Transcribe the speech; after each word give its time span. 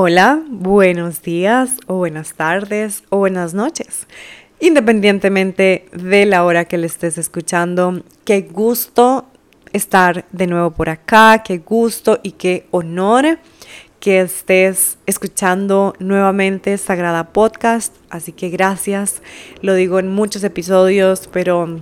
Hola, 0.00 0.40
buenos 0.48 1.22
días 1.22 1.72
o 1.88 1.96
buenas 1.96 2.34
tardes 2.34 3.02
o 3.08 3.18
buenas 3.18 3.52
noches. 3.52 4.06
Independientemente 4.60 5.86
de 5.92 6.24
la 6.24 6.44
hora 6.44 6.66
que 6.66 6.78
le 6.78 6.86
estés 6.86 7.18
escuchando, 7.18 8.04
qué 8.24 8.42
gusto 8.42 9.26
estar 9.72 10.24
de 10.30 10.46
nuevo 10.46 10.70
por 10.70 10.88
acá, 10.88 11.42
qué 11.44 11.58
gusto 11.58 12.20
y 12.22 12.30
qué 12.30 12.68
honor 12.70 13.40
que 13.98 14.20
estés 14.20 14.98
escuchando 15.06 15.94
nuevamente 15.98 16.78
Sagrada 16.78 17.32
Podcast. 17.32 17.92
Así 18.08 18.30
que 18.30 18.50
gracias, 18.50 19.20
lo 19.62 19.74
digo 19.74 19.98
en 19.98 20.14
muchos 20.14 20.44
episodios, 20.44 21.28
pero 21.32 21.80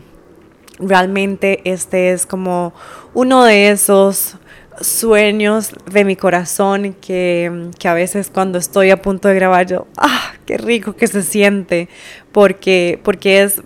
realmente 0.78 1.60
este 1.70 2.12
es 2.12 2.24
como 2.24 2.72
uno 3.12 3.44
de 3.44 3.68
esos 3.68 4.38
sueños 4.80 5.70
de 5.90 6.04
mi 6.04 6.16
corazón 6.16 6.94
que, 7.00 7.70
a 7.84 7.94
veces 7.94 8.30
cuando 8.32 8.58
estoy 8.58 8.90
a 8.90 9.02
punto 9.02 9.28
de 9.28 9.34
grabar 9.34 9.66
yo, 9.66 9.86
ah, 9.96 10.32
qué 10.44 10.58
rico 10.58 10.94
que 10.94 11.06
se 11.06 11.22
siente, 11.22 11.88
porque, 12.32 13.00
porque 13.02 13.42
es 13.42 13.62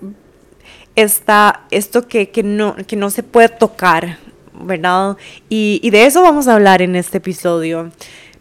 esto 0.97 2.09
que, 2.09 2.31
no, 2.45 2.77
que 2.87 2.97
no 2.97 3.11
se 3.11 3.23
puede 3.23 3.49
tocar, 3.49 4.19
¿verdad? 4.53 5.17
Y, 5.49 5.81
y 5.83 5.91
de 5.91 6.07
eso 6.07 6.23
vamos 6.23 6.49
a 6.49 6.55
hablar 6.55 6.83
en 6.83 6.97
este 6.97 7.19
episodio, 7.19 7.91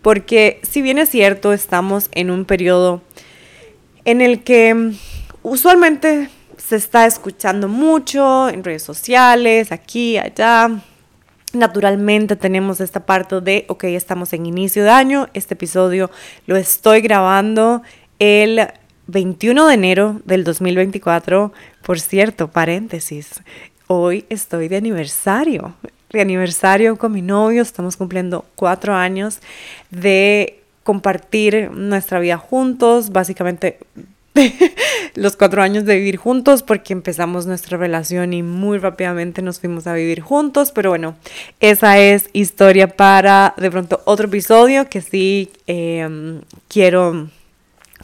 porque 0.01 0.59
si 0.69 0.81
bien 0.81 0.97
es 0.97 1.09
cierto, 1.09 1.53
estamos 1.53 2.09
en 2.13 2.31
un 2.31 2.45
periodo 2.45 3.01
en 4.05 4.21
el 4.21 4.43
que 4.43 4.93
usualmente 5.43 6.29
se 6.57 6.75
está 6.75 7.05
escuchando 7.05 7.67
mucho 7.67 8.49
en 8.49 8.63
redes 8.63 8.83
sociales, 8.83 9.71
aquí, 9.71 10.17
allá, 10.17 10.81
Naturalmente 11.53 12.35
tenemos 12.35 12.79
esta 12.79 13.05
parte 13.05 13.41
de, 13.41 13.65
ok, 13.69 13.85
estamos 13.85 14.33
en 14.33 14.45
inicio 14.45 14.83
de 14.83 14.91
año, 14.91 15.29
este 15.33 15.55
episodio 15.55 16.11
lo 16.45 16.55
estoy 16.55 17.01
grabando 17.01 17.81
el 18.19 18.67
21 19.07 19.67
de 19.67 19.73
enero 19.73 20.21
del 20.25 20.43
2024. 20.43 21.51
Por 21.81 21.99
cierto, 21.99 22.49
paréntesis, 22.49 23.41
hoy 23.87 24.25
estoy 24.29 24.67
de 24.67 24.77
aniversario, 24.77 25.73
de 26.11 26.21
aniversario 26.21 26.97
con 26.97 27.13
mi 27.13 27.23
novio, 27.23 27.63
estamos 27.63 27.97
cumpliendo 27.97 28.45
cuatro 28.53 28.93
años 28.93 29.39
de 29.89 30.61
compartir 30.83 31.71
nuestra 31.71 32.19
vida 32.19 32.37
juntos, 32.37 33.09
básicamente 33.11 33.79
los 35.15 35.35
cuatro 35.35 35.61
años 35.61 35.85
de 35.85 35.95
vivir 35.95 36.17
juntos 36.17 36.63
porque 36.63 36.93
empezamos 36.93 37.45
nuestra 37.45 37.77
relación 37.77 38.33
y 38.33 38.43
muy 38.43 38.77
rápidamente 38.77 39.41
nos 39.41 39.59
fuimos 39.59 39.87
a 39.87 39.93
vivir 39.93 40.21
juntos. 40.21 40.71
Pero 40.71 40.89
bueno, 40.89 41.15
esa 41.59 41.99
es 41.99 42.29
historia 42.33 42.87
para 42.87 43.53
de 43.57 43.71
pronto 43.71 44.01
otro 44.05 44.27
episodio 44.27 44.89
que 44.89 45.01
sí 45.01 45.51
em, 45.67 46.41
quiero 46.67 47.29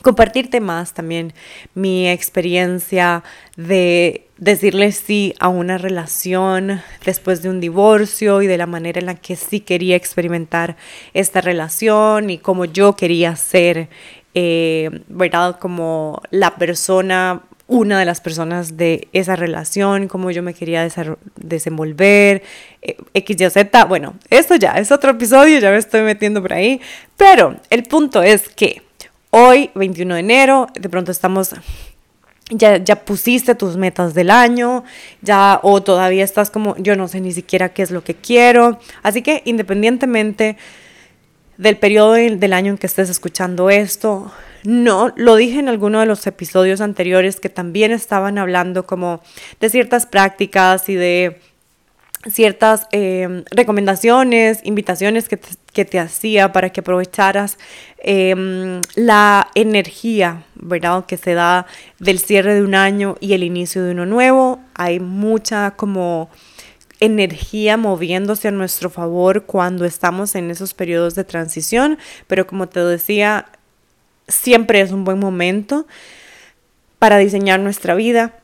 compartirte 0.01 0.59
más 0.59 0.93
también 0.93 1.33
mi 1.73 2.07
experiencia 2.07 3.23
de 3.55 4.27
decirle 4.37 4.91
sí 4.91 5.33
a 5.39 5.47
una 5.47 5.77
relación 5.77 6.81
después 7.05 7.41
de 7.41 7.49
un 7.49 7.59
divorcio 7.59 8.41
y 8.41 8.47
de 8.47 8.57
la 8.57 8.67
manera 8.67 8.99
en 8.99 9.05
la 9.07 9.15
que 9.15 9.35
sí 9.35 9.61
quería 9.61 9.95
experimentar 9.95 10.75
esta 11.13 11.41
relación 11.41 12.29
y 12.29 12.37
cómo 12.37 12.65
yo 12.65 12.95
quería 12.95 13.35
ser 13.35 13.89
eh, 14.35 14.89
¿verdad? 15.07 15.57
Como 15.59 16.21
la 16.29 16.57
persona, 16.57 17.41
una 17.67 17.97
de 17.97 18.05
las 18.05 18.19
personas 18.19 18.77
de 18.77 19.07
esa 19.13 19.35
relación, 19.37 20.07
cómo 20.07 20.29
yo 20.29 20.43
me 20.43 20.53
quería 20.53 20.87
desenvolver, 21.37 22.43
eh, 22.81 22.97
X, 23.13 23.41
Y, 23.41 23.49
Z. 23.49 23.85
Bueno, 23.85 24.15
esto 24.29 24.55
ya 24.55 24.73
es 24.73 24.91
otro 24.91 25.11
episodio, 25.11 25.57
ya 25.59 25.71
me 25.71 25.77
estoy 25.77 26.01
metiendo 26.01 26.41
por 26.41 26.53
ahí. 26.53 26.81
Pero 27.15 27.55
el 27.69 27.83
punto 27.83 28.21
es 28.21 28.49
que 28.49 28.81
hoy, 29.31 29.71
21 29.73 30.15
de 30.15 30.19
enero, 30.19 30.67
de 30.79 30.89
pronto 30.89 31.11
estamos 31.11 31.55
ya, 32.51 32.77
ya 32.77 33.05
pusiste 33.05 33.55
tus 33.55 33.77
metas 33.77 34.13
del 34.13 34.29
año, 34.29 34.83
ya 35.21 35.59
o 35.63 35.81
todavía 35.81 36.23
estás 36.23 36.51
como, 36.51 36.75
yo 36.77 36.95
no 36.95 37.07
sé 37.07 37.21
ni 37.21 37.31
siquiera 37.31 37.69
qué 37.69 37.81
es 37.81 37.89
lo 37.91 38.03
que 38.03 38.15
quiero. 38.15 38.79
Así 39.01 39.21
que 39.21 39.41
independientemente 39.45 40.57
del 41.57 41.77
periodo 41.77 42.13
del 42.13 42.53
año 42.53 42.71
en 42.71 42.77
que 42.77 42.87
estés 42.87 43.09
escuchando 43.09 43.69
esto. 43.69 44.31
No, 44.63 45.13
lo 45.15 45.35
dije 45.35 45.59
en 45.59 45.69
alguno 45.69 45.99
de 45.99 46.07
los 46.07 46.25
episodios 46.25 46.81
anteriores 46.81 47.39
que 47.39 47.49
también 47.49 47.91
estaban 47.91 48.37
hablando 48.37 48.85
como 48.85 49.21
de 49.59 49.69
ciertas 49.69 50.05
prácticas 50.05 50.89
y 50.89 50.95
de 50.95 51.39
ciertas 52.31 52.87
em, 52.91 53.43
recomendaciones, 53.51 54.59
invitaciones 54.63 55.29
que 55.29 55.37
te, 55.85 55.99
hacía 55.99 56.51
para 56.51 56.71
que 56.71 56.79
aprovecharas 56.79 57.57
em, 57.99 58.81
la 58.95 59.49
energía, 59.53 60.43
¿verdad? 60.55 61.05
Que 61.05 61.17
se 61.17 61.35
da 61.35 61.67
del 61.99 62.19
cierre 62.19 62.55
de 62.55 62.63
un 62.63 62.73
año 62.73 63.17
y 63.19 63.33
el 63.33 63.43
inicio 63.43 63.83
de 63.83 63.91
uno 63.91 64.05
nuevo. 64.07 64.59
Hay 64.73 64.99
mucha 64.99 65.71
como 65.71 66.29
energía 66.99 67.77
moviéndose 67.77 68.47
a 68.47 68.51
nuestro 68.51 68.89
favor 68.89 69.43
cuando 69.43 69.85
estamos 69.85 70.35
en 70.35 70.51
esos 70.51 70.73
periodos 70.73 71.15
de 71.15 71.23
transición, 71.23 71.97
pero 72.27 72.47
como 72.47 72.67
te 72.67 72.79
decía, 72.79 73.47
siempre 74.27 74.81
es 74.81 74.91
un 74.91 75.03
buen 75.03 75.19
momento 75.19 75.87
para 76.99 77.17
diseñar 77.17 77.59
nuestra 77.59 77.95
vida, 77.95 78.39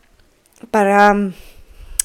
para 0.70 1.14
mm, 1.14 1.34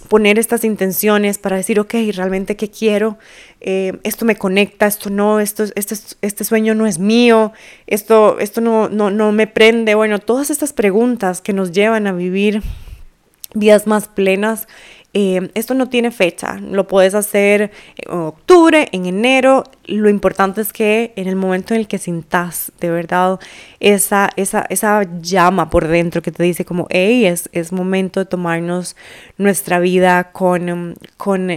poner 0.08 0.38
estas 0.38 0.64
intenciones, 0.64 1.38
para 1.38 1.56
decir, 1.56 1.80
ok, 1.80 1.94
realmente 2.14 2.56
qué 2.56 2.70
quiero, 2.70 3.18
eh, 3.60 3.98
esto 4.04 4.24
me 4.24 4.36
conecta, 4.36 4.86
esto 4.86 5.10
no, 5.10 5.40
esto, 5.40 5.64
este, 5.74 5.96
este 6.22 6.44
sueño 6.44 6.74
no 6.74 6.86
es 6.86 6.98
mío, 6.98 7.52
esto, 7.86 8.38
esto 8.38 8.60
no, 8.60 8.88
no, 8.88 9.10
no 9.10 9.32
me 9.32 9.46
prende, 9.46 9.94
bueno, 9.94 10.18
todas 10.20 10.50
estas 10.50 10.72
preguntas 10.72 11.40
que 11.40 11.52
nos 11.52 11.72
llevan 11.72 12.06
a 12.06 12.12
vivir 12.12 12.62
vidas 13.54 13.86
más 13.86 14.08
plenas 14.08 14.68
eh, 15.18 15.50
esto 15.54 15.72
no 15.72 15.88
tiene 15.88 16.10
fecha, 16.10 16.60
lo 16.60 16.86
puedes 16.86 17.14
hacer 17.14 17.70
en 17.96 18.18
octubre, 18.18 18.90
en 18.92 19.06
enero. 19.06 19.64
Lo 19.86 20.10
importante 20.10 20.60
es 20.60 20.74
que 20.74 21.14
en 21.16 21.26
el 21.26 21.36
momento 21.36 21.72
en 21.72 21.80
el 21.80 21.88
que 21.88 21.96
sintas 21.96 22.70
de 22.80 22.90
verdad 22.90 23.40
esa, 23.80 24.28
esa, 24.36 24.66
esa 24.68 25.04
llama 25.22 25.70
por 25.70 25.88
dentro 25.88 26.20
que 26.20 26.32
te 26.32 26.42
dice 26.42 26.66
como, 26.66 26.86
hey, 26.90 27.24
es, 27.24 27.48
es 27.52 27.72
momento 27.72 28.20
de 28.20 28.26
tomarnos 28.26 28.94
nuestra 29.38 29.78
vida 29.78 30.32
con, 30.32 30.98
con, 31.16 31.50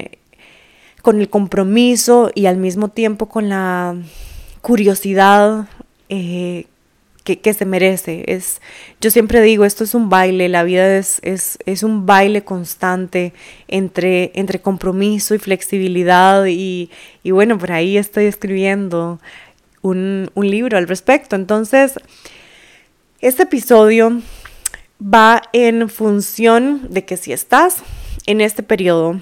con 1.02 1.19
el 1.19 1.30
compromiso 1.30 2.31
y 2.34 2.46
al 2.46 2.56
mismo 2.56 2.88
tiempo 2.88 3.28
con 3.28 3.50
la 3.50 3.94
curiosidad 4.62 5.68
eh, 6.08 6.66
que, 7.38 7.53
se 7.53 7.66
merece. 7.66 8.23
Es, 8.28 8.62
yo 9.01 9.12
siempre 9.12 9.41
digo, 9.41 9.66
esto 9.66 9.84
es 9.84 9.94
un 9.94 10.09
baile, 10.09 10.50
la 10.50 10.63
vida 10.63 10.97
es, 10.97 11.19
es, 11.23 11.84
un 11.84 12.06
baile 12.06 12.44
constante 12.44 13.34
entre, 13.67 14.31
entre 14.35 14.62
compromiso 14.62 15.35
y 15.35 15.39
flexibilidad 15.39 16.45
y, 16.47 16.89
bueno, 17.25 17.57
por 17.57 17.72
ahí 17.72 17.97
estoy 17.97 18.25
escribiendo 18.25 19.19
un, 19.81 20.29
un 20.34 20.50
libro 20.50 20.78
al 20.78 20.88
respecto. 20.88 21.35
Entonces, 21.35 22.00
este 23.22 23.44
episodio 23.44 24.22
va 25.01 25.41
en 25.53 25.89
función 25.89 26.88
de 26.89 27.06
que 27.06 27.18
si 27.18 27.31
estás 27.31 27.78
en 28.25 28.41
este 28.41 28.63
periodo 28.63 29.19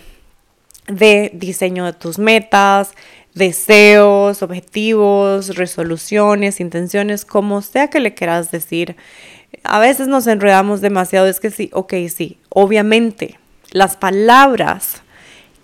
de 0.88 1.32
diseño 1.34 1.86
de 1.86 1.94
tus 1.94 2.18
metas, 2.18 2.94
deseos, 3.38 4.42
objetivos, 4.42 5.56
resoluciones, 5.56 6.60
intenciones, 6.60 7.26
como 7.26 7.62
sea 7.62 7.90
que 7.90 8.00
le 8.00 8.14
quieras 8.14 8.52
decir. 8.52 8.96
A 9.64 9.80
veces 9.80 10.08
nos 10.08 10.28
enredamos 10.28 10.82
demasiado, 10.82 11.28
es 11.28 11.40
que 11.40 11.52
sí, 11.52 11.70
ok, 11.74 11.94
sí, 12.14 12.38
obviamente 12.50 13.40
las 13.72 13.98
palabras 13.98 15.02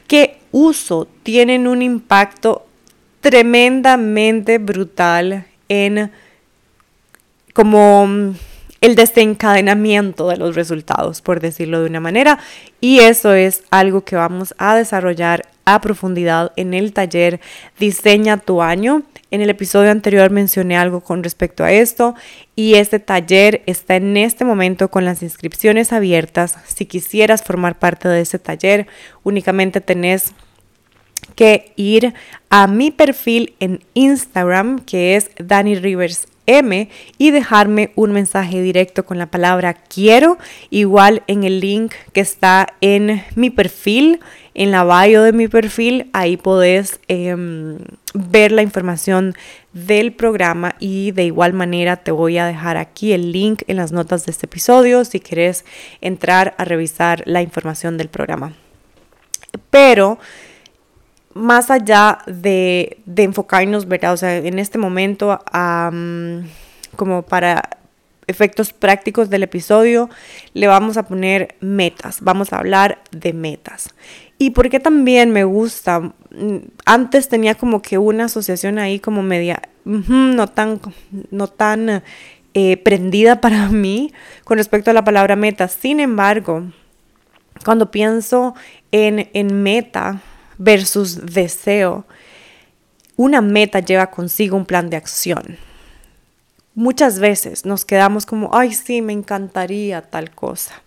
que 0.08 0.38
uso 0.52 1.08
tienen 1.24 1.68
un 1.68 1.82
impacto 1.82 2.66
tremendamente 3.22 4.58
brutal 4.58 5.46
en 5.70 6.12
como 7.54 8.36
el 8.84 8.96
desencadenamiento 8.96 10.28
de 10.28 10.36
los 10.36 10.56
resultados, 10.56 11.22
por 11.22 11.40
decirlo 11.40 11.80
de 11.80 11.90
una 11.90 12.02
manera. 12.02 12.40
Y 12.82 13.00
eso 13.00 13.34
es 13.34 13.64
algo 13.72 14.04
que 14.04 14.18
vamos 14.18 14.54
a 14.58 14.76
desarrollar 14.76 15.48
a 15.64 15.80
profundidad 15.80 16.52
en 16.58 16.74
el 16.74 16.92
taller 16.92 17.40
Diseña 17.80 18.40
tu 18.40 18.62
año. 18.62 19.04
En 19.32 19.40
el 19.40 19.50
episodio 19.50 19.90
anterior 19.90 20.32
mencioné 20.32 20.76
algo 20.76 21.00
con 21.00 21.24
respecto 21.24 21.64
a 21.64 21.72
esto 21.72 22.14
y 22.58 22.74
este 22.74 23.00
taller 23.00 23.64
está 23.68 23.96
en 23.96 24.18
este 24.18 24.44
momento 24.44 24.92
con 24.92 25.06
las 25.06 25.24
inscripciones 25.24 25.94
abiertas. 25.94 26.58
Si 26.68 26.86
quisieras 26.86 27.42
formar 27.42 27.80
parte 27.80 28.10
de 28.10 28.20
ese 28.20 28.38
taller, 28.38 28.88
únicamente 29.24 29.80
tenés 29.80 30.34
que 31.36 31.72
ir 31.78 32.14
a 32.50 32.68
mi 32.68 32.92
perfil 32.92 33.56
en 33.62 33.82
Instagram, 33.94 34.80
que 34.80 35.16
es 35.16 35.32
Danny 35.38 35.76
Rivers 35.76 36.28
M 36.46 36.90
y 37.18 37.32
dejarme 37.32 37.92
un 37.96 38.12
mensaje 38.12 38.62
directo 38.62 39.06
con 39.06 39.18
la 39.18 39.28
palabra 39.28 39.74
quiero, 39.74 40.38
igual 40.70 41.24
en 41.28 41.44
el 41.44 41.60
link 41.60 41.94
que 42.12 42.22
está 42.22 42.68
en 42.82 43.24
mi 43.36 43.50
perfil, 43.50 44.20
en 44.54 44.72
la 44.72 44.84
bio 44.84 45.24
de 45.24 45.34
mi 45.34 45.48
perfil, 45.48 46.10
ahí 46.14 46.38
podés 46.38 47.00
em, 47.08 47.80
ver 48.14 48.52
la 48.52 48.62
información 48.62 49.34
del 49.74 50.14
programa 50.14 50.76
y 50.80 51.12
de 51.12 51.26
igual 51.26 51.54
manera 51.54 51.98
te 51.98 52.12
voy 52.12 52.38
a 52.38 52.46
dejar 52.46 52.78
aquí 52.78 53.14
el 53.14 53.32
link 53.32 53.64
en 53.68 53.78
las 53.78 53.92
notas 53.92 54.26
de 54.26 54.32
este 54.32 54.46
episodio 54.46 55.06
si 55.06 55.20
quieres 55.20 55.66
entrar 56.02 56.54
a 56.58 56.66
revisar 56.66 57.24
la 57.26 57.42
información 57.42 57.98
del 57.98 58.10
programa. 58.10 58.54
Pero 59.72 60.20
más 61.34 61.72
allá 61.72 62.20
de, 62.28 63.00
enfocarnos, 63.16 63.88
¿verdad? 63.88 64.14
O 64.14 64.18
sea, 64.18 64.38
en 64.38 64.60
este 64.60 64.78
momento, 64.78 65.40
como 66.96 67.22
para 67.24 67.78
efectos 68.28 68.72
prácticos 68.74 69.30
del 69.30 69.44
episodio, 69.44 70.10
le 70.54 70.68
vamos 70.68 70.98
a 70.98 71.04
poner 71.04 71.56
metas, 71.60 72.22
vamos 72.22 72.54
a 72.54 72.60
hablar 72.60 73.02
de 73.12 73.34
metas. 73.34 73.90
Y 74.38 74.52
porque 74.52 74.80
también 74.80 75.32
me 75.32 75.44
gusta, 75.44 76.14
antes 76.86 77.30
tenía 77.30 77.56
como 77.56 77.82
que 77.82 77.98
una 77.98 78.26
asociación 78.26 78.80
ahí 78.80 79.00
como 79.00 79.24
media, 79.24 79.62
no 79.86 80.48
tan, 80.48 80.80
no 81.32 81.48
tan 81.48 82.04
eh, 82.54 82.78
prendida 82.78 83.42
para 83.42 83.68
mí 83.70 84.14
con 84.44 84.58
respecto 84.58 84.92
a 84.92 84.94
la 84.94 85.04
palabra 85.04 85.36
meta. 85.36 85.68
Sin 85.68 86.00
embargo, 86.00 86.64
cuando 87.66 87.92
pienso 87.92 88.56
en, 88.92 89.30
en 89.34 89.64
meta, 89.64 90.22
versus 90.58 91.26
deseo, 91.26 92.06
una 93.16 93.42
meta 93.42 93.80
lleva 93.80 94.08
consigo 94.10 94.58
un 94.58 94.66
plan 94.66 94.90
de 94.90 94.98
acción. 94.98 95.58
Muchas 96.76 97.20
veces 97.20 97.66
nos 97.66 97.86
quedamos 97.86 98.26
como, 98.26 98.56
ay, 98.56 98.74
sí, 98.74 99.02
me 99.02 99.14
encantaría 99.14 100.02
tal 100.02 100.32
cosa. 100.32 100.82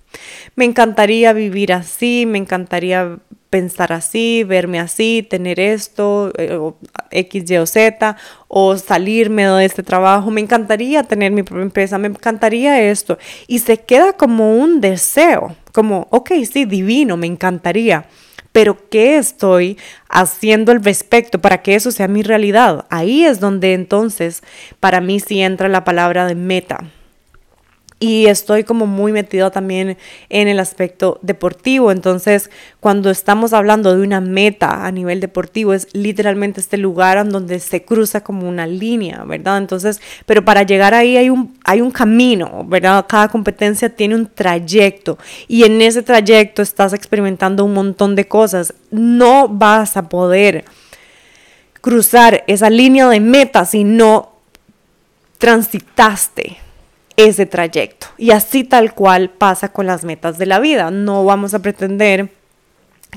Me 0.56 0.64
encantaría 0.64 1.32
vivir 1.32 1.72
así, 1.72 2.24
me 2.26 2.38
encantaría 2.38 3.18
pensar 3.50 3.92
así, 3.92 4.42
verme 4.42 4.80
así, 4.80 5.24
tener 5.28 5.60
esto, 5.60 6.32
eh, 6.36 6.58
X, 7.10 7.50
Y 7.50 7.56
o 7.58 7.66
Z, 7.66 8.16
o 8.48 8.76
salirme 8.76 9.46
de 9.46 9.64
este 9.64 9.82
trabajo. 9.84 10.30
Me 10.30 10.40
encantaría 10.40 11.04
tener 11.04 11.30
mi 11.30 11.44
propia 11.44 11.62
empresa, 11.62 11.98
me 11.98 12.08
encantaría 12.08 12.82
esto. 12.82 13.18
Y 13.46 13.60
se 13.60 13.78
queda 13.78 14.14
como 14.14 14.56
un 14.56 14.80
deseo, 14.80 15.54
como, 15.72 16.08
ok, 16.10 16.32
sí, 16.50 16.64
divino, 16.64 17.16
me 17.16 17.28
encantaría 17.28 18.06
pero 18.56 18.88
¿qué 18.88 19.18
estoy 19.18 19.76
haciendo 20.08 20.72
al 20.72 20.82
respecto 20.82 21.42
para 21.42 21.60
que 21.60 21.74
eso 21.74 21.90
sea 21.90 22.08
mi 22.08 22.22
realidad? 22.22 22.86
Ahí 22.88 23.22
es 23.22 23.38
donde 23.38 23.74
entonces 23.74 24.42
para 24.80 25.02
mí 25.02 25.20
sí 25.20 25.42
entra 25.42 25.68
la 25.68 25.84
palabra 25.84 26.24
de 26.24 26.36
meta. 26.36 26.78
Y 27.98 28.26
estoy 28.26 28.64
como 28.64 28.86
muy 28.86 29.10
metido 29.10 29.50
también 29.50 29.96
en 30.28 30.48
el 30.48 30.60
aspecto 30.60 31.18
deportivo. 31.22 31.90
Entonces, 31.90 32.50
cuando 32.78 33.08
estamos 33.08 33.54
hablando 33.54 33.96
de 33.96 34.02
una 34.02 34.20
meta 34.20 34.84
a 34.84 34.92
nivel 34.92 35.18
deportivo, 35.18 35.72
es 35.72 35.88
literalmente 35.94 36.60
este 36.60 36.76
lugar 36.76 37.16
en 37.16 37.30
donde 37.30 37.58
se 37.58 37.86
cruza 37.86 38.22
como 38.22 38.46
una 38.46 38.66
línea, 38.66 39.24
¿verdad? 39.24 39.56
Entonces, 39.56 40.02
pero 40.26 40.44
para 40.44 40.62
llegar 40.62 40.92
ahí 40.92 41.16
hay 41.16 41.30
un, 41.30 41.56
hay 41.64 41.80
un 41.80 41.90
camino, 41.90 42.66
¿verdad? 42.68 43.06
Cada 43.08 43.28
competencia 43.28 43.88
tiene 43.88 44.14
un 44.14 44.26
trayecto 44.26 45.16
y 45.48 45.64
en 45.64 45.80
ese 45.80 46.02
trayecto 46.02 46.60
estás 46.60 46.92
experimentando 46.92 47.64
un 47.64 47.72
montón 47.72 48.14
de 48.14 48.28
cosas. 48.28 48.74
No 48.90 49.48
vas 49.48 49.96
a 49.96 50.10
poder 50.10 50.66
cruzar 51.80 52.44
esa 52.46 52.68
línea 52.68 53.08
de 53.08 53.20
meta 53.20 53.64
si 53.64 53.84
no 53.84 54.32
transitaste 55.38 56.65
ese 57.16 57.46
trayecto. 57.46 58.08
Y 58.18 58.30
así 58.30 58.64
tal 58.64 58.94
cual 58.94 59.30
pasa 59.30 59.72
con 59.72 59.86
las 59.86 60.04
metas 60.04 60.38
de 60.38 60.46
la 60.46 60.58
vida. 60.58 60.90
No 60.90 61.24
vamos 61.24 61.54
a 61.54 61.60
pretender 61.60 62.30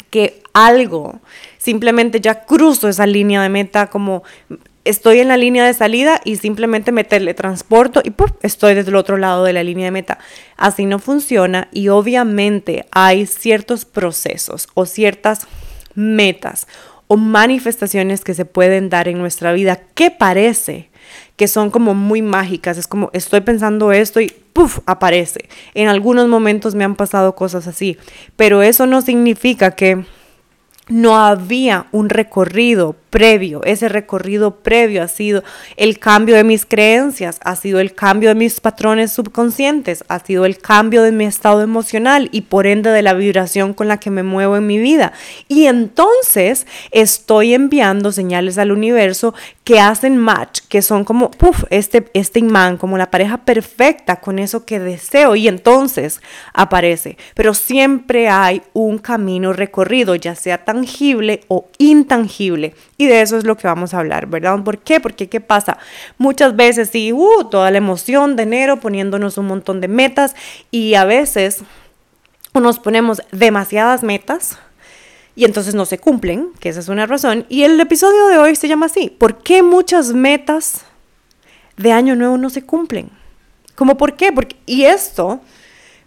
que 0.09 0.41
algo 0.53 1.19
simplemente 1.57 2.21
ya 2.21 2.45
cruzo 2.45 2.87
esa 2.87 3.05
línea 3.05 3.41
de 3.41 3.49
meta 3.49 3.87
como 3.87 4.23
estoy 4.85 5.19
en 5.19 5.27
la 5.27 5.37
línea 5.37 5.65
de 5.65 5.73
salida 5.73 6.21
y 6.23 6.37
simplemente 6.37 6.91
me 6.91 7.03
teletransporto 7.03 8.01
y 8.03 8.13
estoy 8.41 8.73
desde 8.73 8.89
el 8.89 8.95
otro 8.95 9.17
lado 9.17 9.43
de 9.43 9.53
la 9.53 9.63
línea 9.63 9.85
de 9.85 9.91
meta. 9.91 10.19
Así 10.57 10.85
no 10.85 10.99
funciona 10.99 11.67
y 11.71 11.89
obviamente 11.89 12.85
hay 12.91 13.25
ciertos 13.25 13.85
procesos 13.85 14.67
o 14.73 14.85
ciertas 14.85 15.47
metas 15.95 16.67
o 17.07 17.17
manifestaciones 17.17 18.23
que 18.23 18.33
se 18.33 18.45
pueden 18.45 18.89
dar 18.89 19.07
en 19.07 19.17
nuestra 19.17 19.51
vida 19.51 19.81
que 19.93 20.11
parece 20.11 20.88
que 21.39 21.47
son 21.47 21.69
como 21.69 21.93
muy 21.93 22.21
mágicas. 22.21 22.77
Es 22.77 22.85
como 22.85 23.11
estoy 23.13 23.39
pensando 23.39 23.93
esto 23.93 24.19
y 24.19 24.27
¡puf! 24.51 24.79
aparece. 24.85 25.47
En 25.73 25.87
algunos 25.87 26.27
momentos 26.27 26.75
me 26.75 26.83
han 26.83 26.97
pasado 26.97 27.33
cosas 27.33 27.65
así, 27.65 27.97
pero 28.35 28.61
eso 28.61 28.85
no 28.85 29.01
significa 29.01 29.71
que 29.71 30.03
no 30.89 31.17
había 31.17 31.85
un 31.91 32.09
recorrido 32.09 32.95
previo. 33.09 33.63
Ese 33.63 33.89
recorrido 33.89 34.55
previo 34.57 35.03
ha 35.03 35.07
sido 35.07 35.43
el 35.77 35.99
cambio 35.99 36.35
de 36.35 36.43
mis 36.43 36.65
creencias, 36.65 37.39
ha 37.43 37.55
sido 37.55 37.79
el 37.79 37.93
cambio 37.93 38.29
de 38.29 38.35
mis 38.35 38.59
patrones 38.59 39.11
subconscientes, 39.11 40.03
ha 40.07 40.19
sido 40.19 40.45
el 40.45 40.57
cambio 40.57 41.01
de 41.01 41.11
mi 41.11 41.25
estado 41.25 41.61
emocional 41.61 42.29
y 42.31 42.41
por 42.41 42.67
ende 42.67 42.91
de 42.91 43.01
la 43.01 43.13
vibración 43.13 43.73
con 43.73 43.87
la 43.87 43.97
que 43.97 44.11
me 44.11 44.23
muevo 44.23 44.57
en 44.57 44.67
mi 44.67 44.77
vida. 44.77 45.13
Y 45.47 45.65
entonces 45.65 46.67
estoy 46.91 47.53
enviando 47.53 48.11
señales 48.11 48.57
al 48.57 48.71
universo 48.71 49.33
que 49.63 49.79
hacen 49.79 50.17
match, 50.17 50.61
que 50.67 50.81
son 50.81 51.03
como, 51.03 51.29
puff, 51.31 51.63
este, 51.69 52.09
este 52.13 52.39
imán, 52.39 52.77
como 52.77 52.97
la 52.97 53.11
pareja 53.11 53.37
perfecta 53.37 54.17
con 54.17 54.39
eso 54.39 54.65
que 54.65 54.79
deseo 54.79 55.35
y 55.35 55.47
entonces 55.47 56.21
aparece. 56.53 57.17
Pero 57.35 57.53
siempre 57.53 58.29
hay 58.29 58.63
un 58.73 58.97
camino 58.97 59.53
recorrido, 59.53 60.15
ya 60.15 60.35
sea 60.35 60.65
tangible 60.79 61.41
o 61.47 61.67
intangible 61.77 62.73
y 62.97 63.07
de 63.07 63.21
eso 63.21 63.37
es 63.37 63.43
lo 63.43 63.57
que 63.57 63.67
vamos 63.67 63.93
a 63.93 63.99
hablar, 63.99 64.27
¿verdad? 64.27 64.63
¿Por 64.63 64.77
qué? 64.79 64.99
Porque 64.99 65.27
¿qué 65.27 65.41
pasa? 65.41 65.77
Muchas 66.17 66.55
veces 66.55 66.89
sí, 66.89 67.11
uh, 67.11 67.43
toda 67.49 67.69
la 67.71 67.77
emoción 67.77 68.35
de 68.35 68.43
enero 68.43 68.79
poniéndonos 68.79 69.37
un 69.37 69.47
montón 69.47 69.81
de 69.81 69.87
metas 69.87 70.35
y 70.71 70.93
a 70.95 71.05
veces 71.05 71.63
nos 72.53 72.79
ponemos 72.79 73.21
demasiadas 73.31 74.03
metas 74.03 74.57
y 75.35 75.45
entonces 75.45 75.75
no 75.75 75.85
se 75.85 75.97
cumplen, 75.97 76.49
que 76.59 76.69
esa 76.69 76.79
es 76.79 76.89
una 76.89 77.05
razón. 77.05 77.45
Y 77.49 77.63
el 77.63 77.79
episodio 77.79 78.27
de 78.27 78.37
hoy 78.37 78.55
se 78.55 78.67
llama 78.67 78.87
así, 78.87 79.09
¿por 79.09 79.37
qué 79.43 79.63
muchas 79.63 80.13
metas 80.13 80.85
de 81.77 81.91
año 81.91 82.15
nuevo 82.15 82.37
no 82.37 82.49
se 82.49 82.63
cumplen? 82.63 83.09
¿Cómo 83.75 83.97
por 83.97 84.15
qué? 84.15 84.31
Porque, 84.31 84.57
y 84.65 84.83
esto 84.83 85.41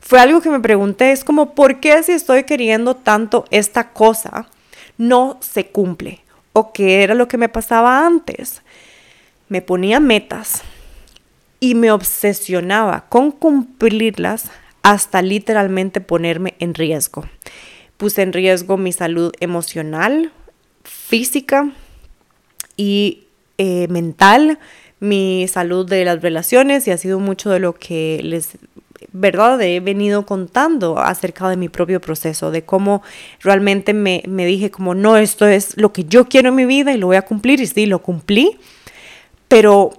fue 0.01 0.19
algo 0.19 0.41
que 0.41 0.51
me 0.51 0.61
pregunté, 0.61 1.13
es 1.13 1.25
como, 1.25 1.55
¿por 1.55 1.81
qué 1.81 2.03
si 2.03 2.13
estoy 2.13 2.45
queriendo 2.45 2.97
tanto 2.97 3.45
esta 3.51 3.91
cosa, 3.91 4.47
no 5.09 5.39
se 5.41 5.67
cumple? 5.67 6.23
o 6.53 6.73
qué 6.73 7.03
era 7.03 7.15
lo 7.15 7.29
que 7.29 7.39
me 7.39 7.49
pasaba 7.49 8.07
antes. 8.07 8.63
Me 9.49 9.63
ponía 9.63 10.01
metas 10.01 10.63
y 11.61 11.75
me 11.75 11.91
obsesionaba 11.91 13.07
con 13.09 13.31
cumplirlas 13.31 14.51
hasta 14.83 15.23
literalmente 15.23 16.01
ponerme 16.01 16.55
en 16.59 16.75
riesgo. 16.75 17.25
Puse 17.97 18.23
en 18.23 18.33
riesgo 18.33 18.77
mi 18.77 18.93
salud 18.93 19.33
emocional, 19.41 20.33
física 20.83 21.71
y 22.77 23.25
eh, 23.59 23.87
mental, 23.89 24.59
mi 24.99 25.47
salud 25.49 25.89
de 25.89 26.05
las 26.05 26.23
relaciones 26.23 26.87
y 26.87 26.91
ha 26.91 26.97
sido 26.97 27.21
mucho 27.21 27.51
de 27.51 27.61
lo 27.61 27.75
que 27.75 28.21
les 28.23 28.57
¿verdad? 29.13 29.61
He 29.63 29.81
venido 29.81 30.27
contando 30.27 30.99
acerca 30.99 31.49
de 31.49 31.57
mi 31.57 31.69
propio 31.69 32.01
proceso, 32.01 32.51
de 32.51 32.65
cómo 32.65 33.03
realmente 33.41 33.95
me, 33.95 34.23
dije 34.27 34.71
como, 34.71 34.95
no, 34.95 35.17
esto 35.17 35.47
es 35.47 35.77
lo 35.77 35.93
que 35.93 36.05
yo 36.05 36.27
quiero 36.27 36.51
en 36.51 36.57
mi 36.57 36.67
vida 36.67 36.93
y 36.93 36.99
lo 36.99 37.09
voy 37.09 37.17
a 37.17 37.23
cumplir 37.23 37.61
y 37.61 37.67
sí, 37.67 37.87
lo 37.87 38.01
cumplí, 38.01 38.59
pero, 39.49 39.93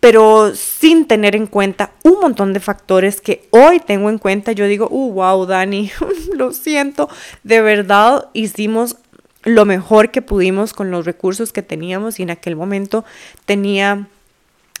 pero 0.00 0.54
sin 0.54 1.06
tener 1.06 1.36
en 1.36 1.46
cuenta 1.46 1.92
un 2.02 2.20
montón 2.20 2.52
de 2.52 2.60
factores 2.60 3.20
que 3.20 3.48
hoy 3.50 3.80
tengo 3.80 4.10
en 4.10 4.18
cuenta. 4.18 4.52
Yo 4.52 4.66
digo, 4.66 4.88
uh, 4.90 5.12
wow, 5.12 5.46
Dani, 5.46 5.90
lo 6.34 6.52
siento, 6.52 7.08
de 7.42 7.60
verdad 7.60 8.28
hicimos 8.32 8.96
lo 9.44 9.64
mejor 9.64 10.10
que 10.10 10.22
pudimos 10.22 10.72
con 10.74 10.90
los 10.90 11.06
recursos 11.06 11.52
que 11.52 11.62
teníamos 11.62 12.18
y 12.18 12.24
en 12.24 12.30
aquel 12.30 12.56
momento 12.56 13.04
tenía 13.44 14.08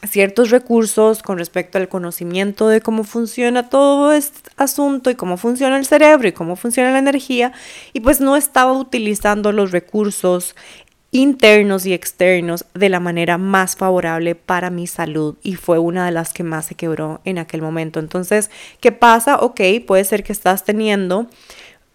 ciertos 0.04 0.50
recursos 0.50 1.22
con 1.22 1.38
respecto 1.38 1.78
al 1.78 1.88
conocimiento 1.88 2.68
de 2.68 2.80
cómo 2.80 3.04
funciona 3.04 3.68
todo 3.68 4.12
este 4.12 4.50
asunto 4.56 5.10
y 5.10 5.14
cómo 5.14 5.36
funciona 5.36 5.78
el 5.78 5.86
cerebro 5.86 6.28
y 6.28 6.32
cómo 6.32 6.56
funciona 6.56 6.92
la 6.92 6.98
energía 6.98 7.52
y 7.92 8.00
pues 8.00 8.20
no 8.20 8.36
estaba 8.36 8.72
utilizando 8.72 9.52
los 9.52 9.72
recursos 9.72 10.54
internos 11.12 11.86
y 11.86 11.94
externos 11.94 12.66
de 12.74 12.88
la 12.88 13.00
manera 13.00 13.38
más 13.38 13.76
favorable 13.76 14.34
para 14.34 14.70
mi 14.70 14.86
salud 14.86 15.36
y 15.42 15.54
fue 15.54 15.78
una 15.78 16.04
de 16.04 16.12
las 16.12 16.32
que 16.32 16.42
más 16.42 16.66
se 16.66 16.74
quebró 16.74 17.20
en 17.24 17.38
aquel 17.38 17.62
momento. 17.62 18.00
Entonces, 18.00 18.50
¿qué 18.80 18.92
pasa? 18.92 19.36
Ok, 19.36 19.60
puede 19.86 20.04
ser 20.04 20.22
que 20.24 20.32
estás 20.32 20.64
teniendo 20.64 21.28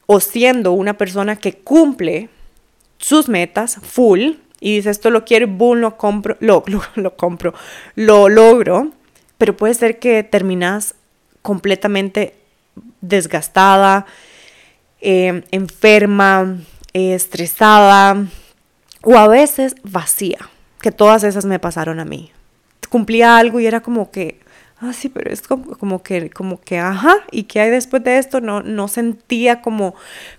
o 0.08 0.20
siendo 0.20 0.72
una 0.72 0.98
persona 0.98 1.36
que 1.36 1.54
cumple 1.54 2.30
sus 2.98 3.30
metas 3.30 3.78
full, 3.82 4.34
y 4.62 4.76
dice, 4.76 4.92
esto 4.92 5.10
lo 5.10 5.26
quiero, 5.26 5.48
boom, 5.48 5.80
lo 5.80 5.98
compro, 5.98 6.38
lo, 6.40 6.64
lo, 6.96 7.18
compro, 7.18 7.54
lo 7.96 8.30
logro. 8.30 8.92
pero 9.38 9.58
puede 9.58 9.74
ser 9.74 10.00
que 10.00 10.24
terminas 10.24 10.96
completamente 11.42 12.36
desgastada, 13.02 14.06
eh, 15.02 15.44
enferma, 15.52 16.60
eh, 16.94 17.16
estresada 17.16 18.28
o 19.04 19.18
a 19.18 19.28
veces 19.28 19.76
vacía, 19.84 20.38
que 20.80 20.92
todas 20.92 21.24
esas 21.24 21.46
me 21.46 21.58
pasaron 21.58 22.00
a 22.00 22.06
mí. 22.06 22.32
Cumplía 22.90 23.38
algo 23.38 23.60
y 23.60 23.66
era 23.66 23.82
como 23.82 24.12
que, 24.12 24.40
ah, 24.82 24.94
sí, 24.94 25.10
pero 25.10 25.32
es 25.32 25.42
como, 25.44 26.02
que, 26.02 26.30
como 26.32 26.60
que, 26.60 26.80
ajá, 26.80 27.18
¿y 27.32 27.44
qué 27.44 27.62
hay 27.62 27.70
después 27.70 28.04
de 28.04 28.18
esto? 28.18 28.42
No, 28.42 28.64
no 28.64 28.88
sentía 28.88 29.62
como, 29.62 29.94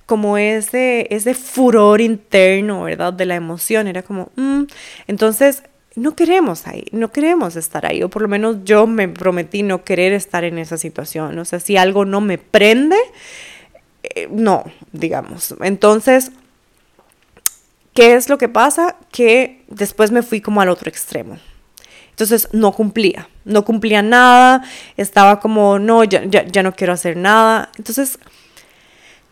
como 0.04 0.36
ese, 0.36 1.06
ese 1.14 1.34
furor 1.34 2.00
interno, 2.00 2.82
¿verdad? 2.82 3.12
De 3.12 3.24
la 3.24 3.36
emoción, 3.36 3.86
era 3.86 4.02
como, 4.02 4.30
mm". 4.36 4.64
entonces 5.06 5.62
no 5.94 6.16
queremos 6.16 6.66
ahí, 6.66 6.86
no 6.90 7.12
queremos 7.12 7.54
estar 7.54 7.86
ahí, 7.86 8.02
o 8.02 8.10
por 8.10 8.22
lo 8.22 8.28
menos 8.28 8.64
yo 8.64 8.86
me 8.86 9.08
prometí 9.08 9.62
no 9.62 9.84
querer 9.84 10.12
estar 10.12 10.42
en 10.42 10.58
esa 10.58 10.76
situación, 10.76 11.38
o 11.38 11.44
sea, 11.44 11.60
si 11.60 11.76
algo 11.76 12.04
no 12.04 12.20
me 12.20 12.38
prende, 12.38 12.96
eh, 14.02 14.28
no, 14.30 14.64
digamos. 14.90 15.54
Entonces, 15.60 16.32
¿qué 17.94 18.14
es 18.14 18.28
lo 18.28 18.38
que 18.38 18.48
pasa? 18.48 18.96
Que 19.12 19.62
después 19.68 20.10
me 20.10 20.22
fui 20.22 20.40
como 20.40 20.60
al 20.60 20.68
otro 20.68 20.88
extremo. 20.88 21.38
Entonces 22.22 22.48
no 22.52 22.70
cumplía, 22.70 23.28
no 23.44 23.64
cumplía 23.64 24.00
nada, 24.00 24.62
estaba 24.96 25.40
como, 25.40 25.80
no, 25.80 26.04
ya, 26.04 26.22
no 26.62 26.72
quiero 26.72 26.92
hacer 26.92 27.16
nada. 27.16 27.70
Entonces 27.76 28.20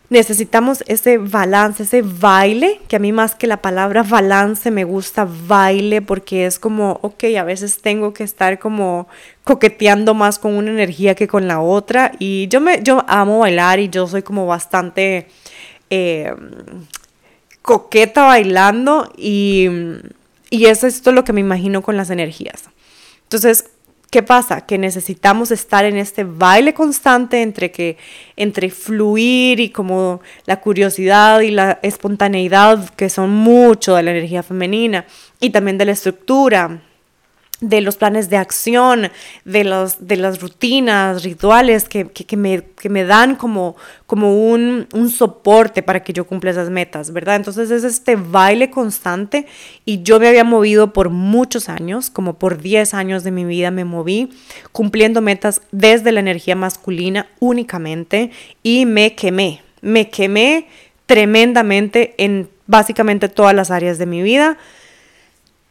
necesitamos 0.09 0.83
ese 0.89 1.19
balance, 1.19 1.85
ese 1.85 2.03
baile, 2.03 2.81
que 2.89 2.97
a 2.97 2.99
mí 2.99 3.13
más 3.13 3.37
que 3.37 3.47
la 3.47 3.59
palabra 3.59 4.03
balance 4.03 4.73
me 4.73 4.83
gusta 4.83 5.25
baile 5.47 6.03
porque 6.03 6.47
es 6.47 6.59
como, 6.59 6.99
ok, 7.03 7.23
a 7.39 7.45
veces 7.45 7.81
tengo 7.81 8.13
que 8.13 8.25
estar 8.25 8.59
como 8.59 9.07
coqueteando 9.45 10.13
más 10.13 10.41
con 10.41 10.57
una 10.57 10.73
energía 10.73 11.15
que 11.15 11.29
con 11.29 11.47
la 11.47 11.61
otra 11.61 12.11
y 12.19 12.49
yo, 12.49 12.61
me, 12.61 12.83
yo 12.83 13.05
amo 13.07 13.39
bailar 13.39 13.79
y 13.79 13.89
yo 13.89 14.09
soy 14.09 14.23
como 14.23 14.47
bastante 14.47 15.29
eh, 15.91 16.35
coqueta 17.63 18.25
bailando 18.25 19.13
y, 19.17 19.69
y 20.51 20.65
eso 20.65 20.89
es 20.89 20.97
esto 20.97 21.13
lo 21.13 21.23
que 21.23 21.33
me 21.33 21.41
imagino 21.41 21.83
con 21.83 21.97
las 21.97 22.11
energías. 22.11 22.65
Entonces, 23.31 23.71
¿qué 24.11 24.25
pasa? 24.25 24.63
Que 24.63 24.77
necesitamos 24.77 25.53
estar 25.53 25.85
en 25.85 25.97
este 25.97 26.25
baile 26.25 26.75
constante 26.75 27.43
entre 27.43 27.71
que 27.71 27.97
entre 28.35 28.71
fluir 28.71 29.61
y 29.61 29.71
como 29.71 30.21
la 30.47 30.61
curiosidad 30.61 31.39
y 31.39 31.53
la 31.53 31.79
espontaneidad 31.83 32.91
que 32.91 33.09
son 33.09 33.31
mucho 33.31 33.95
de 33.95 34.03
la 34.03 34.11
energía 34.11 34.43
femenina 34.43 35.07
y 35.39 35.51
también 35.51 35.79
de 35.79 35.85
la 35.85 35.93
estructura 35.93 36.83
de 37.61 37.83
los 37.83 37.97
planes 37.97 38.31
de 38.31 38.39
acción, 38.39 39.11
de, 39.45 39.65
los, 39.65 40.07
de 40.07 40.17
las 40.17 40.41
rutinas, 40.41 41.23
rituales 41.23 41.89
que, 41.89 42.05
me, 42.37 42.63
que 42.65 42.89
me, 42.89 43.05
dan 43.05 43.37
como, 43.37 43.77
como 44.07 44.51
un, 44.51 44.87
un, 44.95 45.11
soporte 45.11 45.83
para 45.83 46.03
que 46.03 46.13
yo 46.13 46.27
cumpla 46.27 46.51
esas 46.51 46.71
metas, 46.71 47.13
¿verdad? 47.13 47.37
Entonces 47.37 47.71
es 47.71 47.85
este 47.85 48.17
baile 48.17 48.71
constante 48.71 49.47
y 49.85 50.03
yo 50.03 50.19
me 50.19 50.29
había 50.29 50.45
movido 50.45 50.93
por 50.93 51.11
muchos 51.11 51.69
años, 51.69 52.09
como 52.09 52.39
por 52.39 52.63
10 52.63 52.95
años 52.95 53.25
de 53.25 53.31
mi 53.31 53.45
vida 53.45 53.71
me 53.71 53.85
moví, 53.85 54.31
cumpliendo 54.73 55.21
metas 55.21 55.61
desde 55.71 56.13
la 56.13 56.21
energía 56.21 56.57
masculina 56.57 57.27
únicamente 57.41 58.31
y 58.63 58.87
me 58.87 59.15
quemé, 59.15 59.63
me 59.83 60.09
quemé 60.09 60.67
tremendamente 61.05 62.15
en 62.17 62.49
básicamente 62.67 63.29
todas 63.29 63.55
las 63.55 63.71
áreas 63.71 63.99
de 63.99 64.07
mi 64.07 64.23
vida 64.23 64.57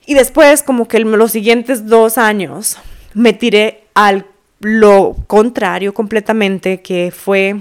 y 0.09 0.15
después, 0.15 0.63
como 0.63 0.87
que 0.87 0.99
los 1.01 1.31
siguientes 1.31 1.85
dos 1.85 2.17
años, 2.17 2.79
me 3.13 3.31
tiré 3.31 3.83
al 3.93 4.25
lo 4.59 5.15
contrario 5.27 5.93
completamente, 5.93 6.81
que 6.81 7.13
fue 7.15 7.57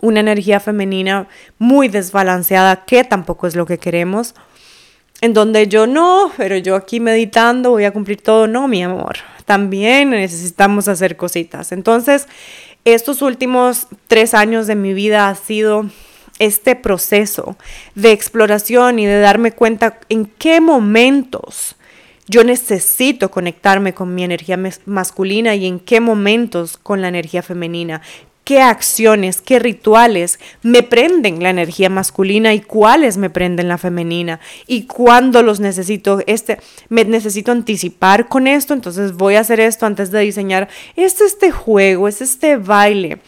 una 0.00 0.18
energía 0.18 0.58
femenina 0.58 1.28
muy 1.60 1.86
desbalanceada, 1.86 2.84
que 2.84 3.04
tampoco 3.04 3.46
es 3.46 3.54
lo 3.54 3.64
que 3.64 3.78
queremos, 3.78 4.34
en 5.20 5.34
donde 5.34 5.68
yo 5.68 5.86
no, 5.86 6.32
pero 6.36 6.56
yo 6.56 6.74
aquí 6.74 6.98
meditando 6.98 7.70
voy 7.70 7.84
a 7.84 7.92
cumplir 7.92 8.20
todo, 8.20 8.48
no, 8.48 8.66
mi 8.66 8.82
amor, 8.82 9.18
también 9.44 10.10
necesitamos 10.10 10.88
hacer 10.88 11.16
cositas. 11.16 11.70
Entonces, 11.70 12.26
estos 12.84 13.22
últimos 13.22 13.86
tres 14.08 14.34
años 14.34 14.66
de 14.66 14.74
mi 14.74 14.94
vida 14.94 15.28
ha 15.28 15.36
sido 15.36 15.88
este 16.42 16.74
proceso 16.74 17.56
de 17.94 18.10
exploración 18.10 18.98
y 18.98 19.06
de 19.06 19.20
darme 19.20 19.52
cuenta 19.52 20.00
en 20.08 20.26
qué 20.26 20.60
momentos 20.60 21.76
yo 22.26 22.44
necesito 22.44 23.30
conectarme 23.30 23.94
con 23.94 24.14
mi 24.14 24.24
energía 24.24 24.58
masculina 24.86 25.54
y 25.54 25.66
en 25.66 25.78
qué 25.78 26.00
momentos 26.00 26.78
con 26.78 27.00
la 27.00 27.08
energía 27.08 27.42
femenina. 27.42 28.00
¿Qué 28.44 28.60
acciones, 28.60 29.40
qué 29.40 29.60
rituales 29.60 30.40
me 30.62 30.82
prenden 30.82 31.44
la 31.44 31.50
energía 31.50 31.88
masculina 31.88 32.52
y 32.54 32.60
cuáles 32.60 33.16
me 33.16 33.30
prenden 33.30 33.68
la 33.68 33.78
femenina? 33.78 34.40
Y 34.66 34.86
cuándo 34.86 35.44
los 35.44 35.60
necesito, 35.60 36.20
este, 36.26 36.58
me 36.88 37.04
necesito 37.04 37.52
anticipar 37.52 38.26
con 38.26 38.48
esto, 38.48 38.74
entonces 38.74 39.12
voy 39.12 39.36
a 39.36 39.40
hacer 39.40 39.60
esto 39.60 39.86
antes 39.86 40.10
de 40.10 40.20
diseñar. 40.20 40.68
Es 40.96 41.20
este 41.20 41.52
juego, 41.52 42.08
es 42.08 42.20
este 42.20 42.56
baile 42.56 43.20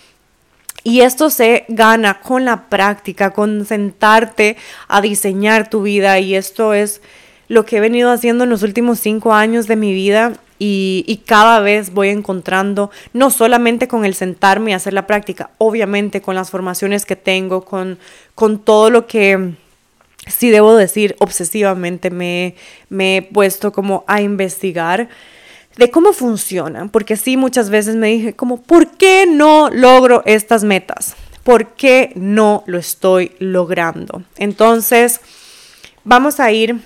y 0.84 1.00
esto 1.00 1.30
se 1.30 1.64
gana 1.68 2.20
con 2.20 2.44
la 2.44 2.68
práctica, 2.68 3.30
con 3.30 3.64
sentarte 3.64 4.58
a 4.86 5.00
diseñar 5.00 5.70
tu 5.70 5.82
vida. 5.82 6.20
Y 6.20 6.34
esto 6.34 6.74
es 6.74 7.00
lo 7.48 7.64
que 7.64 7.78
he 7.78 7.80
venido 7.80 8.12
haciendo 8.12 8.44
en 8.44 8.50
los 8.50 8.62
últimos 8.62 9.00
cinco 9.00 9.32
años 9.32 9.66
de 9.66 9.76
mi 9.76 9.94
vida. 9.94 10.34
Y, 10.58 11.22
cada 11.26 11.60
vez 11.60 11.92
voy 11.92 12.08
encontrando, 12.10 12.90
no 13.12 13.30
solamente 13.30 13.88
con 13.88 14.04
el 14.04 14.14
sentarme 14.14 14.70
y 14.70 14.74
hacer 14.74 14.92
la 14.92 15.06
práctica, 15.06 15.50
obviamente 15.58 16.22
con 16.22 16.34
las 16.34 16.50
formaciones 16.50 17.04
que 17.04 17.16
tengo, 17.16 17.64
con, 17.64 17.98
con 18.34 18.58
todo 18.58 18.88
lo 18.88 19.06
que, 19.06 19.54
sí 20.26 20.50
debo 20.50 20.74
decir, 20.74 21.16
obsesivamente 21.18 22.10
me, 22.10 22.54
me 22.88 23.18
he 23.18 23.22
puesto 23.22 23.72
como 23.72 24.04
a 24.06 24.22
investigar 24.22 25.08
de 25.76 25.90
cómo 25.90 26.12
funcionan, 26.12 26.88
porque 26.88 27.16
sí 27.16 27.36
muchas 27.36 27.70
veces 27.70 27.96
me 27.96 28.08
dije 28.08 28.34
como, 28.34 28.62
¿por 28.62 28.96
qué 28.96 29.26
no 29.26 29.70
logro 29.70 30.22
estas 30.24 30.64
metas? 30.64 31.16
¿Por 31.42 31.74
qué 31.74 32.12
no 32.14 32.62
lo 32.66 32.78
estoy 32.78 33.32
logrando? 33.38 34.22
Entonces, 34.36 35.20
vamos 36.04 36.40
a 36.40 36.52
ir 36.52 36.80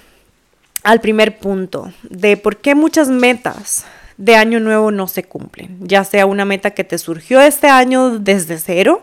al 0.82 1.00
primer 1.00 1.38
punto 1.38 1.92
de 2.02 2.36
por 2.36 2.56
qué 2.56 2.74
muchas 2.74 3.08
metas 3.08 3.84
de 4.16 4.36
año 4.36 4.58
nuevo 4.58 4.90
no 4.90 5.06
se 5.06 5.22
cumplen, 5.22 5.78
ya 5.80 6.02
sea 6.04 6.26
una 6.26 6.44
meta 6.44 6.72
que 6.72 6.84
te 6.84 6.98
surgió 6.98 7.40
este 7.40 7.68
año 7.68 8.18
desde 8.18 8.58
cero, 8.58 9.02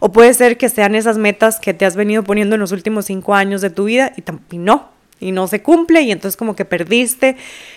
o 0.00 0.12
puede 0.12 0.32
ser 0.34 0.56
que 0.56 0.68
sean 0.68 0.94
esas 0.94 1.18
metas 1.18 1.58
que 1.58 1.74
te 1.74 1.84
has 1.84 1.96
venido 1.96 2.22
poniendo 2.22 2.54
en 2.54 2.60
los 2.60 2.72
últimos 2.72 3.06
cinco 3.06 3.34
años 3.34 3.60
de 3.60 3.70
tu 3.70 3.84
vida 3.84 4.12
y, 4.16 4.22
y 4.54 4.58
no, 4.58 4.88
y 5.18 5.32
no 5.32 5.48
se 5.48 5.62
cumple 5.62 6.02
y 6.02 6.12
entonces 6.12 6.36
como 6.36 6.54
que 6.54 6.64
perdiste 6.64 7.36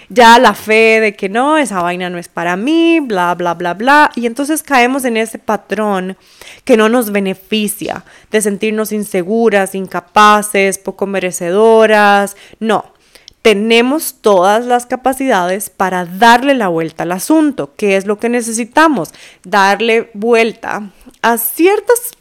ya 0.10 0.40
la 0.40 0.54
fe 0.54 1.00
de 1.00 1.16
que 1.16 1.30
no, 1.30 1.58
esa 1.58 1.82
vaina 1.82 2.10
no 2.10 2.18
es 2.18 2.28
para 2.28 2.56
mí, 2.56 3.00
bla, 3.00 3.34
bla, 3.36 3.54
bla, 3.54 3.74
bla. 3.74 4.12
Y 4.16 4.26
entonces 4.26 4.64
caemos 4.64 5.06
en 5.06 5.18
ese 5.18 5.40
patrón 5.40 6.18
que 6.66 6.78
no 6.78 6.90
nos 6.90 7.12
beneficia 7.12 8.04
de 8.32 8.42
sentirnos 8.42 8.92
inseguras, 8.92 9.76
incapaces, 9.76 10.78
poco 10.78 11.06
merecedoras. 11.06 12.36
No, 12.60 12.94
tenemos 13.42 14.16
todas 14.22 14.66
las 14.66 14.86
capacidades 14.86 15.70
para 15.70 16.06
darle 16.06 16.56
la 16.56 16.68
vuelta 16.68 17.04
al 17.04 17.12
asunto. 17.12 17.74
¿Qué 17.78 17.96
es 17.96 18.06
lo 18.06 18.20
que 18.20 18.30
necesitamos? 18.30 19.14
Darle 19.44 20.10
vuelta 20.14 20.92
a 21.22 21.38
ciertas 21.38 22.12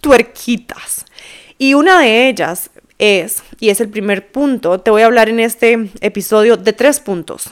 tuerquitas. 0.00 1.06
Y 1.58 1.74
una 1.74 2.00
de 2.00 2.28
ellas 2.28 2.70
es, 2.98 3.42
y 3.60 3.70
es 3.70 3.80
el 3.80 3.88
primer 3.88 4.30
punto, 4.30 4.80
te 4.80 4.90
voy 4.90 5.02
a 5.02 5.06
hablar 5.06 5.28
en 5.28 5.40
este 5.40 5.90
episodio 6.00 6.56
de 6.56 6.72
tres 6.72 7.00
puntos. 7.00 7.50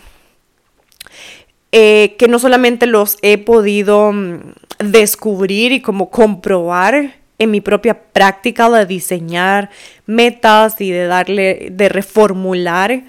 Eh, 1.76 2.14
que 2.18 2.28
no 2.28 2.38
solamente 2.38 2.86
los 2.86 3.18
he 3.20 3.36
podido 3.36 4.12
mm, 4.12 4.52
descubrir 4.78 5.72
y 5.72 5.80
como 5.80 6.08
comprobar 6.08 7.16
en 7.40 7.50
mi 7.50 7.60
propia 7.60 8.00
práctica 8.00 8.70
de 8.70 8.86
diseñar 8.86 9.70
metas 10.06 10.80
y 10.80 10.92
de 10.92 11.06
darle, 11.06 11.70
de 11.72 11.88
reformular 11.88 13.02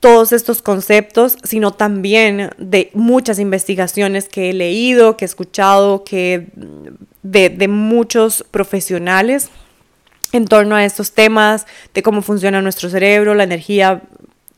todos 0.00 0.32
estos 0.32 0.60
conceptos, 0.60 1.38
sino 1.44 1.70
también 1.70 2.50
de 2.58 2.90
muchas 2.94 3.38
investigaciones 3.38 4.28
que 4.28 4.50
he 4.50 4.54
leído, 4.54 5.16
que 5.16 5.24
he 5.24 5.26
escuchado, 5.26 6.02
que 6.02 6.48
mm, 6.56 6.88
de, 7.22 7.48
de 7.48 7.68
muchos 7.68 8.44
profesionales 8.50 9.50
en 10.32 10.46
torno 10.46 10.76
a 10.76 10.84
estos 10.84 11.12
temas, 11.12 11.66
de 11.94 12.02
cómo 12.02 12.22
funciona 12.22 12.62
nuestro 12.62 12.90
cerebro, 12.90 13.34
la 13.34 13.44
energía, 13.44 14.02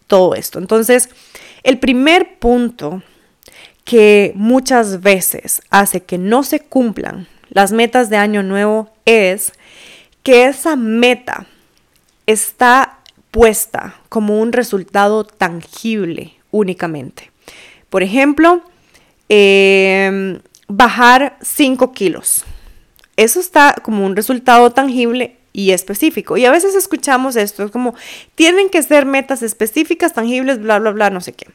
todo 0.06 0.34
esto. 0.34 0.58
Entonces, 0.58 1.08
el 1.62 1.78
primer 1.78 2.38
punto 2.38 3.02
que 3.84 4.32
muchas 4.34 5.00
veces 5.00 5.62
hace 5.70 6.02
que 6.02 6.18
no 6.18 6.42
se 6.42 6.60
cumplan 6.60 7.26
las 7.48 7.72
metas 7.72 8.10
de 8.10 8.16
año 8.16 8.42
nuevo 8.42 8.90
es 9.04 9.52
que 10.22 10.44
esa 10.44 10.76
meta 10.76 11.46
está 12.26 13.00
puesta 13.30 13.96
como 14.08 14.40
un 14.40 14.52
resultado 14.52 15.24
tangible 15.24 16.34
únicamente. 16.50 17.30
Por 17.88 18.02
ejemplo, 18.02 18.62
em, 19.28 20.40
bajar 20.68 21.36
5 21.42 21.92
kilos. 21.92 22.44
Eso 23.16 23.40
está 23.40 23.74
como 23.82 24.06
un 24.06 24.16
resultado 24.16 24.70
tangible 24.70 25.36
y 25.52 25.72
específico. 25.72 26.36
Y 26.36 26.44
a 26.44 26.50
veces 26.50 26.74
escuchamos 26.74 27.36
esto, 27.36 27.64
es 27.64 27.70
como, 27.70 27.94
tienen 28.34 28.70
que 28.70 28.82
ser 28.82 29.06
metas 29.06 29.42
específicas, 29.42 30.12
tangibles, 30.12 30.60
bla, 30.60 30.78
bla, 30.78 30.90
bla, 30.90 31.10
no 31.10 31.20
sé 31.20 31.32
qué. 31.32 31.48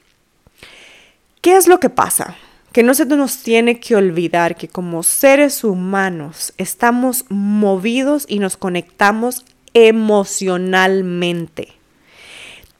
¿Qué 1.41 1.55
es 1.55 1.67
lo 1.67 1.79
que 1.79 1.89
pasa? 1.89 2.35
Que 2.71 2.83
no 2.83 2.93
se 2.93 3.05
nos 3.05 3.37
tiene 3.37 3.79
que 3.79 3.95
olvidar 3.95 4.55
que 4.55 4.67
como 4.67 5.03
seres 5.03 5.63
humanos 5.63 6.53
estamos 6.57 7.25
movidos 7.29 8.25
y 8.27 8.39
nos 8.39 8.57
conectamos 8.57 9.45
emocionalmente. 9.73 11.73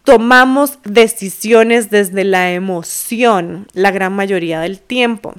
Tomamos 0.03 0.79
decisiones 0.83 1.89
desde 1.89 2.23
la 2.23 2.51
emoción 2.51 3.67
la 3.73 3.91
gran 3.91 4.13
mayoría 4.13 4.59
del 4.59 4.79
tiempo. 4.79 5.33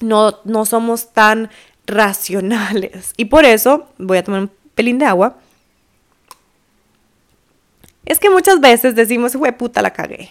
No, 0.00 0.38
no 0.44 0.66
somos 0.66 1.12
tan 1.12 1.50
racionales. 1.86 3.14
Y 3.16 3.26
por 3.26 3.44
eso 3.44 3.88
voy 3.98 4.18
a 4.18 4.24
tomar 4.24 4.42
un 4.42 4.50
pelín 4.78 5.00
de 5.00 5.06
agua. 5.06 5.34
Es 8.06 8.20
que 8.20 8.30
muchas 8.30 8.60
veces 8.60 8.94
decimos, 8.94 9.34
güey, 9.34 9.50
puta, 9.50 9.82
la 9.82 9.92
cagué. 9.92 10.30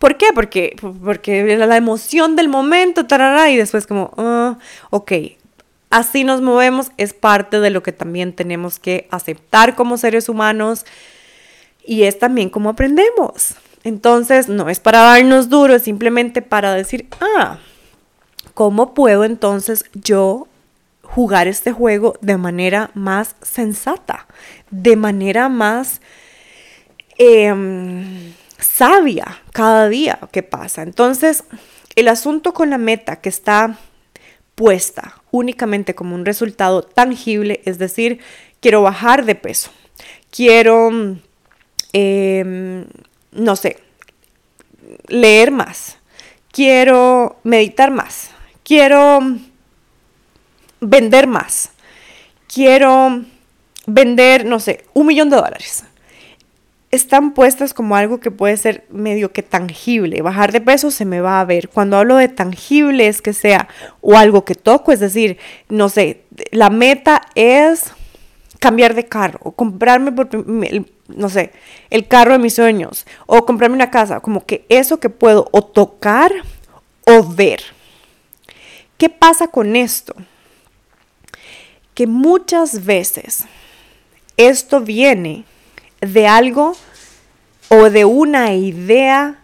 ¿Por 0.00 0.16
qué? 0.16 0.26
Porque, 0.34 0.74
porque 1.04 1.56
la 1.56 1.76
emoción 1.76 2.34
del 2.34 2.48
momento, 2.48 3.06
tarara, 3.06 3.50
y 3.50 3.56
después 3.56 3.86
como, 3.86 4.12
ah, 4.16 4.58
ok, 4.90 5.12
así 5.90 6.24
nos 6.24 6.40
movemos, 6.40 6.90
es 6.96 7.14
parte 7.14 7.60
de 7.60 7.70
lo 7.70 7.84
que 7.84 7.92
también 7.92 8.32
tenemos 8.32 8.80
que 8.80 9.06
aceptar 9.12 9.76
como 9.76 9.96
seres 9.96 10.28
humanos 10.28 10.84
y 11.86 12.02
es 12.02 12.18
también 12.18 12.50
como 12.50 12.70
aprendemos. 12.70 13.54
Entonces, 13.84 14.48
no 14.48 14.68
es 14.70 14.80
para 14.80 15.02
darnos 15.02 15.48
duro, 15.48 15.76
es 15.76 15.84
simplemente 15.84 16.42
para 16.42 16.74
decir, 16.74 17.06
ah, 17.20 17.58
¿cómo 18.54 18.92
puedo 18.92 19.22
entonces 19.22 19.84
yo 19.94 20.48
jugar 21.14 21.46
este 21.46 21.70
juego 21.70 22.18
de 22.22 22.36
manera 22.36 22.90
más 22.94 23.36
sensata, 23.40 24.26
de 24.70 24.96
manera 24.96 25.48
más 25.48 26.00
em, 27.18 28.32
sabia 28.58 29.40
cada 29.52 29.88
día 29.88 30.18
que 30.32 30.42
pasa. 30.42 30.82
Entonces, 30.82 31.44
el 31.94 32.08
asunto 32.08 32.52
con 32.52 32.70
la 32.70 32.78
meta 32.78 33.20
que 33.20 33.28
está 33.28 33.78
puesta 34.56 35.22
únicamente 35.30 35.94
como 35.94 36.16
un 36.16 36.24
resultado 36.24 36.82
tangible, 36.82 37.60
es 37.64 37.78
decir, 37.78 38.18
quiero 38.58 38.82
bajar 38.82 39.24
de 39.24 39.36
peso, 39.36 39.70
quiero, 40.32 40.90
em, 41.92 42.86
no 43.30 43.54
sé, 43.54 43.78
leer 45.06 45.52
más, 45.52 45.96
quiero 46.50 47.38
meditar 47.44 47.92
más, 47.92 48.30
quiero 48.64 49.20
vender 50.88 51.26
más. 51.26 51.70
Quiero 52.52 53.24
vender, 53.86 54.44
no 54.44 54.60
sé, 54.60 54.84
un 54.94 55.06
millón 55.06 55.30
de 55.30 55.36
dólares. 55.36 55.84
Están 56.90 57.34
puestas 57.34 57.74
como 57.74 57.96
algo 57.96 58.20
que 58.20 58.30
puede 58.30 58.56
ser 58.56 58.86
medio 58.88 59.32
que 59.32 59.42
tangible. 59.42 60.22
Bajar 60.22 60.52
de 60.52 60.60
peso 60.60 60.92
se 60.92 61.04
me 61.04 61.20
va 61.20 61.40
a 61.40 61.44
ver. 61.44 61.68
Cuando 61.68 61.96
hablo 61.96 62.16
de 62.16 62.28
tangible 62.28 63.08
es 63.08 63.20
que 63.20 63.32
sea 63.32 63.68
o 64.00 64.16
algo 64.16 64.44
que 64.44 64.54
toco, 64.54 64.92
es 64.92 65.00
decir, 65.00 65.38
no 65.68 65.88
sé, 65.88 66.22
la 66.52 66.70
meta 66.70 67.22
es 67.34 67.92
cambiar 68.60 68.94
de 68.94 69.06
carro 69.06 69.40
o 69.42 69.52
comprarme, 69.52 70.12
no 71.08 71.28
sé, 71.28 71.52
el 71.90 72.06
carro 72.06 72.32
de 72.32 72.38
mis 72.38 72.54
sueños 72.54 73.06
o 73.26 73.44
comprarme 73.44 73.74
una 73.74 73.90
casa. 73.90 74.20
Como 74.20 74.46
que 74.46 74.64
eso 74.68 75.00
que 75.00 75.10
puedo 75.10 75.48
o 75.50 75.62
tocar 75.62 76.32
o 77.06 77.24
ver. 77.24 77.60
¿Qué 78.96 79.10
pasa 79.10 79.48
con 79.48 79.74
esto? 79.74 80.14
Que 81.94 82.06
muchas 82.06 82.84
veces 82.84 83.44
esto 84.36 84.80
viene 84.80 85.44
de 86.00 86.26
algo 86.26 86.76
o 87.68 87.90
de 87.90 88.04
una 88.04 88.54
idea 88.54 89.38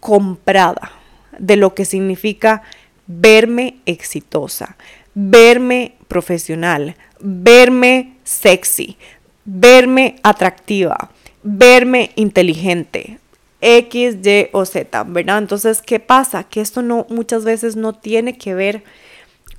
comprada 0.00 0.92
de 1.38 1.56
lo 1.56 1.74
que 1.74 1.84
significa 1.84 2.62
verme 3.06 3.76
exitosa, 3.86 4.76
verme 5.14 5.94
profesional, 6.08 6.96
verme 7.20 8.14
sexy, 8.24 8.96
verme 9.44 10.16
atractiva, 10.22 11.10
verme 11.42 12.10
inteligente, 12.16 13.18
X, 13.60 14.16
Y 14.24 14.48
o 14.52 14.64
Z, 14.64 15.04
¿verdad? 15.04 15.38
Entonces, 15.38 15.82
¿qué 15.82 15.98
pasa? 15.98 16.44
Que 16.44 16.60
esto 16.60 16.82
no 16.82 17.06
muchas 17.08 17.44
veces 17.44 17.76
no 17.76 17.94
tiene 17.94 18.36
que 18.36 18.54
ver 18.54 18.84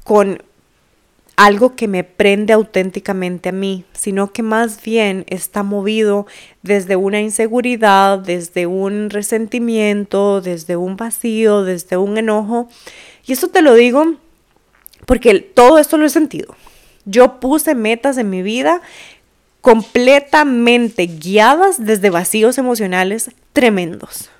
con 0.03 0.43
algo 1.37 1.75
que 1.75 1.87
me 1.87 2.03
prende 2.03 2.51
auténticamente 2.51 3.49
a 3.49 3.51
mí, 3.51 3.85
sino 3.93 4.33
que 4.33 4.41
más 4.41 4.81
bien 4.81 5.23
está 5.27 5.61
movido 5.61 6.25
desde 6.63 6.95
una 6.95 7.21
inseguridad, 7.21 8.17
desde 8.17 8.65
un 8.65 9.11
resentimiento, 9.11 10.41
desde 10.41 10.75
un 10.75 10.97
vacío, 10.97 11.63
desde 11.63 11.95
un 11.95 12.17
enojo. 12.17 12.67
Y 13.25 13.33
esto 13.33 13.49
te 13.49 13.61
lo 13.61 13.75
digo 13.75 14.15
porque 15.05 15.39
todo 15.39 15.77
esto 15.77 15.97
lo 15.97 16.07
he 16.07 16.09
sentido. 16.09 16.55
Yo 17.05 17.39
puse 17.39 17.75
metas 17.75 18.17
en 18.17 18.31
mi 18.31 18.41
vida 18.41 18.81
completamente 19.61 21.05
guiadas 21.05 21.85
desde 21.85 22.09
vacíos 22.09 22.57
emocionales 22.57 23.29
tremendos. 23.53 24.31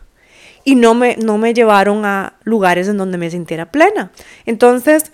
Y 0.64 0.74
no 0.76 0.96
me, 0.96 1.16
no 1.18 1.38
me 1.38 1.54
llevaron 1.54 2.06
a 2.06 2.34
lugares 2.44 2.88
en 2.88 2.98
donde 2.98 3.20
me 3.20 3.30
sintiera 3.30 3.72
plena. 3.72 4.12
Entonces, 4.48 5.12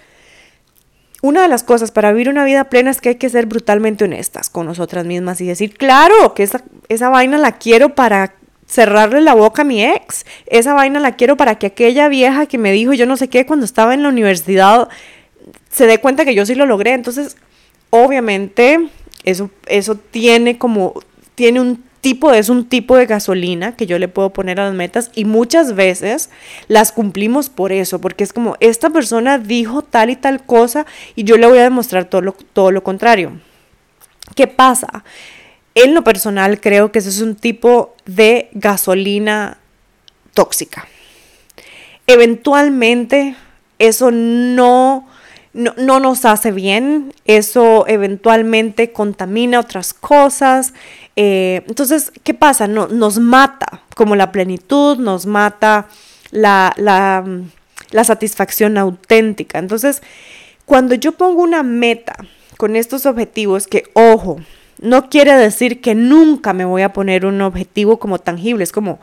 una 1.24 1.42
de 1.42 1.48
las 1.48 1.64
cosas 1.64 1.92
para 1.92 2.12
vivir 2.12 2.28
una 2.28 2.44
vida 2.44 2.66
plena 2.66 2.92
es 2.92 3.00
que 3.00 3.10
hay 3.10 3.16
que 3.16 3.30
ser 3.30 3.46
brutalmente 3.46 4.04
honestas 4.04 4.50
con 4.50 4.66
nosotras 4.66 5.06
mismas 5.06 5.40
y 5.40 5.48
decir, 5.48 5.74
claro, 5.78 6.34
que 6.34 6.44
esa, 6.44 6.66
esa 6.90 7.08
vaina 7.08 7.38
la 7.38 7.54
quiero 7.54 7.96
para 7.96 8.36
cerrarle 8.68 9.22
la 9.22 9.34
boca 9.34 9.62
a 9.62 9.66
mi 9.66 9.86
ex. 9.86 10.26
Esa 10.48 10.74
vaina 10.74 11.00
la 11.00 11.14
quiero 11.14 11.38
para 11.38 11.56
que 11.56 11.68
aquella 11.68 12.10
vieja 12.10 12.46
que 12.46 12.58
me 12.58 12.74
dijo 12.74 12.92
yo 12.92 13.06
no 13.06 13.16
sé 13.16 13.30
qué 13.30 13.46
cuando 13.46 13.64
estaba 13.64 13.94
en 13.94 14.04
la 14.04 14.10
universidad 14.10 14.90
se 15.70 15.88
dé 15.88 16.00
cuenta 16.00 16.26
que 16.26 16.36
yo 16.36 16.46
sí 16.46 16.56
lo 16.56 16.66
logré. 16.66 16.92
Entonces, 16.92 17.38
obviamente, 17.90 18.90
eso, 19.24 19.50
eso 19.68 19.96
tiene 19.96 20.58
como, 20.58 20.94
tiene 21.36 21.62
un 21.62 21.86
tipo, 22.04 22.34
es 22.34 22.50
un 22.50 22.68
tipo 22.68 22.98
de 22.98 23.06
gasolina 23.06 23.78
que 23.78 23.88
yo 23.88 23.98
le 23.98 24.10
puedo 24.10 24.32
poner 24.34 24.60
a 24.60 24.66
las 24.66 24.74
metas 24.74 25.10
y 25.16 25.24
muchas 25.24 25.74
veces 25.74 26.30
las 26.68 26.92
cumplimos 26.92 27.50
por 27.50 27.72
eso, 27.72 28.02
porque 28.02 28.26
es 28.26 28.34
como, 28.34 28.58
esta 28.60 28.90
persona 28.90 29.40
dijo 29.40 29.82
tal 29.82 30.10
y 30.10 30.18
tal 30.18 30.46
cosa 30.46 30.86
y 31.16 31.24
yo 31.24 31.38
le 31.38 31.48
voy 31.48 31.60
a 31.60 31.64
demostrar 31.64 32.06
todo 32.06 32.22
lo, 32.22 32.34
todo 32.34 32.72
lo 32.72 32.84
contrario. 32.84 33.32
¿Qué 34.36 34.48
pasa? 34.48 35.06
En 35.76 35.94
lo 35.94 36.04
personal 36.04 36.60
creo 36.60 36.92
que 36.92 37.00
ese 37.00 37.08
es 37.08 37.22
un 37.22 37.36
tipo 37.36 37.96
de 38.06 38.50
gasolina 38.52 39.60
tóxica. 40.34 40.86
Eventualmente 42.06 43.38
eso 43.80 44.12
no 44.12 45.08
no, 45.54 46.00
nos 46.00 46.26
hace 46.26 46.52
bien, 46.52 47.14
eso 47.26 47.86
eventualmente 47.88 48.92
contamina 48.92 49.60
otras 49.60 49.94
cosas. 49.94 50.74
Eh, 51.16 51.64
entonces, 51.68 52.12
¿qué 52.24 52.34
pasa? 52.34 52.68
No, 52.68 52.88
nos 52.88 53.20
mata 53.20 53.84
como 53.96 54.16
la 54.16 54.32
plenitud, 54.32 54.98
nos 54.98 55.26
mata 55.26 55.88
la, 56.32 56.74
la, 56.78 57.24
la 57.92 58.04
satisfacción 58.04 58.78
auténtica. 58.78 59.60
Entonces, 59.60 60.02
cuando 60.66 60.96
yo 60.96 61.12
pongo 61.12 61.44
una 61.44 61.62
meta 61.62 62.16
con 62.58 62.76
estos 62.76 63.06
objetivos, 63.06 63.68
que 63.68 63.84
ojo, 63.94 64.40
no 64.82 65.10
quiere 65.10 65.34
decir 65.36 65.82
que 65.82 65.96
nunca 65.96 66.54
me 66.54 66.66
voy 66.66 66.82
a 66.82 66.94
poner 66.94 67.26
un 67.26 67.42
objetivo 67.42 68.00
como 68.00 68.20
tangible, 68.20 68.64
es 68.64 68.72
como 68.72 69.00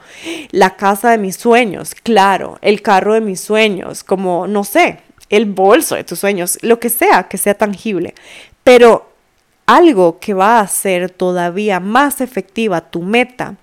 la 0.51 0.77
casa 0.77 1.11
de 1.11 1.19
mis 1.19 1.37
sueños, 1.37 1.95
claro, 1.95 2.59
el 2.61 2.83
carro 2.83 3.15
de 3.15 3.21
mis 3.21 3.41
sueños, 3.41 4.05
como 4.05 4.47
no 4.47 4.65
sé, 4.65 4.99
el 5.31 5.47
bolso 5.47 5.95
de 5.95 6.05
tus 6.05 6.19
sueños, 6.19 6.59
lo 6.61 6.79
que 6.79 6.91
sea, 6.91 7.29
que 7.29 7.39
sea 7.39 7.55
tangible. 7.55 8.15
Pero 8.65 9.11
algo 9.65 10.19
que 10.19 10.35
va 10.35 10.59
a 10.59 10.63
hacer 10.63 11.11
todavía 11.11 11.81
más 11.81 12.21
efectiva 12.21 12.91
tu 12.91 13.03
meta 13.03 13.57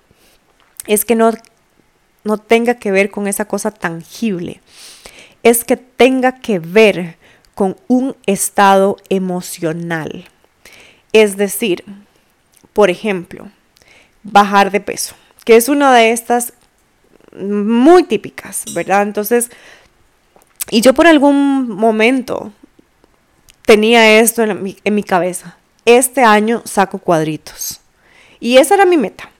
es 0.86 1.04
que 1.04 1.14
no, 1.14 1.30
no 2.24 2.38
tenga 2.38 2.74
que 2.74 2.90
ver 2.90 3.10
con 3.10 3.28
esa 3.28 3.44
cosa 3.44 3.70
tangible, 3.70 4.62
es 5.42 5.64
que 5.64 5.76
tenga 5.76 6.40
que 6.40 6.58
ver 6.58 7.16
con 7.54 7.76
un 7.88 8.16
estado 8.26 8.96
emocional. 9.10 10.24
Es 11.12 11.36
decir, 11.36 11.84
por 12.72 12.88
ejemplo, 12.88 13.50
bajar 14.22 14.70
de 14.70 14.80
peso, 14.80 15.14
que 15.44 15.56
es 15.56 15.68
una 15.68 15.94
de 15.94 16.12
estas 16.12 16.54
muy 17.38 18.04
típicas, 18.04 18.64
¿verdad? 18.74 19.02
Entonces, 19.02 19.50
y 20.70 20.80
yo 20.80 20.94
por 20.94 21.06
algún 21.06 21.68
momento 21.68 22.52
tenía 23.62 24.20
esto 24.20 24.42
en 24.42 24.62
mi, 24.62 24.76
en 24.84 24.94
mi 24.94 25.02
cabeza. 25.02 25.56
Este 25.84 26.22
año 26.22 26.62
saco 26.64 26.98
cuadritos. 26.98 27.80
Y 28.40 28.58
esa 28.58 28.74
era 28.74 28.84
mi 28.84 28.96
meta. 28.96 29.30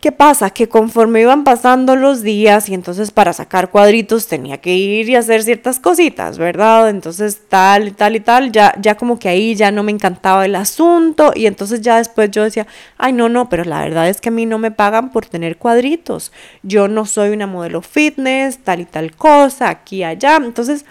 ¿Qué 0.00 0.12
pasa? 0.12 0.50
Que 0.50 0.68
conforme 0.68 1.22
iban 1.22 1.42
pasando 1.42 1.96
los 1.96 2.22
días 2.22 2.68
y 2.68 2.74
entonces 2.74 3.10
para 3.10 3.32
sacar 3.32 3.68
cuadritos 3.70 4.28
tenía 4.28 4.58
que 4.58 4.76
ir 4.76 5.08
y 5.08 5.16
hacer 5.16 5.42
ciertas 5.42 5.80
cositas, 5.80 6.38
¿verdad? 6.38 6.88
Entonces 6.88 7.40
tal 7.48 7.88
y 7.88 7.90
tal 7.90 8.14
y 8.14 8.20
tal, 8.20 8.52
ya, 8.52 8.72
ya 8.80 8.96
como 8.96 9.18
que 9.18 9.28
ahí 9.28 9.56
ya 9.56 9.72
no 9.72 9.82
me 9.82 9.90
encantaba 9.90 10.44
el 10.46 10.54
asunto 10.54 11.32
y 11.34 11.46
entonces 11.46 11.80
ya 11.80 11.96
después 11.96 12.30
yo 12.30 12.44
decía, 12.44 12.68
ay 12.96 13.12
no, 13.12 13.28
no, 13.28 13.48
pero 13.48 13.64
la 13.64 13.80
verdad 13.82 14.08
es 14.08 14.20
que 14.20 14.28
a 14.28 14.32
mí 14.32 14.46
no 14.46 14.58
me 14.58 14.70
pagan 14.70 15.10
por 15.10 15.26
tener 15.26 15.56
cuadritos. 15.56 16.30
Yo 16.62 16.86
no 16.86 17.04
soy 17.04 17.30
una 17.30 17.48
modelo 17.48 17.82
fitness, 17.82 18.58
tal 18.58 18.78
y 18.80 18.84
tal 18.84 19.16
cosa, 19.16 19.68
aquí 19.68 19.96
y 19.96 20.04
allá. 20.04 20.36
Entonces, 20.36 20.84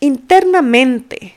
internamente 0.00 1.36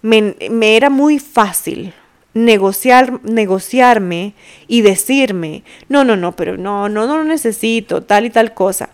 me, 0.00 0.36
me 0.50 0.76
era 0.78 0.88
muy 0.88 1.18
fácil 1.18 1.92
negociar, 2.34 3.22
negociarme 3.24 4.34
y 4.68 4.82
decirme, 4.82 5.64
no, 5.88 6.04
no, 6.04 6.16
no, 6.16 6.34
pero 6.34 6.56
no, 6.56 6.88
no, 6.88 7.06
no 7.06 7.18
lo 7.18 7.24
necesito, 7.24 8.02
tal 8.02 8.26
y 8.26 8.30
tal 8.30 8.54
cosa. 8.54 8.90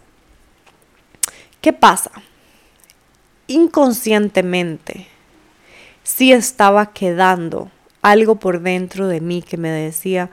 ¿Qué 1.60 1.72
pasa? 1.72 2.10
Inconscientemente, 3.46 5.06
sí 6.02 6.32
estaba 6.32 6.92
quedando 6.92 7.70
algo 8.02 8.36
por 8.36 8.60
dentro 8.60 9.08
de 9.08 9.20
mí 9.20 9.42
que 9.42 9.56
me 9.56 9.70
decía, 9.70 10.30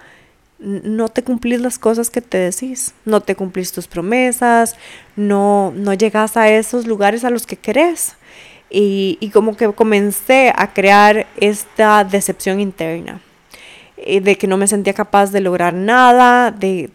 no 0.60 1.10
te 1.10 1.24
cumplís 1.24 1.60
las 1.60 1.80
cosas 1.80 2.10
que 2.10 2.22
te 2.22 2.38
decís, 2.38 2.94
no 3.04 3.22
te 3.22 3.36
cumplís 3.36 3.72
tus 3.72 3.88
promesas, 3.88 4.76
no, 5.16 5.74
no 5.76 5.94
llegas 5.94 6.38
a 6.38 6.50
esos 6.50 6.88
lugares 6.88 7.24
a 7.24 7.30
los 7.30 7.46
que 7.46 7.58
querés. 7.58 8.16
Y, 8.78 9.30
como 9.32 9.56
que 9.56 9.72
comencé 9.72 10.52
a 10.54 10.74
crear 10.74 11.28
esta 11.38 12.04
decepción 12.04 12.60
interna 12.60 13.22
eh, 13.96 14.20
de 14.20 14.38
que 14.38 14.48
no 14.48 14.58
me 14.58 14.68
sentía 14.68 14.94
capaz 14.94 15.32
de 15.32 15.40
lograr 15.40 15.74
nada, 15.74 16.52
de 16.52 16.90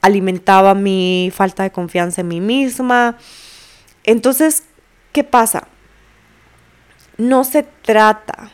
alimentaba 0.00 0.74
mi 0.74 1.30
falta 1.34 1.62
de 1.62 1.72
confianza 1.72 2.22
en 2.22 2.28
mí 2.28 2.40
misma. 2.40 3.18
Entonces, 4.02 4.62
¿qué 5.12 5.22
pasa? 5.22 5.68
No 7.18 7.44
se 7.44 7.64
trata 7.64 8.50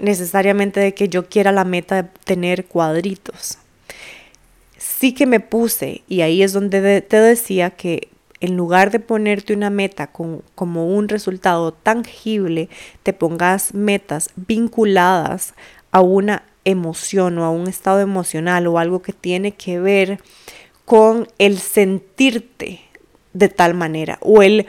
necesariamente 0.00 0.80
de 0.80 0.94
que 0.94 1.08
yo 1.08 1.28
quiera 1.28 1.52
la 1.52 1.64
meta 1.64 2.02
de 2.02 2.08
tener 2.24 2.64
cuadritos. 2.64 3.58
Sí 4.78 5.12
que 5.12 5.26
me 5.26 5.38
puse, 5.38 6.02
y 6.08 6.22
ahí 6.22 6.42
es 6.42 6.52
donde 6.52 7.02
te 7.02 7.20
decía 7.20 7.70
que 7.70 8.08
en 8.40 8.56
lugar 8.56 8.90
de 8.90 9.00
ponerte 9.00 9.52
una 9.52 9.70
meta 9.70 10.06
con, 10.08 10.42
como 10.54 10.86
un 10.86 11.08
resultado 11.08 11.72
tangible, 11.72 12.68
te 13.02 13.12
pongas 13.12 13.74
metas 13.74 14.30
vinculadas 14.36 15.54
a 15.92 16.00
una 16.00 16.42
emoción 16.64 17.38
o 17.38 17.44
a 17.44 17.50
un 17.50 17.68
estado 17.68 18.00
emocional 18.00 18.66
o 18.66 18.78
algo 18.78 19.02
que 19.02 19.12
tiene 19.12 19.52
que 19.52 19.78
ver 19.78 20.20
con 20.84 21.28
el 21.38 21.58
sentirte 21.58 22.80
de 23.32 23.48
tal 23.48 23.74
manera 23.74 24.18
o 24.20 24.42
el 24.42 24.66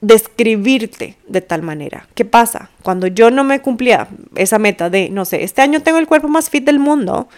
describirte 0.00 1.16
de 1.28 1.40
tal 1.40 1.62
manera. 1.62 2.08
¿Qué 2.14 2.24
pasa? 2.24 2.70
Cuando 2.82 3.06
yo 3.06 3.30
no 3.30 3.44
me 3.44 3.60
cumplía 3.60 4.08
esa 4.34 4.58
meta 4.58 4.90
de, 4.90 5.08
no 5.10 5.24
sé, 5.24 5.44
este 5.44 5.62
año 5.62 5.80
tengo 5.80 5.98
el 5.98 6.08
cuerpo 6.08 6.28
más 6.28 6.50
fit 6.50 6.64
del 6.64 6.80
mundo, 6.80 7.28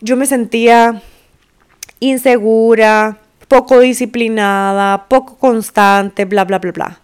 yo 0.00 0.16
me 0.16 0.26
sentía 0.26 1.02
insegura, 2.00 3.18
poco 3.48 3.80
disciplinada, 3.80 5.08
poco 5.08 5.36
constante, 5.36 6.24
bla, 6.24 6.44
bla, 6.44 6.58
bla, 6.58 6.72
bla. 6.72 7.00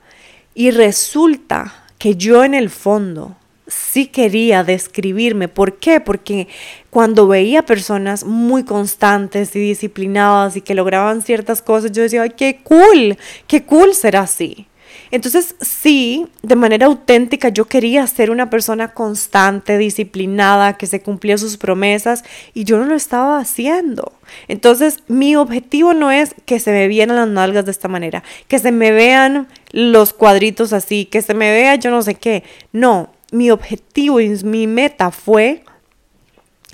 Y 0.54 0.70
resulta 0.70 1.84
que 1.98 2.16
yo 2.16 2.44
en 2.44 2.54
el 2.54 2.68
fondo 2.68 3.36
sí 3.66 4.06
quería 4.06 4.64
describirme. 4.64 5.48
¿Por 5.48 5.78
qué? 5.78 6.00
Porque 6.00 6.48
cuando 6.90 7.26
veía 7.26 7.62
personas 7.62 8.24
muy 8.24 8.64
constantes 8.64 9.54
y 9.56 9.60
disciplinadas 9.60 10.56
y 10.56 10.60
que 10.60 10.74
lograban 10.74 11.22
ciertas 11.22 11.62
cosas, 11.62 11.92
yo 11.92 12.02
decía, 12.02 12.22
ay, 12.22 12.30
qué 12.36 12.60
cool, 12.62 13.16
qué 13.46 13.64
cool 13.64 13.94
ser 13.94 14.16
así. 14.16 14.66
Entonces, 15.12 15.56
sí, 15.60 16.26
de 16.40 16.56
manera 16.56 16.86
auténtica 16.86 17.50
yo 17.50 17.66
quería 17.66 18.06
ser 18.06 18.30
una 18.30 18.48
persona 18.48 18.94
constante, 18.94 19.76
disciplinada, 19.76 20.78
que 20.78 20.86
se 20.86 21.02
cumplía 21.02 21.36
sus 21.36 21.58
promesas 21.58 22.24
y 22.54 22.64
yo 22.64 22.78
no 22.78 22.86
lo 22.86 22.94
estaba 22.94 23.38
haciendo. 23.38 24.14
Entonces, 24.48 25.00
mi 25.08 25.36
objetivo 25.36 25.92
no 25.92 26.10
es 26.10 26.34
que 26.46 26.58
se 26.58 26.72
me 26.72 26.88
vean 26.88 27.14
las 27.14 27.28
nalgas 27.28 27.66
de 27.66 27.72
esta 27.72 27.88
manera, 27.88 28.24
que 28.48 28.58
se 28.58 28.72
me 28.72 28.90
vean 28.90 29.48
los 29.70 30.14
cuadritos 30.14 30.72
así, 30.72 31.04
que 31.04 31.20
se 31.20 31.34
me 31.34 31.52
vea 31.52 31.74
yo 31.74 31.90
no 31.90 32.00
sé 32.00 32.14
qué. 32.14 32.42
No, 32.72 33.12
mi 33.32 33.50
objetivo 33.50 34.18
y 34.18 34.30
mi 34.44 34.66
meta 34.66 35.10
fue 35.10 35.62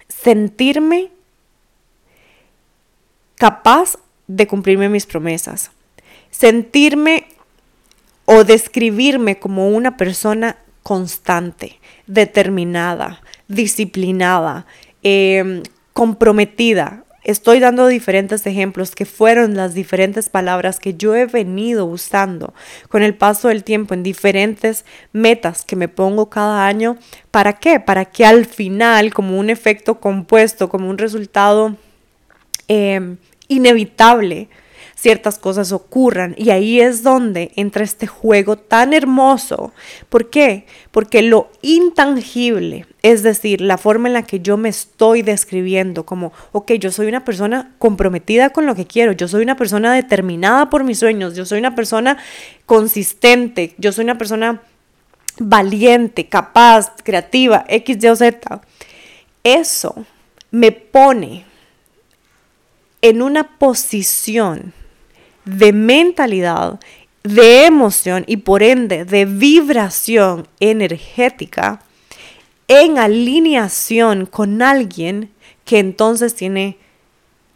sentirme 0.07 1.11
capaz 3.35 3.99
de 4.29 4.47
cumplirme 4.47 4.89
mis 4.89 5.07
promesas, 5.07 5.73
sentirme 6.31 7.27
o 8.31 8.45
describirme 8.45 9.39
como 9.39 9.71
una 9.71 9.97
persona 9.97 10.59
constante, 10.83 11.81
determinada, 12.07 13.23
disciplinada, 13.49 14.67
em, 15.03 15.63
comprometida. 15.95 17.05
Estoy 17.25 17.59
dando 17.59 17.87
diferentes 17.87 18.47
ejemplos 18.47 18.95
que 18.95 19.07
fueron 19.07 19.57
las 19.57 19.73
diferentes 19.73 20.29
palabras 20.29 20.79
que 20.79 20.93
yo 20.93 21.17
he 21.17 21.25
venido 21.25 21.87
usando 21.87 22.53
con 22.91 23.03
el 23.03 23.15
paso 23.15 23.49
del 23.49 23.65
tiempo 23.65 23.95
en 23.95 24.03
diferentes 24.03 24.85
metas 25.15 25.65
que 25.65 25.77
me 25.77 25.89
pongo 25.89 26.29
cada 26.29 26.67
año. 26.67 26.99
¿Para 27.31 27.55
qué? 27.55 27.81
Para 27.81 28.05
que 28.05 28.27
al 28.27 28.45
final, 28.45 29.15
como 29.15 29.39
un 29.39 29.49
efecto 29.49 30.01
compuesto, 30.01 30.69
como 30.69 30.91
un 30.91 30.99
resultado 30.99 31.77
em, 32.69 33.17
inevitable, 33.49 34.51
ciertas 34.99 35.39
cosas 35.39 35.71
ocurran. 35.71 36.35
Y 36.37 36.51
ahí 36.51 36.81
es 36.81 37.03
donde 37.03 37.53
entra 37.55 37.85
este 37.85 38.07
juego 38.07 38.57
tan 38.57 38.93
hermoso. 38.93 39.73
¿Por 40.09 40.29
qué? 40.29 40.67
Porque 40.91 41.23
lo 41.23 41.51
intangible, 41.63 42.85
es 43.03 43.23
decir, 43.23 43.61
la 43.61 43.79
forma 43.79 44.09
en 44.09 44.15
la 44.15 44.25
que 44.25 44.41
yo 44.41 44.57
me 44.57 44.69
estoy 44.69 45.23
describiendo 45.23 46.05
como, 46.05 46.33
ok, 46.51 46.73
yo 46.73 46.91
soy 46.91 47.07
una 47.07 47.25
persona 47.25 47.75
comprometida 47.79 48.51
con 48.51 48.67
lo 48.67 48.75
que 48.75 48.87
quiero, 48.87 49.13
yo 49.13 49.29
soy 49.29 49.43
una 49.43 49.57
persona 49.57 49.95
determinada 49.95 50.69
por 50.69 50.83
mis 50.83 50.99
sueños, 50.99 51.37
yo 51.37 51.47
soy 51.47 51.61
una 51.61 51.77
persona 51.77 52.19
consistente, 52.67 53.75
yo 53.79 53.93
soy 53.93 54.05
una 54.05 54.19
persona 54.19 54.63
valiente, 55.39 56.27
capaz, 56.27 56.93
creativa, 57.05 57.65
X, 57.69 57.99
Y 58.03 58.09
o 58.09 58.17
Z. 58.17 58.61
Eso 59.45 59.95
me 60.51 60.73
pone 60.73 61.45
en 63.01 63.23
una 63.23 63.59
posición 63.59 64.73
de 65.49 65.73
mentalidad, 65.73 66.79
de 67.23 67.67
emoción 67.67 68.25
y 68.27 68.39
por 68.39 68.63
ende 68.63 69.05
de 69.05 69.25
vibración 69.25 70.47
energética 70.61 71.81
en 72.69 72.99
alineación 72.99 74.27
con 74.27 74.63
alguien 74.63 75.31
que 75.65 75.79
entonces 75.79 76.35
tiene 76.35 76.77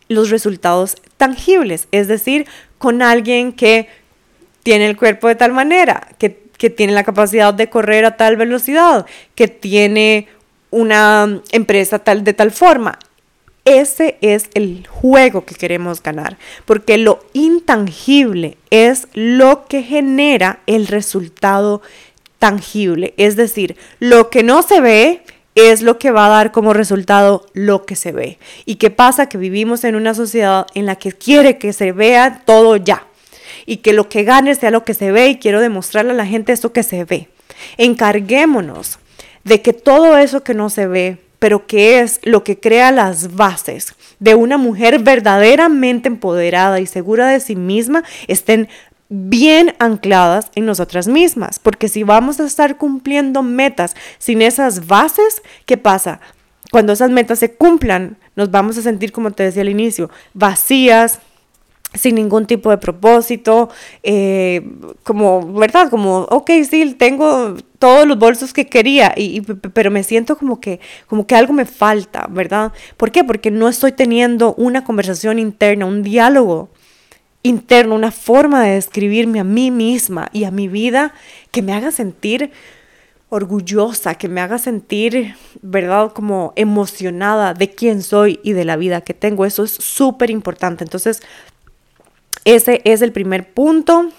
los 0.09 0.31
resultados 0.31 0.97
tangibles, 1.17 1.89
es 1.93 2.09
decir, 2.09 2.47
con 2.79 3.03
alguien 3.03 3.53
que 3.53 3.89
tiene 4.63 4.87
el 4.87 4.97
cuerpo 4.97 5.29
de 5.29 5.35
tal 5.35 5.53
manera, 5.53 6.09
que, 6.19 6.43
que 6.57 6.71
tiene 6.71 6.93
la 6.93 7.05
capacidad 7.05 7.53
de 7.55 7.69
correr 7.69 8.05
a 8.05 8.17
tal 8.17 8.37
velocidad, 8.37 9.07
que 9.35 9.49
tiene 9.49 10.29
una 10.71 11.41
empresa 11.51 11.99
tal 11.99 12.25
de 12.25 12.33
tal 12.33 12.51
forma. 12.51 12.99
Ese 13.65 14.19
es 14.23 14.51
el 14.55 14.87
juego 14.89 15.45
que 15.45 15.55
queremos 15.55 16.03
ganar, 16.03 16.37
porque 16.65 16.99
lo 16.99 17.25
intangible 17.33 18.57
es 18.71 19.07
lo 19.15 19.67
que 19.67 19.83
genera 19.83 20.61
el 20.67 20.89
resultado 20.89 21.81
tangible, 22.41 23.15
es 23.19 23.37
decir, 23.37 23.77
lo 24.01 24.31
que 24.31 24.43
no 24.43 24.63
se 24.63 24.81
ve 24.81 25.23
es 25.55 25.83
lo 25.83 25.99
que 25.99 26.11
va 26.11 26.27
a 26.27 26.31
dar 26.31 26.51
como 26.51 26.73
resultado 26.73 27.47
lo 27.53 27.85
que 27.85 27.95
se 27.95 28.11
ve. 28.11 28.39
¿Y 28.65 28.77
qué 28.77 28.91
pasa? 28.91 29.29
Que 29.29 29.39
vivimos 29.39 29.85
en 29.85 29.95
una 29.95 30.15
sociedad 30.15 30.67
en 30.75 30.87
la 30.87 30.97
que 30.97 31.13
quiere 31.13 31.59
que 31.59 31.73
se 31.73 31.93
vea 31.93 32.43
todo 32.45 32.77
ya 32.77 33.07
y 33.67 33.79
que 33.79 33.93
lo 33.93 34.09
que 34.09 34.25
gane 34.25 34.55
sea 34.55 34.71
lo 34.71 34.85
que 34.85 34.95
se 34.95 35.13
ve 35.13 35.29
y 35.29 35.39
quiero 35.39 35.61
demostrarle 35.61 36.13
a 36.13 36.15
la 36.15 36.27
gente 36.27 36.53
eso 36.53 36.73
que 36.73 36.83
se 36.83 37.05
ve. 37.05 37.29
Encarguémonos 37.77 38.99
de 39.45 39.63
que 39.63 39.73
todo 39.73 40.17
eso 40.19 40.43
que 40.43 40.55
no 40.55 40.71
se 40.71 40.87
ve 40.87 41.19
pero 41.43 41.67
que 41.67 41.99
es 41.99 42.21
lo 42.23 42.45
que 42.45 42.61
crea 42.61 42.93
las 42.93 43.35
bases 43.35 43.97
de 44.21 44.37
una 44.37 44.59
mujer 44.59 45.01
verdaderamente 45.01 46.07
empoderada 46.07 46.79
y 46.79 46.87
segura 46.87 47.27
de 47.27 47.41
sí 47.41 47.57
misma, 47.57 48.05
estén 48.29 48.69
bien 49.09 49.75
ancladas 49.81 50.53
en 50.55 50.67
nosotras 50.67 51.09
mismas, 51.09 51.59
porque 51.59 51.89
si 51.89 52.05
vamos 52.05 52.39
a 52.39 52.47
estar 52.47 52.77
cumpliendo 52.77 53.43
metas 53.43 53.97
sin 54.19 54.41
esas 54.41 54.87
bases, 54.87 55.43
¿qué 55.67 55.77
pasa? 55.77 56.21
Cuando 56.71 56.93
esas 56.93 57.11
metas 57.11 57.41
se 57.41 57.53
cumplan, 57.53 58.19
nos 58.37 58.53
vamos 58.53 58.79
a 58.79 58.83
sentir, 58.83 59.11
como 59.11 59.33
te 59.33 59.43
decía 59.43 59.63
al 59.63 59.69
inicio, 59.69 60.11
vacías, 60.35 61.19
sin 61.95 62.15
ningún 62.15 62.47
tipo 62.47 62.71
de 62.71 62.79
propósito, 62.79 63.69
eh, 64.03 64.67
como, 65.03 65.53
¿verdad? 65.53 65.91
Como, 65.91 66.21
ok, 66.31 66.51
sí, 66.69 66.95
tengo 66.99 67.57
todos 67.79 68.07
los 68.07 68.19
bolsos 68.19 68.53
que 68.53 68.67
quería, 68.67 69.13
y, 69.17 69.41
pero 69.41 69.91
me 69.91 70.03
siento 70.03 70.37
como 70.37 70.61
que, 70.61 70.81
como 71.07 71.27
que 71.27 71.35
algo 71.35 71.53
me 71.53 71.65
falta, 71.65 72.27
¿verdad? 72.31 72.73
¿Por 72.97 73.11
qué? 73.11 73.25
Porque 73.25 73.51
no 73.51 73.69
estoy 73.69 73.93
teniendo 73.93 74.55
una 74.55 74.85
conversación 74.85 75.39
interna, 75.39 75.87
un 75.87 76.03
diálogo 76.03 76.71
interno, 77.43 77.95
una 77.95 78.13
forma 78.13 78.63
de 78.63 78.75
describirme 78.75 79.41
a 79.41 79.45
mí 79.45 79.71
misma 79.71 80.29
y 80.33 80.45
a 80.45 80.51
mi 80.51 80.69
vida 80.69 81.13
que 81.51 81.63
me 81.63 81.73
haga 81.73 81.91
sentir 81.91 82.53
orgullosa, 83.29 84.15
que 84.15 84.29
me 84.29 84.43
haga 84.43 84.59
sentir, 84.59 85.35
¿verdad? 85.63 86.13
Como 86.13 86.53
emocionada 86.55 87.55
de 87.55 87.71
quién 87.71 88.03
soy 88.03 88.39
y 88.43 88.53
de 88.53 88.67
la 88.67 88.77
vida 88.77 89.01
que 89.01 89.15
tengo. 89.15 89.47
Eso 89.47 89.65
es 89.65 89.71
súper 89.71 90.29
importante. 90.29 90.85
Entonces, 90.85 91.23
ese 92.45 92.81
es 92.85 93.03
el 93.03 93.13
primer 93.13 93.53
punto. 93.53 94.11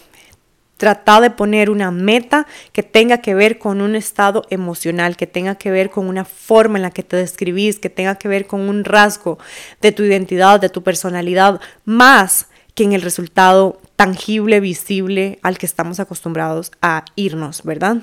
Trata 0.77 1.21
de 1.21 1.29
poner 1.29 1.69
una 1.69 1.91
meta 1.91 2.47
que 2.71 2.83
tenga 2.83 3.19
que 3.19 3.35
ver 3.35 3.57
con 3.59 3.79
un 3.79 3.95
estado 3.95 4.43
emocional, 4.49 5.15
que 5.15 5.27
tenga 5.27 5.55
que 5.55 5.71
ver 5.71 5.89
con 5.89 6.07
una 6.07 6.25
forma 6.25 6.77
en 6.77 6.81
la 6.81 6.91
que 6.91 7.03
te 7.03 7.15
describís, 7.15 7.79
que 7.79 7.89
tenga 7.89 8.15
que 8.15 8.27
ver 8.27 8.47
con 8.47 8.61
un 8.67 8.83
rasgo 8.83 9.37
de 9.81 9.91
tu 9.91 10.03
identidad, 10.03 10.59
de 10.59 10.69
tu 10.69 10.83
personalidad, 10.83 11.61
más 11.85 12.47
que 12.75 12.83
en 12.83 12.93
el 12.93 13.01
resultado 13.01 13.79
tangible, 13.95 14.59
visible 14.59 15.39
al 15.43 15.57
que 15.57 15.67
estamos 15.67 15.99
acostumbrados 15.99 16.71
a 16.81 17.05
irnos, 17.15 17.63
¿verdad? 17.63 17.97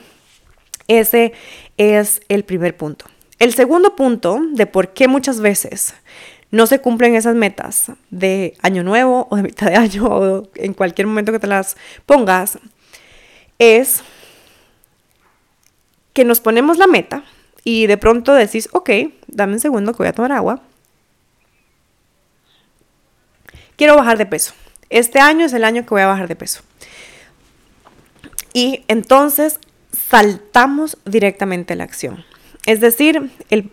Ese 0.86 1.32
es 1.76 2.20
el 2.28 2.44
primer 2.44 2.76
punto. 2.76 3.06
El 3.38 3.54
segundo 3.54 3.96
punto 3.96 4.40
de 4.52 4.66
por 4.66 4.92
qué 4.92 5.08
muchas 5.08 5.40
veces 5.40 5.94
no 6.50 6.66
se 6.66 6.80
cumplen 6.80 7.14
esas 7.14 7.34
metas 7.34 7.92
de 8.10 8.56
año 8.62 8.82
nuevo 8.82 9.28
o 9.30 9.36
de 9.36 9.42
mitad 9.42 9.68
de 9.68 9.76
año 9.76 10.06
o 10.06 10.48
en 10.54 10.74
cualquier 10.74 11.06
momento 11.06 11.32
que 11.32 11.38
te 11.38 11.46
las 11.46 11.76
pongas, 12.06 12.58
es 13.58 14.02
que 16.12 16.24
nos 16.24 16.40
ponemos 16.40 16.78
la 16.78 16.86
meta 16.86 17.24
y 17.62 17.86
de 17.86 17.96
pronto 17.96 18.34
decís, 18.34 18.68
ok, 18.72 18.90
dame 19.28 19.54
un 19.54 19.60
segundo 19.60 19.92
que 19.92 19.98
voy 19.98 20.08
a 20.08 20.12
tomar 20.12 20.32
agua. 20.32 20.60
Quiero 23.76 23.96
bajar 23.96 24.18
de 24.18 24.26
peso. 24.26 24.54
Este 24.90 25.20
año 25.20 25.46
es 25.46 25.52
el 25.52 25.64
año 25.64 25.82
que 25.82 25.90
voy 25.90 26.02
a 26.02 26.06
bajar 26.06 26.28
de 26.28 26.36
peso. 26.36 26.62
Y 28.52 28.84
entonces 28.88 29.60
saltamos 29.92 30.98
directamente 31.04 31.74
a 31.74 31.76
la 31.76 31.84
acción. 31.84 32.24
Es 32.66 32.80
decir, 32.80 33.30
el 33.48 33.70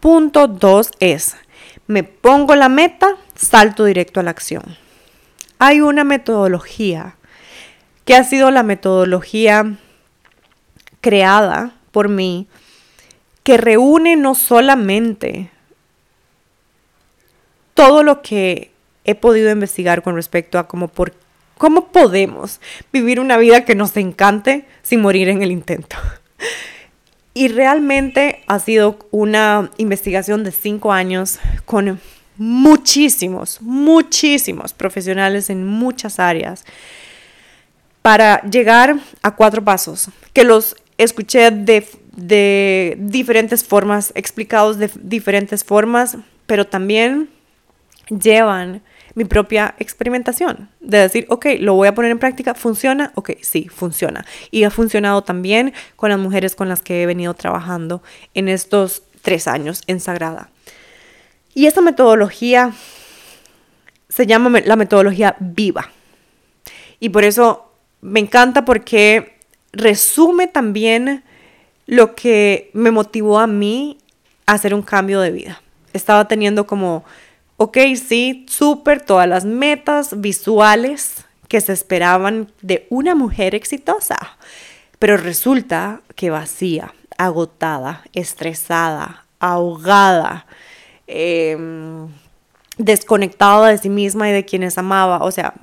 punto 0.00 0.46
2 0.46 0.90
es, 1.00 1.36
me 1.88 2.04
pongo 2.04 2.54
la 2.54 2.68
meta, 2.68 3.16
salto 3.34 3.84
directo 3.84 4.20
a 4.20 4.22
la 4.22 4.30
acción. 4.30 4.76
Hay 5.58 5.80
una 5.80 6.04
metodología 6.04 7.16
que 8.04 8.14
ha 8.14 8.22
sido 8.22 8.50
la 8.50 8.62
metodología 8.62 9.76
creada 11.00 11.72
por 11.90 12.08
mí 12.08 12.46
que 13.42 13.56
reúne 13.56 14.16
no 14.16 14.34
solamente 14.34 15.50
todo 17.72 18.02
lo 18.02 18.20
que 18.20 18.70
he 19.04 19.14
podido 19.14 19.50
investigar 19.50 20.02
con 20.02 20.14
respecto 20.14 20.58
a 20.58 20.68
cómo, 20.68 20.88
por, 20.88 21.14
cómo 21.56 21.88
podemos 21.88 22.60
vivir 22.92 23.20
una 23.20 23.38
vida 23.38 23.64
que 23.64 23.74
nos 23.74 23.96
encante 23.96 24.66
sin 24.82 25.00
morir 25.00 25.30
en 25.30 25.42
el 25.42 25.50
intento. 25.50 25.96
Y 27.38 27.46
realmente 27.46 28.42
ha 28.48 28.58
sido 28.58 28.98
una 29.12 29.70
investigación 29.76 30.42
de 30.42 30.50
cinco 30.50 30.92
años 30.92 31.38
con 31.66 32.00
muchísimos, 32.36 33.62
muchísimos 33.62 34.72
profesionales 34.72 35.48
en 35.48 35.64
muchas 35.64 36.18
áreas 36.18 36.64
para 38.02 38.42
llegar 38.42 38.96
a 39.22 39.36
cuatro 39.36 39.62
pasos 39.62 40.08
que 40.32 40.42
los 40.42 40.74
escuché 40.96 41.52
de, 41.52 42.96
diferentes 42.98 43.62
formas, 43.62 44.10
explicados 44.16 44.78
de 44.78 44.90
diferentes 45.00 45.62
formas, 45.62 46.18
pero 46.46 46.66
también 46.66 47.30
llevan 48.08 48.82
mi 49.18 49.24
propia 49.24 49.74
experimentación, 49.80 50.68
de 50.78 50.98
decir, 50.98 51.26
ok, 51.28 51.46
lo 51.58 51.74
voy 51.74 51.88
a 51.88 51.94
poner 51.94 52.12
en 52.12 52.20
práctica, 52.20 52.54
¿funciona? 52.54 53.10
Ok, 53.16 53.32
sí, 53.42 53.68
funciona. 53.68 54.24
Y 54.52 54.62
ha 54.62 54.70
funcionado 54.70 55.22
también 55.22 55.72
con 55.96 56.10
las 56.10 56.20
mujeres 56.20 56.54
con 56.54 56.68
las 56.68 56.80
que 56.80 57.02
he 57.02 57.06
venido 57.06 57.34
trabajando 57.34 58.00
en 58.34 58.48
estos 58.48 59.02
tres 59.20 59.48
años 59.48 59.82
en 59.88 59.98
Sagrada. 59.98 60.50
Y 61.52 61.66
esta 61.66 61.80
metodología 61.80 62.70
se 64.08 64.24
llama 64.24 64.60
la 64.64 64.76
metodología 64.76 65.34
viva. 65.40 65.90
Y 67.00 67.08
por 67.08 67.24
eso 67.24 67.72
me 68.00 68.20
encanta 68.20 68.64
porque 68.64 69.40
resume 69.72 70.46
también 70.46 71.24
lo 71.86 72.14
que 72.14 72.70
me 72.72 72.92
motivó 72.92 73.40
a 73.40 73.48
mí 73.48 73.98
a 74.46 74.52
hacer 74.52 74.74
un 74.74 74.82
cambio 74.82 75.18
de 75.18 75.32
vida. 75.32 75.60
Estaba 75.92 76.28
teniendo 76.28 76.68
como 76.68 77.04
Ok, 77.60 77.76
sí, 77.96 78.46
súper 78.48 79.00
todas 79.00 79.28
las 79.28 79.44
metas 79.44 80.20
visuales 80.20 81.24
que 81.48 81.60
se 81.60 81.72
esperaban 81.72 82.52
de 82.62 82.86
una 82.88 83.16
mujer 83.16 83.56
exitosa, 83.56 84.16
pero 85.00 85.16
resulta 85.16 86.00
que 86.14 86.30
vacía, 86.30 86.94
agotada, 87.16 88.04
estresada, 88.12 89.26
ahogada, 89.40 90.46
em, 91.08 92.06
desconectada 92.76 93.70
de 93.70 93.78
sí 93.78 93.88
misma 93.88 94.28
y 94.30 94.32
de 94.32 94.44
quienes 94.44 94.78
amaba, 94.78 95.24
o 95.24 95.32
sea, 95.32 95.54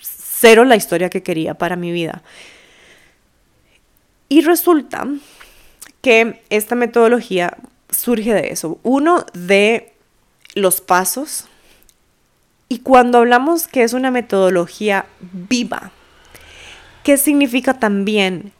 cero 0.00 0.64
la 0.64 0.76
historia 0.76 1.10
que 1.10 1.22
quería 1.22 1.52
para 1.52 1.76
mi 1.76 1.92
vida. 1.92 2.22
Y 4.30 4.40
resulta 4.40 5.06
que 6.00 6.42
esta 6.48 6.74
metodología 6.74 7.58
surge 7.90 8.32
de 8.32 8.48
eso. 8.48 8.78
Uno, 8.82 9.26
de 9.34 9.91
los 10.54 10.80
pasos. 10.80 11.46
Y 12.68 12.78
cuando 12.78 13.18
hablamos 13.18 13.68
que 13.68 13.82
es 13.82 13.92
una 13.92 14.10
metodología 14.10 15.06
viva, 15.20 15.92
¿qué 17.02 17.16
significa 17.16 17.78
también 17.78 18.52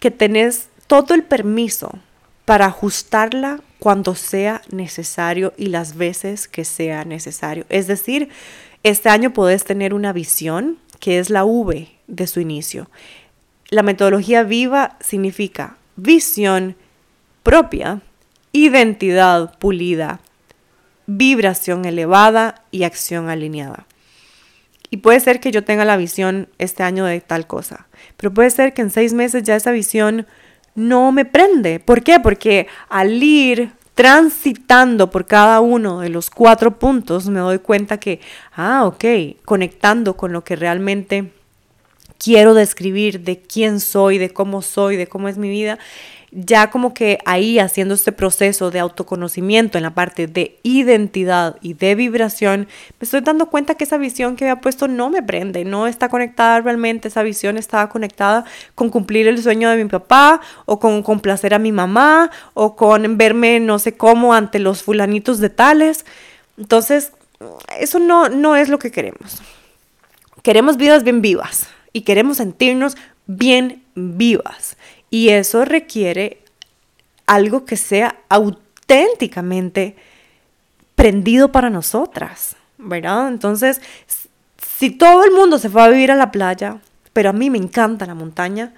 que 0.00 0.10
tenés 0.10 0.68
todo 0.86 1.14
el 1.14 1.22
permiso 1.22 1.98
para 2.44 2.66
ajustarla 2.66 3.60
cuando 3.78 4.14
sea 4.14 4.62
necesario 4.70 5.52
y 5.56 5.66
las 5.66 5.96
veces 5.96 6.48
que 6.48 6.64
sea 6.64 7.04
necesario? 7.04 7.66
Es 7.68 7.86
decir, 7.86 8.30
este 8.82 9.08
año 9.08 9.32
podés 9.32 9.64
tener 9.64 9.92
una 9.92 10.12
visión 10.12 10.78
que 11.00 11.18
es 11.18 11.28
la 11.28 11.44
V 11.44 11.90
de 12.06 12.26
su 12.26 12.40
inicio. 12.40 12.88
La 13.68 13.82
metodología 13.82 14.42
viva 14.42 14.96
significa 15.00 15.76
visión 15.96 16.76
propia, 17.42 18.00
identidad 18.52 19.58
pulida, 19.58 20.20
vibración 21.06 21.84
elevada 21.84 22.62
y 22.70 22.84
acción 22.84 23.28
alineada. 23.28 23.86
Y 24.90 24.98
puede 24.98 25.20
ser 25.20 25.40
que 25.40 25.50
yo 25.50 25.64
tenga 25.64 25.84
la 25.84 25.96
visión 25.96 26.48
este 26.58 26.82
año 26.82 27.04
de 27.04 27.20
tal 27.20 27.46
cosa, 27.46 27.88
pero 28.16 28.32
puede 28.32 28.50
ser 28.50 28.74
que 28.74 28.82
en 28.82 28.90
seis 28.90 29.12
meses 29.12 29.42
ya 29.42 29.56
esa 29.56 29.72
visión 29.72 30.26
no 30.74 31.12
me 31.12 31.24
prende. 31.24 31.80
¿Por 31.80 32.02
qué? 32.02 32.20
Porque 32.20 32.68
al 32.88 33.22
ir 33.22 33.72
transitando 33.94 35.10
por 35.10 35.26
cada 35.26 35.60
uno 35.60 36.00
de 36.00 36.08
los 36.08 36.30
cuatro 36.30 36.78
puntos 36.78 37.28
me 37.28 37.40
doy 37.40 37.58
cuenta 37.58 37.98
que, 37.98 38.20
ah, 38.54 38.84
ok, 38.84 39.04
conectando 39.44 40.16
con 40.16 40.32
lo 40.32 40.42
que 40.44 40.56
realmente 40.56 41.32
quiero 42.18 42.54
describir, 42.54 43.20
de 43.20 43.38
quién 43.40 43.80
soy, 43.80 44.18
de 44.18 44.30
cómo 44.30 44.62
soy, 44.62 44.96
de 44.96 45.06
cómo 45.06 45.28
es 45.28 45.38
mi 45.38 45.48
vida, 45.48 45.78
ya 46.34 46.68
como 46.70 46.94
que 46.94 47.18
ahí 47.24 47.60
haciendo 47.60 47.94
este 47.94 48.10
proceso 48.10 48.72
de 48.72 48.80
autoconocimiento 48.80 49.78
en 49.78 49.84
la 49.84 49.94
parte 49.94 50.26
de 50.26 50.58
identidad 50.64 51.56
y 51.60 51.74
de 51.74 51.94
vibración, 51.94 52.66
me 52.98 53.04
estoy 53.04 53.20
dando 53.20 53.46
cuenta 53.46 53.76
que 53.76 53.84
esa 53.84 53.98
visión 53.98 54.34
que 54.34 54.44
había 54.44 54.60
puesto 54.60 54.88
no 54.88 55.10
me 55.10 55.22
prende, 55.22 55.64
no 55.64 55.86
está 55.86 56.08
conectada 56.08 56.60
realmente, 56.60 57.06
esa 57.06 57.22
visión 57.22 57.56
estaba 57.56 57.88
conectada 57.88 58.44
con 58.74 58.90
cumplir 58.90 59.28
el 59.28 59.40
sueño 59.40 59.70
de 59.70 59.76
mi 59.76 59.88
papá 59.88 60.40
o 60.66 60.80
con 60.80 61.04
complacer 61.04 61.54
a 61.54 61.60
mi 61.60 61.70
mamá 61.70 62.32
o 62.54 62.74
con 62.74 63.16
verme 63.16 63.60
no 63.60 63.78
sé 63.78 63.96
cómo 63.96 64.34
ante 64.34 64.58
los 64.58 64.82
fulanitos 64.82 65.38
de 65.38 65.50
tales. 65.50 66.04
Entonces, 66.58 67.12
eso 67.78 68.00
no, 68.00 68.28
no 68.28 68.56
es 68.56 68.68
lo 68.68 68.80
que 68.80 68.90
queremos. 68.90 69.40
Queremos 70.42 70.76
vidas 70.76 71.04
bien 71.04 71.22
vivas 71.22 71.68
y 71.92 72.02
queremos 72.02 72.38
sentirnos 72.38 72.96
bien 73.26 73.84
vivas. 73.94 74.76
Y 75.14 75.28
eso 75.28 75.64
requiere 75.64 76.38
algo 77.24 77.64
que 77.64 77.76
sea 77.76 78.16
auténticamente 78.28 79.94
prendido 80.96 81.52
para 81.52 81.70
nosotras, 81.70 82.56
¿verdad? 82.78 83.28
Entonces, 83.28 83.80
si 84.58 84.90
todo 84.90 85.22
el 85.22 85.30
mundo 85.30 85.60
se 85.60 85.70
fue 85.70 85.84
a 85.84 85.88
vivir 85.88 86.10
a 86.10 86.16
la 86.16 86.32
playa, 86.32 86.80
pero 87.12 87.30
a 87.30 87.32
mí 87.32 87.48
me 87.48 87.58
encanta 87.58 88.06
la 88.06 88.16
montaña, 88.16 88.74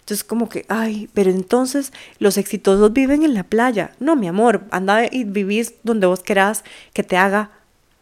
entonces 0.00 0.24
como 0.24 0.50
que, 0.50 0.66
ay, 0.68 1.08
pero 1.14 1.30
entonces 1.30 1.94
los 2.18 2.36
exitosos 2.36 2.92
viven 2.92 3.22
en 3.22 3.32
la 3.32 3.44
playa. 3.44 3.92
No, 3.98 4.14
mi 4.14 4.28
amor, 4.28 4.64
anda 4.70 5.06
y 5.10 5.24
vivís 5.24 5.72
donde 5.84 6.06
vos 6.06 6.20
querás 6.22 6.64
que 6.92 7.02
te 7.02 7.16
haga 7.16 7.50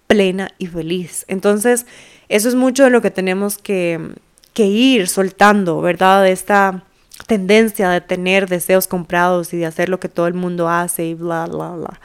plena 0.09 0.49
y 0.59 0.67
feliz. 0.67 1.25
Entonces, 1.29 1.87
Eso 2.29 2.49
es 2.49 2.57
mucho 2.57 2.83
de 2.83 2.91
lo 2.91 3.01
que 3.01 3.13
tenemos 3.13 3.59
que, 3.59 4.01
que 4.55 4.67
ir 4.67 5.07
soltando, 5.07 5.81
¿verdad? 5.81 6.27
Esta 6.27 6.83
tendencia 7.27 7.91
de 7.91 8.01
tener 8.01 8.49
deseos 8.49 8.87
comprados 8.87 9.53
y 9.53 9.57
de 9.57 9.67
hacer 9.67 9.89
lo 9.89 10.01
que 10.01 10.09
todo 10.09 10.27
el 10.27 10.35
mundo 10.35 10.69
hace 10.69 11.07
y 11.07 11.15
bla, 11.15 11.47
bla, 11.47 11.71
bla. 11.71 12.01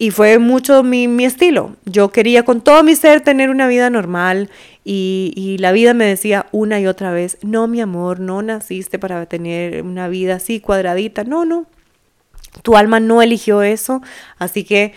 Y 0.00 0.10
fue 0.12 0.38
mucho 0.38 0.84
mi, 0.84 1.08
mi 1.08 1.24
estilo. 1.24 1.74
Yo 1.84 2.10
quería 2.10 2.44
con 2.44 2.60
todo 2.60 2.84
mi 2.84 2.94
ser 2.94 3.20
tener 3.20 3.50
una 3.50 3.66
vida 3.66 3.90
normal 3.90 4.48
y, 4.84 5.32
y, 5.34 5.58
la 5.58 5.72
vida 5.72 5.92
me 5.92 6.04
decía 6.04 6.46
una 6.52 6.80
y 6.80 6.86
otra 6.86 7.10
vez, 7.10 7.36
no, 7.42 7.66
mi 7.66 7.80
amor, 7.80 8.20
no 8.20 8.40
naciste 8.42 8.98
para 8.98 9.26
tener 9.26 9.82
una 9.82 10.08
vida 10.08 10.36
así 10.36 10.60
cuadradita. 10.60 11.24
No, 11.24 11.44
no. 11.44 11.66
Tu 12.62 12.76
alma 12.76 13.00
no 13.00 13.22
eligió 13.22 13.62
eso. 13.62 14.00
Así 14.38 14.62
que 14.64 14.94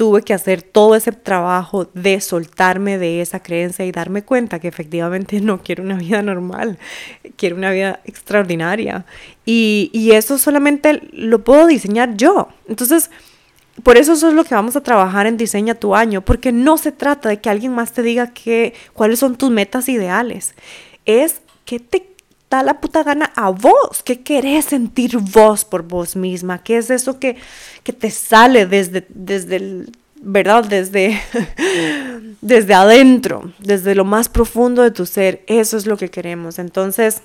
tuve 0.00 0.22
que 0.22 0.32
hacer 0.32 0.62
todo 0.62 0.94
ese 0.94 1.12
trabajo 1.12 1.84
de 1.92 2.22
soltarme 2.22 2.96
de 2.96 3.20
esa 3.20 3.42
creencia 3.42 3.84
y 3.84 3.92
darme 3.92 4.22
cuenta 4.22 4.58
que 4.58 4.66
efectivamente 4.66 5.42
no 5.42 5.62
quiero 5.62 5.82
una 5.82 5.96
vida 5.98 6.22
normal, 6.22 6.78
quiero 7.36 7.56
una 7.56 7.70
vida 7.70 8.00
extraordinaria. 8.06 9.04
Y, 9.44 9.90
y 9.92 10.12
eso 10.12 10.38
solamente 10.38 11.02
lo 11.12 11.44
puedo 11.44 11.66
diseñar 11.66 12.16
yo. 12.16 12.48
Entonces, 12.66 13.10
por 13.82 13.98
eso 13.98 14.14
eso 14.14 14.28
es 14.28 14.34
lo 14.34 14.44
que 14.44 14.54
vamos 14.54 14.74
a 14.74 14.82
trabajar 14.82 15.26
en 15.26 15.36
Diseña 15.36 15.74
tu 15.74 15.94
año, 15.94 16.22
porque 16.22 16.50
no 16.50 16.78
se 16.78 16.92
trata 16.92 17.28
de 17.28 17.38
que 17.42 17.50
alguien 17.50 17.74
más 17.74 17.92
te 17.92 18.02
diga 18.02 18.28
que, 18.28 18.72
cuáles 18.94 19.18
son 19.18 19.36
tus 19.36 19.50
metas 19.50 19.86
ideales. 19.90 20.54
Es 21.04 21.42
que 21.66 21.78
te 21.78 22.09
da 22.50 22.62
la 22.64 22.80
puta 22.80 23.04
gana 23.04 23.32
a 23.36 23.50
vos, 23.50 24.02
qué 24.04 24.22
querés 24.22 24.66
sentir 24.66 25.16
vos 25.18 25.64
por 25.64 25.84
vos 25.84 26.16
misma, 26.16 26.62
qué 26.62 26.78
es 26.78 26.90
eso 26.90 27.20
que, 27.20 27.36
que 27.84 27.92
te 27.92 28.10
sale 28.10 28.66
desde, 28.66 29.06
desde 29.08 29.56
el, 29.56 29.92
¿verdad? 30.20 30.64
Desde, 30.64 31.20
desde 32.40 32.74
adentro, 32.74 33.52
desde 33.60 33.94
lo 33.94 34.04
más 34.04 34.28
profundo 34.28 34.82
de 34.82 34.90
tu 34.90 35.06
ser, 35.06 35.44
eso 35.46 35.76
es 35.76 35.86
lo 35.86 35.96
que 35.96 36.10
queremos. 36.10 36.58
Entonces, 36.58 37.22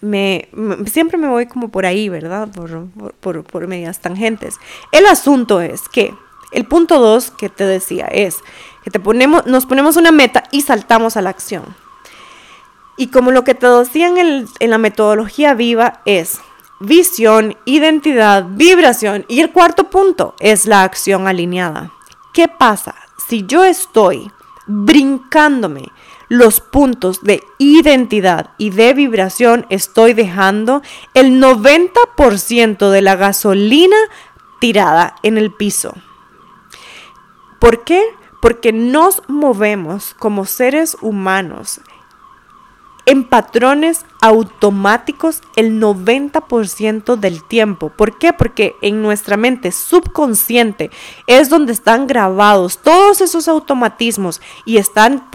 me, 0.00 0.48
siempre 0.90 1.18
me 1.18 1.28
voy 1.28 1.46
como 1.46 1.68
por 1.68 1.86
ahí, 1.86 2.08
¿verdad? 2.08 2.48
Por, 2.48 2.88
por, 3.20 3.44
por 3.44 3.66
medias 3.68 4.00
tangentes. 4.00 4.56
El 4.90 5.06
asunto 5.06 5.60
es 5.60 5.88
que 5.88 6.12
el 6.52 6.66
punto 6.66 6.98
dos 6.98 7.30
que 7.30 7.48
te 7.48 7.64
decía 7.64 8.06
es 8.06 8.38
que 8.82 8.90
te 8.90 8.98
ponemos, 8.98 9.46
nos 9.46 9.66
ponemos 9.66 9.96
una 9.96 10.10
meta 10.10 10.44
y 10.50 10.62
saltamos 10.62 11.16
a 11.16 11.22
la 11.22 11.30
acción. 11.30 11.64
Y 12.96 13.08
como 13.08 13.30
lo 13.30 13.44
que 13.44 13.54
te 13.54 13.68
decía 13.68 14.08
en, 14.08 14.48
en 14.58 14.70
la 14.70 14.78
metodología 14.78 15.54
viva 15.54 16.00
es 16.04 16.40
visión, 16.80 17.56
identidad, 17.64 18.46
vibración 18.48 19.24
y 19.28 19.40
el 19.40 19.50
cuarto 19.50 19.84
punto 19.90 20.34
es 20.40 20.66
la 20.66 20.82
acción 20.82 21.26
alineada. 21.26 21.92
¿Qué 22.32 22.48
pasa 22.48 22.94
si 23.28 23.46
yo 23.46 23.64
estoy 23.64 24.30
brincándome 24.66 25.92
los 26.28 26.60
puntos 26.60 27.22
de 27.22 27.42
identidad 27.58 28.50
y 28.58 28.70
de 28.70 28.94
vibración, 28.94 29.66
estoy 29.70 30.12
dejando 30.12 30.82
el 31.14 31.40
90% 31.40 32.90
de 32.90 33.02
la 33.02 33.16
gasolina 33.16 33.96
tirada 34.60 35.14
en 35.22 35.38
el 35.38 35.52
piso. 35.52 35.94
¿Por 37.58 37.84
qué? 37.84 38.02
Porque 38.42 38.72
nos 38.72 39.22
movemos 39.28 40.14
como 40.14 40.44
seres 40.44 40.96
humanos 41.00 41.80
en 43.06 43.24
patrones 43.24 44.04
automáticos 44.20 45.40
el 45.54 45.80
90% 45.80 47.16
del 47.16 47.44
tiempo. 47.44 47.88
¿Por 47.88 48.18
qué? 48.18 48.32
Porque 48.32 48.74
en 48.82 49.00
nuestra 49.00 49.36
mente 49.36 49.70
subconsciente 49.72 50.90
es 51.28 51.48
donde 51.48 51.72
están 51.72 52.08
grabados 52.08 52.78
todos 52.78 53.20
esos 53.20 53.46
automatismos 53.48 54.40
y 54.64 54.78
están 54.78 55.28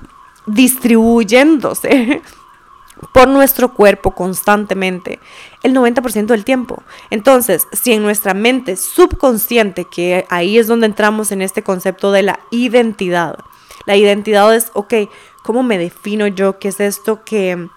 distribuyéndose 0.46 2.22
por 3.14 3.30
nuestro 3.30 3.74
cuerpo 3.74 4.12
constantemente 4.12 5.20
el 5.64 5.74
90% 5.74 6.26
del 6.26 6.44
tiempo. 6.44 6.84
Entonces, 7.10 7.68
si 7.72 7.94
en 7.94 8.04
nuestra 8.04 8.34
mente 8.34 8.76
subconsciente, 8.76 9.86
que 9.86 10.26
ahí 10.30 10.58
es 10.58 10.68
donde 10.68 10.88
entramos 10.88 11.32
en 11.32 11.42
este 11.42 11.64
concepto 11.64 12.12
de 12.12 12.24
la 12.24 12.40
identidad, 12.52 13.38
la 13.86 13.96
identidad 13.96 14.54
es, 14.54 14.72
ok, 14.74 14.94
¿cómo 15.44 15.64
me 15.64 15.78
defino 15.78 16.28
yo? 16.28 16.60
¿Qué 16.60 16.70
es 16.70 16.80
esto 16.80 17.24
que, 17.24 17.68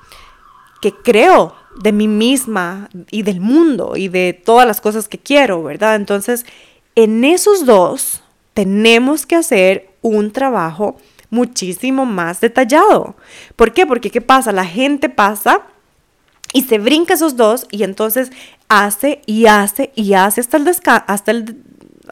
que 0.81 0.93
creo 0.93 1.55
de 1.81 1.93
mí 1.93 2.09
misma 2.09 2.89
y 3.11 3.23
del 3.23 3.41
mundo 3.41 3.97
y 3.97 4.09
de 4.09 4.33
todas 4.33 4.67
las 4.67 4.81
cosas 4.81 5.09
que 5.09 5.19
quiero, 5.19 5.63
¿verdad? 5.63 5.97
Entonces, 5.97 6.47
en 6.95 7.25
esos 7.25 7.67
dos 7.67 8.23
tenemos 8.53 9.27
que 9.27 9.37
hacer 9.37 9.91
un 10.03 10.31
trabajo 10.31 10.97
muchísimo 11.31 12.07
más 12.07 12.41
detallado. 12.41 13.17
¿Por 13.57 13.73
qué? 13.73 13.87
Porque 13.87 14.11
¿qué 14.11 14.21
pasa? 14.21 14.53
La 14.53 14.65
gente 14.65 15.09
pasa 15.09 15.63
y 16.53 16.63
se 16.63 16.79
brinca 16.79 17.15
esos 17.15 17.37
dos 17.37 17.67
y 17.71 17.83
entonces 17.83 18.31
hace 18.69 19.21
y 19.27 19.47
hace 19.47 19.91
y 19.97 20.15
hace 20.15 20.41
hasta 20.41 20.57
el 20.57 20.69
hasta 21.07 21.31
el 21.33 21.57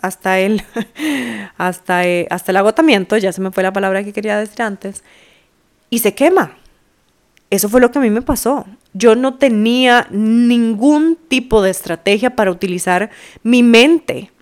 hasta 0.01 0.38
el 0.41 0.62
hasta, 1.59 2.07
eh, 2.07 2.27
hasta 2.31 2.51
el 2.51 2.57
agotamiento, 2.57 3.17
ya 3.17 3.33
se 3.33 3.41
me 3.41 3.53
fue 3.53 3.62
la 3.62 3.73
palabra 3.73 4.03
que 4.05 4.12
quería 4.12 4.38
decir 4.38 4.62
antes, 4.62 5.05
y 5.92 5.98
se 5.98 6.14
quema. 6.14 6.57
Eso 7.50 7.68
fue 7.68 7.83
lo 7.83 7.92
que 7.92 7.98
a 7.98 8.02
mí 8.02 8.09
me 8.09 8.22
pasó. 8.22 8.64
Yo 8.94 9.14
no 9.14 9.35
tenía 9.35 10.07
ningún 10.11 11.18
tipo 11.28 11.61
de 11.61 11.70
estrategia 11.70 12.35
para 12.35 12.50
utilizar 12.50 13.11
mi 13.42 13.62
mente 13.62 14.33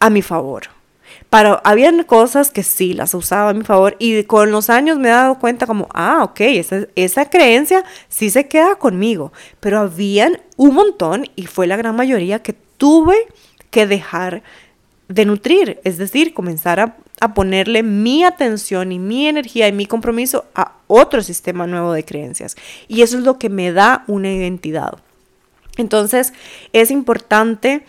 a 0.00 0.10
mi 0.10 0.20
favor. 0.20 0.64
Pero 1.30 1.60
habían 1.62 2.02
cosas 2.02 2.50
que 2.50 2.64
sí 2.64 2.92
las 2.92 3.14
usaba 3.14 3.50
a 3.50 3.54
mi 3.54 3.62
favor 3.62 3.94
y 4.00 4.24
con 4.24 4.50
los 4.50 4.68
años 4.68 4.98
me 4.98 5.06
he 5.06 5.12
dado 5.12 5.38
cuenta 5.38 5.68
como, 5.68 5.86
ah, 5.94 6.24
ok, 6.24 6.40
esa, 6.40 6.88
esa 6.96 7.30
creencia 7.30 7.84
sí 8.08 8.28
se 8.28 8.48
queda 8.48 8.74
conmigo. 8.74 9.32
Pero 9.60 9.78
habían 9.78 10.40
un 10.56 10.74
montón 10.74 11.26
y 11.36 11.46
fue 11.46 11.68
la 11.68 11.76
gran 11.76 11.94
mayoría 11.94 12.42
que 12.42 12.52
tuve 12.52 13.14
que 13.70 13.86
dejar 13.86 14.42
de 15.06 15.24
nutrir, 15.24 15.80
es 15.84 15.98
decir, 15.98 16.34
comenzar 16.34 16.80
a, 16.80 16.96
a, 17.20 17.34
ponerle 17.34 17.82
mi 17.82 18.24
atención 18.24 18.92
y 18.92 18.98
mi 18.98 19.28
energía 19.28 19.68
y 19.68 19.72
mi 19.72 19.86
compromiso 19.86 20.44
a 20.54 20.72
otro 20.86 21.22
sistema 21.22 21.66
nuevo 21.66 21.92
de 21.92 22.04
creencias. 22.04 22.56
Y 22.88 23.02
eso 23.02 23.18
es 23.18 23.24
lo 23.24 23.38
que 23.38 23.48
me 23.48 23.72
da 23.72 24.04
una 24.06 24.32
identidad. 24.32 24.98
Entonces, 25.76 26.32
es 26.72 26.90
importante, 26.90 27.84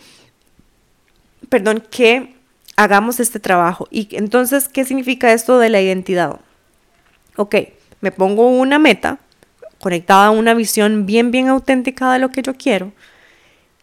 perdón, 1.48 1.82
que 1.90 2.34
hagamos 2.76 3.20
este 3.20 3.40
trabajo. 3.40 3.88
Y 3.90 4.08
entonces, 4.12 4.68
¿qué 4.68 4.84
significa 4.84 5.32
esto 5.32 5.58
de 5.58 5.68
la 5.68 5.80
identidad? 5.80 6.40
Ok, 7.36 7.56
me 8.00 8.12
pongo 8.12 8.48
una 8.48 8.78
meta 8.78 9.18
conectada 9.80 10.26
a 10.26 10.30
una 10.30 10.54
visión 10.54 11.06
bien, 11.06 11.30
bien 11.30 11.48
auténtica 11.48 12.12
de 12.12 12.18
lo 12.18 12.30
que 12.30 12.42
yo 12.42 12.54
quiero 12.54 12.92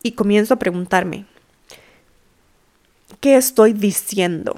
y 0.05 0.11
comienzo 0.11 0.53
a 0.53 0.59
preguntarme, 0.59 1.25
¿qué 3.19 3.35
estoy 3.35 3.73
diciendo? 3.73 4.55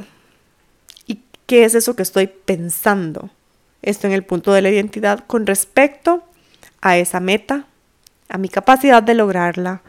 ¿Y 1.47 1.55
qué 1.55 1.63
es 1.63 1.75
eso 1.75 1.95
que 1.95 2.03
estoy 2.03 2.27
pensando? 2.27 3.29
Esto 3.81 4.05
en 4.05 4.11
el 4.11 4.25
punto 4.25 4.51
de 4.51 4.61
la 4.61 4.69
identidad 4.69 5.23
con 5.27 5.47
respecto 5.47 6.21
a 6.81 6.97
esa 6.97 7.21
meta, 7.21 7.67
a 8.27 8.37
mi 8.37 8.49
capacidad 8.49 9.01
de 9.01 9.13
lograrla. 9.13 9.81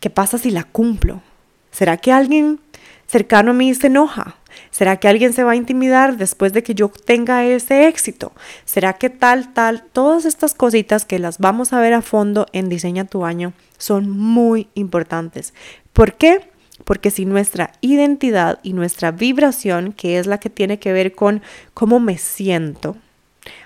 ¿Qué 0.00 0.10
pasa 0.10 0.36
si 0.36 0.50
la 0.50 0.64
cumplo? 0.64 1.22
¿Será 1.70 1.96
que 1.96 2.12
alguien 2.12 2.60
cercano 3.06 3.52
a 3.52 3.54
mí 3.54 3.74
se 3.74 3.86
enoja? 3.86 4.36
¿Será 4.70 4.98
que 4.98 5.08
alguien 5.08 5.32
se 5.32 5.44
va 5.44 5.52
a 5.52 5.56
intimidar 5.56 6.18
después 6.18 6.52
de 6.52 6.62
que 6.62 6.74
yo 6.74 6.90
tenga 6.90 7.42
ese 7.42 7.88
éxito? 7.88 8.32
¿Será 8.66 8.92
que 8.92 9.08
tal, 9.08 9.54
tal? 9.54 9.84
Todas 9.84 10.26
estas 10.26 10.52
cositas 10.52 11.06
que 11.06 11.18
las 11.18 11.38
vamos 11.38 11.72
a 11.72 11.80
ver 11.80 11.94
a 11.94 12.02
fondo 12.02 12.44
en 12.52 12.68
Diseña 12.68 13.06
tu 13.06 13.24
año 13.24 13.54
son 13.78 14.10
muy 14.10 14.68
importantes. 14.74 15.54
¿Por 15.94 16.16
qué? 16.16 16.50
Porque 16.88 17.10
si 17.10 17.26
nuestra 17.26 17.72
identidad 17.82 18.60
y 18.62 18.72
nuestra 18.72 19.10
vibración, 19.10 19.92
que 19.92 20.18
es 20.18 20.26
la 20.26 20.40
que 20.40 20.48
tiene 20.48 20.78
que 20.78 20.90
ver 20.90 21.14
con 21.14 21.42
cómo 21.74 22.00
me 22.00 22.16
siento, 22.16 22.96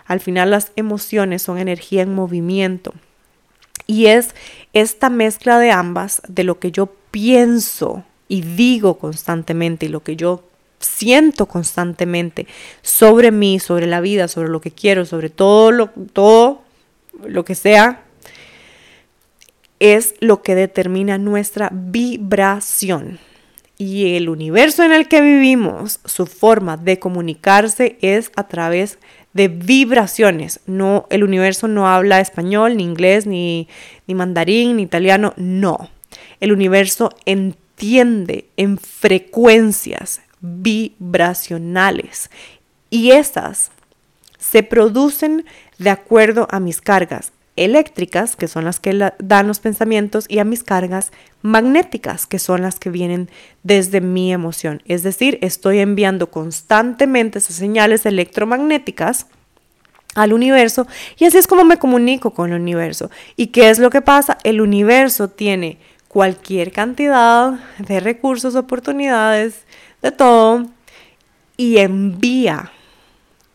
al 0.06 0.18
final 0.18 0.50
las 0.50 0.72
emociones 0.74 1.40
son 1.42 1.58
energía 1.58 2.02
en 2.02 2.16
movimiento. 2.16 2.92
Y 3.86 4.06
es 4.06 4.34
esta 4.72 5.08
mezcla 5.08 5.60
de 5.60 5.70
ambas, 5.70 6.20
de 6.26 6.42
lo 6.42 6.58
que 6.58 6.72
yo 6.72 6.92
pienso 7.12 8.02
y 8.26 8.40
digo 8.40 8.98
constantemente 8.98 9.86
y 9.86 9.90
lo 9.90 10.02
que 10.02 10.16
yo 10.16 10.42
siento 10.80 11.46
constantemente 11.46 12.48
sobre 12.82 13.30
mí, 13.30 13.60
sobre 13.60 13.86
la 13.86 14.00
vida, 14.00 14.26
sobre 14.26 14.48
lo 14.48 14.60
que 14.60 14.72
quiero, 14.72 15.04
sobre 15.04 15.30
todo 15.30 15.70
lo, 15.70 15.90
todo 16.12 16.62
lo 17.24 17.44
que 17.44 17.54
sea, 17.54 18.02
es 19.82 20.14
lo 20.20 20.42
que 20.42 20.54
determina 20.54 21.18
nuestra 21.18 21.68
vibración. 21.72 23.18
Y 23.78 24.14
el 24.14 24.28
universo 24.28 24.84
en 24.84 24.92
el 24.92 25.08
que 25.08 25.20
vivimos, 25.20 25.98
su 26.04 26.26
forma 26.26 26.76
de 26.76 27.00
comunicarse 27.00 27.98
es 28.00 28.30
a 28.36 28.46
través 28.46 29.00
de 29.32 29.48
vibraciones. 29.48 30.60
No, 30.66 31.08
el 31.10 31.24
universo 31.24 31.66
no 31.66 31.88
habla 31.88 32.20
español, 32.20 32.76
ni 32.76 32.84
inglés, 32.84 33.26
ni, 33.26 33.66
ni 34.06 34.14
mandarín, 34.14 34.76
ni 34.76 34.84
italiano. 34.84 35.34
No. 35.36 35.90
El 36.38 36.52
universo 36.52 37.10
entiende 37.26 38.44
en 38.56 38.78
frecuencias 38.78 40.22
vibracionales 40.40 42.30
y 42.88 43.10
esas 43.10 43.72
se 44.38 44.62
producen 44.62 45.44
de 45.78 45.90
acuerdo 45.90 46.46
a 46.52 46.60
mis 46.60 46.80
cargas 46.80 47.32
eléctricas, 47.56 48.36
que 48.36 48.48
son 48.48 48.64
las 48.64 48.80
que 48.80 49.12
dan 49.18 49.46
los 49.46 49.60
pensamientos, 49.60 50.24
y 50.28 50.38
a 50.38 50.44
mis 50.44 50.62
cargas 50.62 51.12
magnéticas, 51.42 52.26
que 52.26 52.38
son 52.38 52.62
las 52.62 52.78
que 52.78 52.90
vienen 52.90 53.30
desde 53.62 54.00
mi 54.00 54.32
emoción. 54.32 54.82
Es 54.86 55.02
decir, 55.02 55.38
estoy 55.42 55.80
enviando 55.80 56.30
constantemente 56.30 57.38
esas 57.38 57.56
señales 57.56 58.06
electromagnéticas 58.06 59.26
al 60.14 60.32
universo 60.34 60.86
y 61.16 61.24
así 61.24 61.38
es 61.38 61.46
como 61.46 61.64
me 61.64 61.78
comunico 61.78 62.32
con 62.32 62.52
el 62.52 62.60
universo. 62.60 63.10
¿Y 63.36 63.48
qué 63.48 63.70
es 63.70 63.78
lo 63.78 63.90
que 63.90 64.02
pasa? 64.02 64.38
El 64.44 64.60
universo 64.60 65.28
tiene 65.28 65.78
cualquier 66.08 66.72
cantidad 66.72 67.52
de 67.78 68.00
recursos, 68.00 68.54
oportunidades, 68.54 69.64
de 70.02 70.12
todo, 70.12 70.66
y 71.56 71.78
envía 71.78 72.70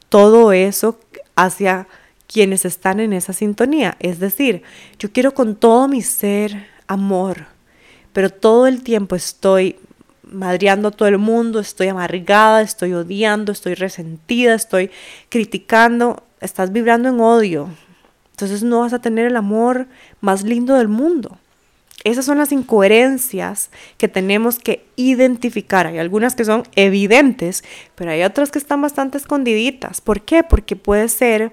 todo 0.09 0.51
eso 0.53 0.99
hacia 1.35 1.87
quienes 2.27 2.65
están 2.65 2.99
en 2.99 3.13
esa 3.13 3.33
sintonía. 3.33 3.95
Es 3.99 4.19
decir, 4.19 4.63
yo 4.99 5.11
quiero 5.11 5.33
con 5.33 5.55
todo 5.55 5.87
mi 5.87 6.01
ser 6.01 6.67
amor, 6.87 7.45
pero 8.13 8.29
todo 8.29 8.67
el 8.67 8.83
tiempo 8.83 9.15
estoy 9.15 9.77
madreando 10.23 10.89
a 10.89 10.91
todo 10.91 11.07
el 11.07 11.17
mundo, 11.17 11.59
estoy 11.59 11.87
amargada, 11.87 12.61
estoy 12.61 12.93
odiando, 12.93 13.51
estoy 13.51 13.75
resentida, 13.75 14.53
estoy 14.53 14.91
criticando, 15.29 16.23
estás 16.41 16.71
vibrando 16.71 17.09
en 17.09 17.19
odio. 17.19 17.69
Entonces 18.31 18.61
no 18.63 18.81
vas 18.81 18.93
a 18.93 18.99
tener 18.99 19.25
el 19.25 19.35
amor 19.35 19.87
más 20.21 20.43
lindo 20.43 20.75
del 20.75 20.87
mundo. 20.89 21.37
Esas 22.03 22.25
son 22.25 22.37
las 22.37 22.51
incoherencias 22.51 23.71
que 23.97 24.07
tenemos 24.07 24.59
que 24.59 24.85
identificar. 24.95 25.87
Hay 25.87 25.97
algunas 25.97 26.35
que 26.35 26.45
son 26.45 26.63
evidentes, 26.75 27.63
pero 27.95 28.11
hay 28.11 28.23
otras 28.23 28.51
que 28.51 28.59
están 28.59 28.81
bastante 28.81 29.17
escondiditas. 29.17 30.01
¿Por 30.01 30.21
qué? 30.21 30.43
Porque 30.43 30.75
puede 30.75 31.09
ser 31.09 31.51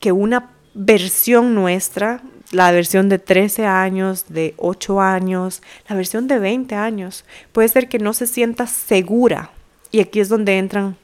que 0.00 0.12
una 0.12 0.50
versión 0.74 1.54
nuestra, 1.54 2.22
la 2.52 2.70
versión 2.70 3.08
de 3.08 3.18
13 3.18 3.66
años, 3.66 4.26
de 4.28 4.54
8 4.58 5.00
años, 5.00 5.62
la 5.88 5.96
versión 5.96 6.28
de 6.28 6.38
20 6.38 6.74
años, 6.74 7.24
puede 7.52 7.68
ser 7.68 7.88
que 7.88 7.98
no 7.98 8.12
se 8.12 8.26
sienta 8.26 8.66
segura. 8.66 9.50
Y 9.90 10.00
aquí 10.00 10.20
es 10.20 10.28
donde 10.28 10.58
entran 10.58 10.96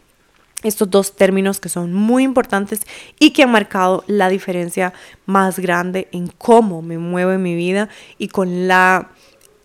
estos 0.63 0.91
dos 0.91 1.17
términos 1.17 1.59
que 1.61 1.69
son 1.69 1.93
muy 1.93 2.23
importantes 2.23 2.83
y 3.19 3.31
que 3.31 3.43
han 3.43 3.51
marcado 3.51 4.05
la 4.07 4.29
diferencia 4.29 4.93
más 5.27 5.59
grande 5.59 6.09
en 6.13 6.29
cómo 6.29 6.83
me 6.83 6.99
muevo 6.99 7.33
en 7.33 7.43
mi 7.43 7.55
vida 7.55 7.89
y 8.19 8.29
con 8.29 8.69
la 8.69 9.11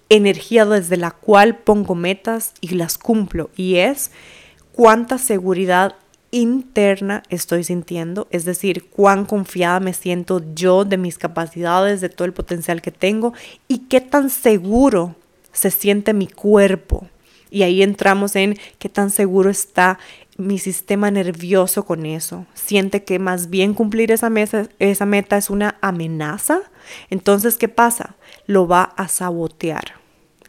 energía 0.09 0.65
desde 0.65 0.97
la 0.97 1.11
cual 1.11 1.57
pongo 1.57 1.95
metas 1.95 2.53
y 2.61 2.69
las 2.69 2.97
cumplo. 2.97 3.49
Y 3.55 3.75
es 3.75 4.11
cuánta 4.71 5.17
seguridad 5.17 5.95
interna 6.31 7.23
estoy 7.29 7.63
sintiendo, 7.63 8.27
es 8.31 8.45
decir, 8.45 8.89
cuán 8.89 9.25
confiada 9.25 9.79
me 9.79 9.93
siento 9.93 10.41
yo 10.53 10.85
de 10.85 10.97
mis 10.97 11.17
capacidades, 11.17 12.01
de 12.01 12.09
todo 12.09 12.25
el 12.25 12.33
potencial 12.33 12.81
que 12.81 12.91
tengo 12.91 13.33
y 13.67 13.79
qué 13.89 14.01
tan 14.01 14.29
seguro 14.29 15.15
se 15.51 15.71
siente 15.71 16.13
mi 16.13 16.27
cuerpo. 16.27 17.07
Y 17.49 17.63
ahí 17.63 17.81
entramos 17.81 18.35
en 18.35 18.57
qué 18.77 18.89
tan 18.89 19.09
seguro 19.09 19.49
está 19.49 19.99
mi 20.37 20.59
sistema 20.59 21.09
nervioso 21.09 21.85
con 21.85 22.05
eso. 22.05 22.45
Siente 22.53 23.03
que 23.03 23.19
más 23.19 23.49
bien 23.49 23.73
cumplir 23.73 24.11
esa, 24.11 24.29
mesa, 24.29 24.67
esa 24.79 25.05
meta 25.05 25.37
es 25.37 25.49
una 25.49 25.77
amenaza. 25.81 26.61
Entonces, 27.09 27.57
¿qué 27.57 27.69
pasa? 27.69 28.15
Lo 28.45 28.67
va 28.67 28.83
a 28.83 29.07
sabotear. 29.07 29.93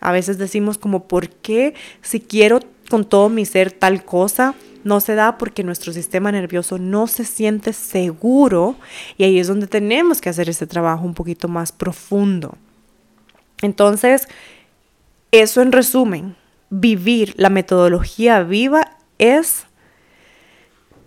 A 0.01 0.13
veces 0.13 0.39
decimos 0.39 0.79
como, 0.79 1.09
¿por 1.09 1.31
qué 1.31 1.75
si 2.03 2.21
quiero 2.21 2.61
con 2.89 3.05
todo 3.05 3.29
mi 3.29 3.45
ser 3.45 3.73
tal 3.73 4.05
cosa? 4.05 4.55
No 4.85 5.01
se 5.01 5.15
da 5.15 5.39
porque 5.39 5.65
nuestro 5.65 5.93
sistema 5.93 6.33
nervioso 6.33 6.79
no 6.79 7.07
se 7.07 7.25
siente 7.25 7.73
seguro 7.73 8.77
y 9.17 9.25
ahí 9.25 9.39
es 9.39 9.49
donde 9.49 9.67
tenemos 9.67 10.21
que 10.21 10.29
hacer 10.29 10.49
ese 10.49 10.67
trabajo 10.67 11.05
un 11.05 11.15
poquito 11.15 11.49
más 11.49 11.73
profundo. 11.73 12.57
Entonces, 13.61 14.29
eso 15.33 15.61
en 15.61 15.73
resumen, 15.73 16.37
vivir 16.71 17.35
la 17.37 17.51
metodología 17.51 18.43
viva 18.43 18.97
es 19.19 19.67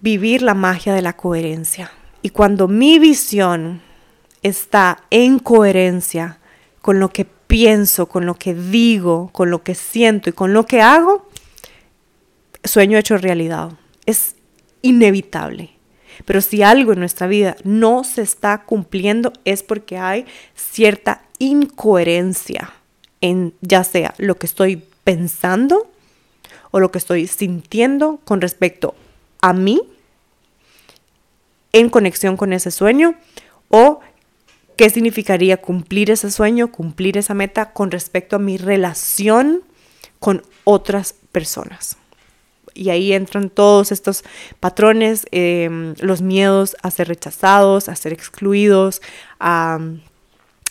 vivir 0.01 0.41
la 0.41 0.53
magia 0.53 0.93
de 0.93 1.01
la 1.01 1.13
coherencia. 1.13 1.91
Y 2.21 2.29
cuando 2.29 2.67
mi 2.67 2.99
visión 2.99 3.81
está 4.43 5.03
en 5.09 5.39
coherencia 5.39 6.39
con 6.81 6.99
lo 6.99 7.09
que 7.09 7.25
pienso, 7.25 8.07
con 8.07 8.25
lo 8.25 8.35
que 8.35 8.53
digo, 8.53 9.29
con 9.31 9.49
lo 9.49 9.63
que 9.63 9.75
siento 9.75 10.29
y 10.29 10.33
con 10.33 10.53
lo 10.53 10.65
que 10.65 10.81
hago, 10.81 11.27
sueño 12.63 12.97
hecho 12.97 13.17
realidad. 13.17 13.71
Es 14.05 14.35
inevitable. 14.81 15.71
Pero 16.25 16.41
si 16.41 16.61
algo 16.61 16.93
en 16.93 16.99
nuestra 16.99 17.27
vida 17.27 17.55
no 17.63 18.03
se 18.03 18.21
está 18.21 18.63
cumpliendo 18.63 19.33
es 19.45 19.63
porque 19.63 19.97
hay 19.97 20.25
cierta 20.55 21.23
incoherencia 21.39 22.73
en 23.21 23.53
ya 23.61 23.83
sea 23.83 24.13
lo 24.17 24.35
que 24.37 24.45
estoy 24.45 24.83
pensando 25.03 25.89
o 26.71 26.79
lo 26.79 26.91
que 26.91 26.97
estoy 26.97 27.27
sintiendo 27.27 28.19
con 28.23 28.41
respecto 28.41 28.95
a 29.41 29.53
mí 29.53 29.81
en 31.73 31.89
conexión 31.89 32.37
con 32.37 32.53
ese 32.53 32.71
sueño 32.71 33.15
o 33.69 34.01
qué 34.75 34.89
significaría 34.89 35.57
cumplir 35.57 36.11
ese 36.11 36.31
sueño, 36.31 36.71
cumplir 36.71 37.17
esa 37.17 37.33
meta 37.33 37.71
con 37.73 37.91
respecto 37.91 38.35
a 38.35 38.39
mi 38.39 38.57
relación 38.57 39.63
con 40.19 40.43
otras 40.63 41.13
personas. 41.31 41.97
Y 42.73 42.89
ahí 42.89 43.13
entran 43.13 43.49
todos 43.49 43.91
estos 43.91 44.23
patrones, 44.59 45.25
em, 45.31 45.93
los 45.99 46.21
miedos 46.21 46.75
a 46.81 46.91
ser 46.91 47.07
rechazados, 47.07 47.89
a 47.89 47.95
ser 47.95 48.13
excluidos, 48.13 49.01
a 49.39 49.79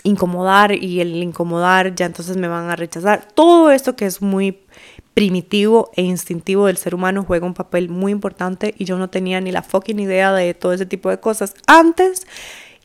incomodar 0.03 0.73
y 0.73 1.01
el 1.01 1.15
incomodar 1.17 1.95
ya 1.95 2.07
entonces 2.07 2.37
me 2.37 2.49
van 2.49 2.71
a 2.71 2.77
rechazar. 2.77 3.29
Todo 3.35 3.71
esto 3.71 3.97
que 3.97 4.07
es 4.07 4.23
muy 4.23 4.59
primitivo 5.15 5.91
e 5.97 6.03
instintivo 6.03 6.67
del 6.67 6.77
ser 6.77 6.95
humano 6.95 7.25
juega 7.25 7.47
un 7.47 7.55
papel 7.55 7.89
muy 7.89 8.13
importante 8.13 8.75
y 8.79 8.85
yo 8.85 8.97
no 8.97 9.11
tenía 9.11 9.41
ni 9.41 9.53
la 9.53 9.63
fucking 9.63 10.01
idea 10.01 10.33
de 10.33 10.55
todo 10.55 10.73
ese 10.73 10.87
tipo 10.87 11.11
de 11.11 11.21
cosas 11.21 11.55
antes 11.67 12.27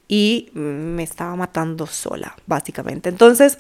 y 0.08 0.50
me 0.54 1.04
estaba 1.04 1.36
matando 1.36 1.88
sola, 1.88 2.36
básicamente. 2.46 3.10
Entonces, 3.10 3.58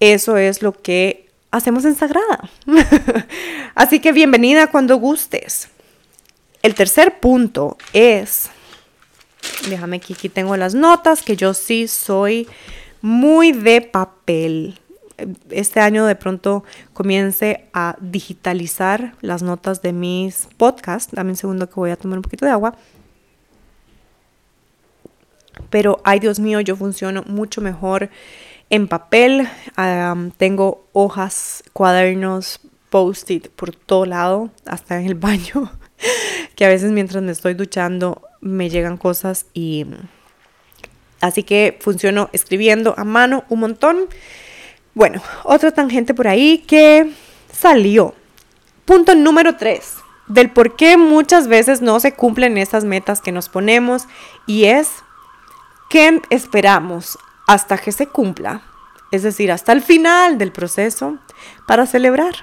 eso 0.00 0.36
es 0.36 0.62
lo 0.62 0.72
que 0.72 1.23
hacemos 1.54 1.84
en 1.84 1.94
Sagrada. 1.94 2.50
Así 3.74 4.00
que 4.00 4.12
bienvenida 4.12 4.66
cuando 4.66 4.96
gustes. 4.96 5.68
El 6.62 6.74
tercer 6.74 7.20
punto 7.20 7.76
es, 7.92 8.50
déjame 9.68 10.00
que 10.00 10.14
aquí 10.14 10.28
tengo 10.28 10.56
las 10.56 10.74
notas, 10.74 11.22
que 11.22 11.36
yo 11.36 11.54
sí 11.54 11.86
soy 11.86 12.48
muy 13.02 13.52
de 13.52 13.82
papel 13.82 14.80
este 15.50 15.78
año 15.78 16.06
de 16.06 16.16
pronto 16.16 16.64
comience 16.92 17.68
a 17.72 17.96
digitalizar 18.00 19.14
las 19.20 19.44
notas 19.44 19.80
de 19.80 19.92
mis 19.92 20.48
podcasts. 20.56 21.14
Dame 21.14 21.30
un 21.30 21.36
segundo 21.36 21.68
que 21.68 21.76
voy 21.76 21.92
a 21.92 21.96
tomar 21.96 22.18
un 22.18 22.22
poquito 22.22 22.44
de 22.44 22.50
agua. 22.50 22.74
Pero, 25.70 26.00
ay 26.02 26.18
Dios 26.18 26.40
mío, 26.40 26.60
yo 26.60 26.74
funciono 26.74 27.22
mucho 27.28 27.60
mejor 27.60 28.10
en 28.70 28.88
papel. 28.88 29.48
tengo 30.36 30.86
hojas, 30.92 31.64
cuadernos, 31.72 32.60
post-it 32.90 33.48
por 33.48 33.74
todo 33.74 34.06
lado, 34.06 34.50
hasta 34.66 35.00
en 35.00 35.06
el 35.06 35.14
baño. 35.16 35.70
que 36.56 36.64
a 36.64 36.68
veces 36.68 36.92
mientras 36.92 37.22
me 37.22 37.32
estoy 37.32 37.54
duchando 37.54 38.22
me 38.40 38.70
llegan 38.70 38.96
cosas 38.96 39.46
y... 39.54 39.86
Así 41.20 41.42
que 41.42 41.78
funciono 41.80 42.28
escribiendo 42.32 42.94
a 42.98 43.04
mano 43.04 43.44
un 43.48 43.60
montón. 43.60 44.08
Bueno, 44.92 45.22
otra 45.44 45.70
tangente 45.72 46.12
por 46.12 46.28
ahí 46.28 46.58
que 46.66 47.10
salió. 47.50 48.14
Punto 48.84 49.14
número 49.14 49.56
3 49.56 50.04
del 50.26 50.50
por 50.50 50.76
qué 50.76 50.96
muchas 50.96 51.48
veces 51.48 51.82
no 51.82 52.00
se 52.00 52.14
cumplen 52.14 52.58
esas 52.58 52.84
metas 52.84 53.20
que 53.20 53.32
nos 53.32 53.48
ponemos 53.48 54.06
y 54.46 54.64
es 54.64 54.88
que 55.90 56.20
esperamos 56.30 57.18
hasta 57.46 57.78
que 57.78 57.92
se 57.92 58.08
cumpla, 58.08 58.62
es 59.10 59.22
decir, 59.22 59.52
hasta 59.52 59.72
el 59.72 59.82
final 59.82 60.38
del 60.38 60.52
proceso 60.52 61.18
para 61.66 61.86
celebrar. 61.86 62.34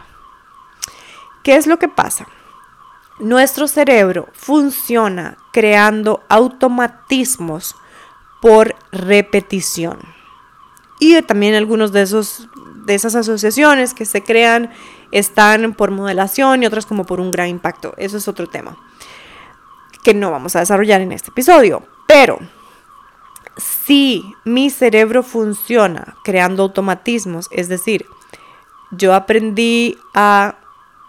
¿Qué 1.43 1.55
es 1.55 1.67
lo 1.67 1.79
que 1.79 1.87
pasa? 1.87 2.27
Nuestro 3.19 3.67
cerebro 3.67 4.29
funciona 4.33 5.37
creando 5.51 6.23
automatismos 6.29 7.75
por 8.41 8.75
repetición 8.91 9.99
y 10.99 11.21
también 11.23 11.55
algunos 11.55 11.91
de 11.91 12.03
esos 12.03 12.47
de 12.85 12.95
esas 12.95 13.15
asociaciones 13.15 13.93
que 13.93 14.05
se 14.05 14.23
crean 14.23 14.71
están 15.11 15.73
por 15.73 15.91
modelación 15.91 16.63
y 16.63 16.65
otras 16.65 16.85
como 16.85 17.05
por 17.05 17.19
un 17.19 17.31
gran 17.31 17.47
impacto. 17.47 17.93
Eso 17.97 18.17
es 18.17 18.27
otro 18.27 18.47
tema 18.47 18.77
que 20.03 20.13
no 20.13 20.31
vamos 20.31 20.55
a 20.55 20.59
desarrollar 20.59 21.01
en 21.01 21.11
este 21.11 21.29
episodio. 21.29 21.83
Pero 22.07 22.39
si 23.57 24.23
mi 24.45 24.69
cerebro 24.69 25.23
funciona 25.23 26.15
creando 26.23 26.63
automatismos, 26.63 27.47
es 27.51 27.67
decir, 27.67 28.05
yo 28.91 29.13
aprendí 29.13 29.97
a 30.13 30.55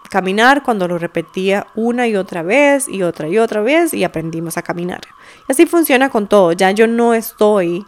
caminar 0.09 0.61
cuando 0.61 0.87
lo 0.87 0.99
repetía 0.99 1.65
una 1.75 2.07
y 2.07 2.15
otra 2.15 2.43
vez 2.43 2.87
y 2.87 3.01
otra 3.01 3.27
y 3.27 3.39
otra 3.39 3.61
vez 3.61 3.93
y 3.93 4.03
aprendimos 4.03 4.57
a 4.57 4.61
caminar. 4.61 5.01
Así 5.49 5.65
funciona 5.65 6.09
con 6.09 6.27
todo. 6.27 6.51
Ya 6.51 6.69
yo 6.71 6.85
no 6.85 7.13
estoy 7.13 7.85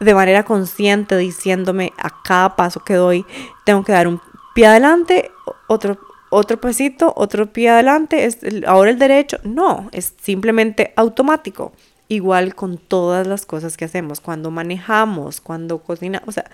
de 0.00 0.14
manera 0.14 0.44
consciente 0.44 1.16
diciéndome 1.16 1.92
a 1.96 2.22
cada 2.22 2.56
paso 2.56 2.80
que 2.80 2.94
doy, 2.94 3.24
tengo 3.64 3.84
que 3.84 3.92
dar 3.92 4.08
un 4.08 4.20
pie 4.54 4.66
adelante, 4.66 5.30
otro, 5.68 5.98
otro 6.30 6.60
pasito, 6.60 7.12
otro 7.16 7.52
pie 7.52 7.70
adelante, 7.70 8.28
ahora 8.66 8.90
el 8.90 8.98
derecho. 8.98 9.38
No, 9.44 9.88
es 9.92 10.14
simplemente 10.20 10.92
automático. 10.96 11.72
Igual 12.08 12.54
con 12.54 12.78
todas 12.78 13.26
las 13.26 13.46
cosas 13.46 13.76
que 13.76 13.86
hacemos, 13.86 14.20
cuando 14.20 14.50
manejamos, 14.50 15.40
cuando 15.40 15.78
cocinamos, 15.78 16.28
o 16.28 16.32
sea, 16.32 16.44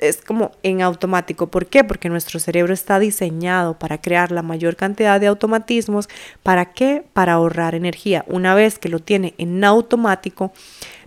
es 0.00 0.22
como 0.22 0.52
en 0.62 0.82
automático. 0.82 1.48
¿Por 1.48 1.66
qué? 1.66 1.84
Porque 1.84 2.08
nuestro 2.08 2.40
cerebro 2.40 2.72
está 2.72 2.98
diseñado 2.98 3.78
para 3.78 4.00
crear 4.00 4.32
la 4.32 4.42
mayor 4.42 4.76
cantidad 4.76 5.20
de 5.20 5.26
automatismos. 5.26 6.08
¿Para 6.42 6.72
qué? 6.72 7.04
Para 7.12 7.34
ahorrar 7.34 7.74
energía. 7.74 8.24
Una 8.28 8.54
vez 8.54 8.78
que 8.78 8.88
lo 8.88 9.00
tiene 9.00 9.34
en 9.38 9.62
automático, 9.64 10.52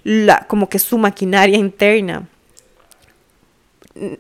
la, 0.04 0.46
como 0.48 0.70
que 0.70 0.80
su 0.80 0.98
maquinaria 0.98 1.58
interna 1.58 2.28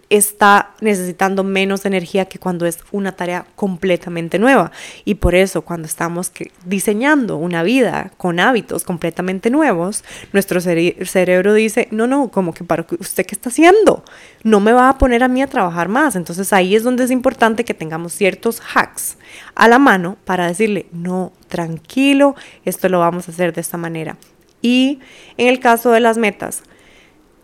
está 0.10 0.76
necesitando 0.82 1.44
menos 1.44 1.86
energía 1.86 2.26
que 2.26 2.38
cuando 2.38 2.68
es 2.68 2.80
una 2.92 3.14
tarea 3.14 3.46
completamente 3.56 4.38
nueva. 4.38 4.72
Y 5.04 5.16
por 5.16 5.34
eso 5.34 5.64
cuando 5.64 5.88
estamos 5.88 6.32
diseñando 6.66 7.38
una 7.38 7.64
vida 7.64 8.12
con 8.18 8.40
hábitos 8.40 8.84
completamente 8.84 9.50
nuevos, 9.50 10.04
nuestro 10.32 10.62
cerebro 10.62 11.54
dice, 11.54 11.88
no, 11.92 12.06
no, 12.06 12.30
como 12.30 12.54
que 12.54 12.64
para 12.64 12.86
usted 13.00 13.26
qué 13.26 13.34
está 13.34 13.50
haciendo, 13.50 14.04
no 14.44 14.60
me 14.60 14.74
va 14.74 14.90
a 14.90 14.98
poner 14.98 15.24
a 15.24 15.28
mí 15.28 15.42
a 15.42 15.48
trabajar 15.48 15.90
más. 15.90 16.16
Entonces 16.16 16.54
ahí 16.54 16.76
es 16.76 16.84
donde 16.84 17.06
es 17.06 17.12
importante 17.12 17.66
que 17.66 17.74
tengamos 17.74 18.14
ciertos 18.14 18.62
hacks 18.62 19.18
a 19.56 19.68
la 19.68 19.80
mano 19.80 20.18
para 20.24 20.48
decirle, 20.48 20.86
no, 20.92 21.34
tranquilo, 21.48 22.36
esto 22.64 22.90
lo 22.90 23.00
vamos 23.00 23.28
a 23.28 23.32
hacer 23.32 23.54
de 23.54 23.62
esta 23.62 23.78
manera. 23.78 24.18
Y 24.62 25.00
en 25.38 25.48
el 25.48 25.60
caso 25.60 25.92
de 25.92 26.00
las 26.00 26.18
metas, 26.18 26.62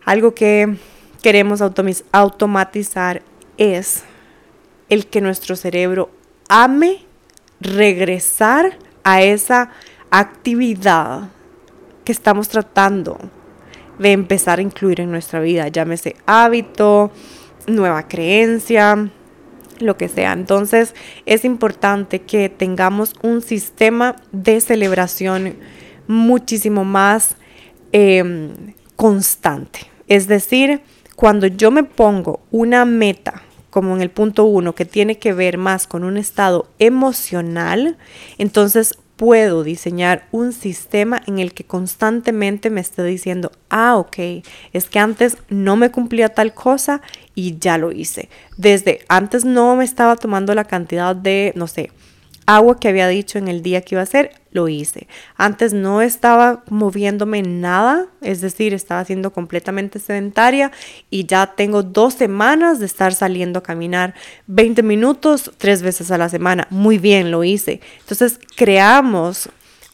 algo 0.04 0.34
que 0.34 0.76
queremos 1.20 1.60
automatizar 2.12 3.22
es 3.56 4.02
el 4.88 5.06
que 5.06 5.20
nuestro 5.20 5.56
cerebro 5.56 6.10
ame 6.48 7.04
regresar 7.60 8.78
a 9.04 9.22
esa 9.22 9.70
actividad 10.10 11.28
que 12.04 12.12
estamos 12.12 12.48
tratando 12.48 13.18
de 13.98 14.12
empezar 14.12 14.58
a 14.58 14.62
incluir 14.62 15.00
en 15.00 15.10
nuestra 15.10 15.40
vida, 15.40 15.68
llámese 15.68 16.16
hábito, 16.26 17.12
nueva 17.66 18.08
creencia, 18.08 19.10
lo 19.78 19.96
que 19.96 20.08
sea. 20.08 20.32
Entonces 20.32 20.94
es 21.26 21.44
importante 21.44 22.22
que 22.22 22.48
tengamos 22.48 23.14
un 23.22 23.42
sistema 23.42 24.16
de 24.32 24.60
celebración 24.60 25.56
muchísimo 26.06 26.84
más 26.84 27.36
em, 27.92 28.74
constante. 28.96 29.80
Es 30.08 30.26
decir, 30.26 30.80
cuando 31.20 31.46
yo 31.46 31.70
me 31.70 31.84
pongo 31.84 32.40
una 32.50 32.86
meta, 32.86 33.42
como 33.68 33.94
en 33.94 34.00
el 34.00 34.08
punto 34.08 34.46
uno, 34.46 34.74
que 34.74 34.86
tiene 34.86 35.18
que 35.18 35.34
ver 35.34 35.58
más 35.58 35.86
con 35.86 36.02
un 36.02 36.16
estado 36.16 36.70
emocional, 36.78 37.98
entonces 38.38 38.96
puedo 39.16 39.62
diseñar 39.62 40.26
un 40.32 40.54
sistema 40.54 41.20
en 41.26 41.38
el 41.38 41.52
que 41.52 41.64
constantemente 41.64 42.70
me 42.70 42.80
esté 42.80 43.04
diciendo, 43.04 43.52
ah, 43.68 43.98
ok, 43.98 44.16
es 44.72 44.88
que 44.88 44.98
antes 44.98 45.36
no 45.50 45.76
me 45.76 45.90
cumplía 45.90 46.30
tal 46.30 46.54
cosa 46.54 47.02
y 47.34 47.58
ya 47.58 47.76
lo 47.76 47.92
hice. 47.92 48.30
Desde 48.56 49.00
antes 49.08 49.44
no 49.44 49.76
me 49.76 49.84
estaba 49.84 50.16
tomando 50.16 50.54
la 50.54 50.64
cantidad 50.64 51.14
de, 51.14 51.52
no 51.54 51.66
sé, 51.66 51.90
agua 52.54 52.78
que 52.78 52.88
había 52.88 53.08
dicho 53.08 53.38
en 53.38 53.48
el 53.48 53.62
día 53.62 53.82
que 53.82 53.94
iba 53.94 54.00
a 54.00 54.04
hacer, 54.04 54.32
lo 54.52 54.68
hice. 54.68 55.06
Antes 55.36 55.72
no 55.72 56.02
estaba 56.02 56.64
moviéndome 56.68 57.42
nada, 57.42 58.06
es 58.20 58.40
decir, 58.40 58.74
estaba 58.74 59.04
siendo 59.04 59.32
completamente 59.32 59.98
sedentaria 59.98 60.72
y 61.08 61.26
ya 61.26 61.54
tengo 61.54 61.82
dos 61.82 62.14
semanas 62.14 62.80
de 62.80 62.86
estar 62.86 63.14
saliendo 63.14 63.60
a 63.60 63.62
caminar 63.62 64.14
20 64.46 64.82
minutos 64.82 65.52
tres 65.58 65.82
veces 65.82 66.10
a 66.10 66.18
la 66.18 66.28
semana. 66.28 66.66
Muy 66.70 66.98
bien, 66.98 67.30
lo 67.30 67.44
hice. 67.44 67.80
Entonces 68.00 68.40
creamos 68.56 69.50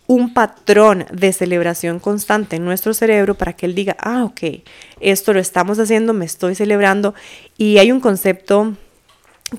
un 0.07 0.33
patrón 0.33 1.05
de 1.11 1.33
celebración 1.33 1.99
constante 1.99 2.57
en 2.57 2.65
nuestro 2.65 2.95
cerebro 2.95 3.35
para 3.35 3.55
que 3.55 3.67
él 3.67 3.75
diga, 3.75 3.97
ah, 3.99 4.25
ok, 4.25 4.63
esto 5.01 5.33
lo 5.33 5.41
estamos 5.41 5.79
haciendo, 5.79 6.13
me 6.13 6.25
estoy 6.25 6.55
celebrando. 6.55 7.15
Y 7.59 7.79
hay 7.79 7.91
un 7.91 8.01
concepto 8.01 8.77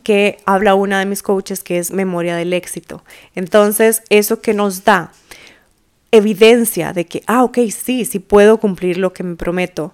que 0.03 0.39
habla 0.45 0.75
una 0.75 0.99
de 0.99 1.05
mis 1.05 1.23
coaches 1.23 1.63
que 1.63 1.77
es 1.77 1.91
memoria 1.91 2.35
del 2.35 2.53
éxito. 2.53 3.03
Entonces, 3.35 4.03
eso 4.09 4.41
que 4.41 4.53
nos 4.53 4.83
da 4.83 5.11
evidencia 6.11 6.93
de 6.93 7.05
que, 7.05 7.23
ah, 7.27 7.43
ok, 7.43 7.59
sí, 7.69 8.05
sí 8.05 8.19
puedo 8.19 8.57
cumplir 8.57 8.97
lo 8.97 9.13
que 9.13 9.23
me 9.23 9.35
prometo 9.35 9.93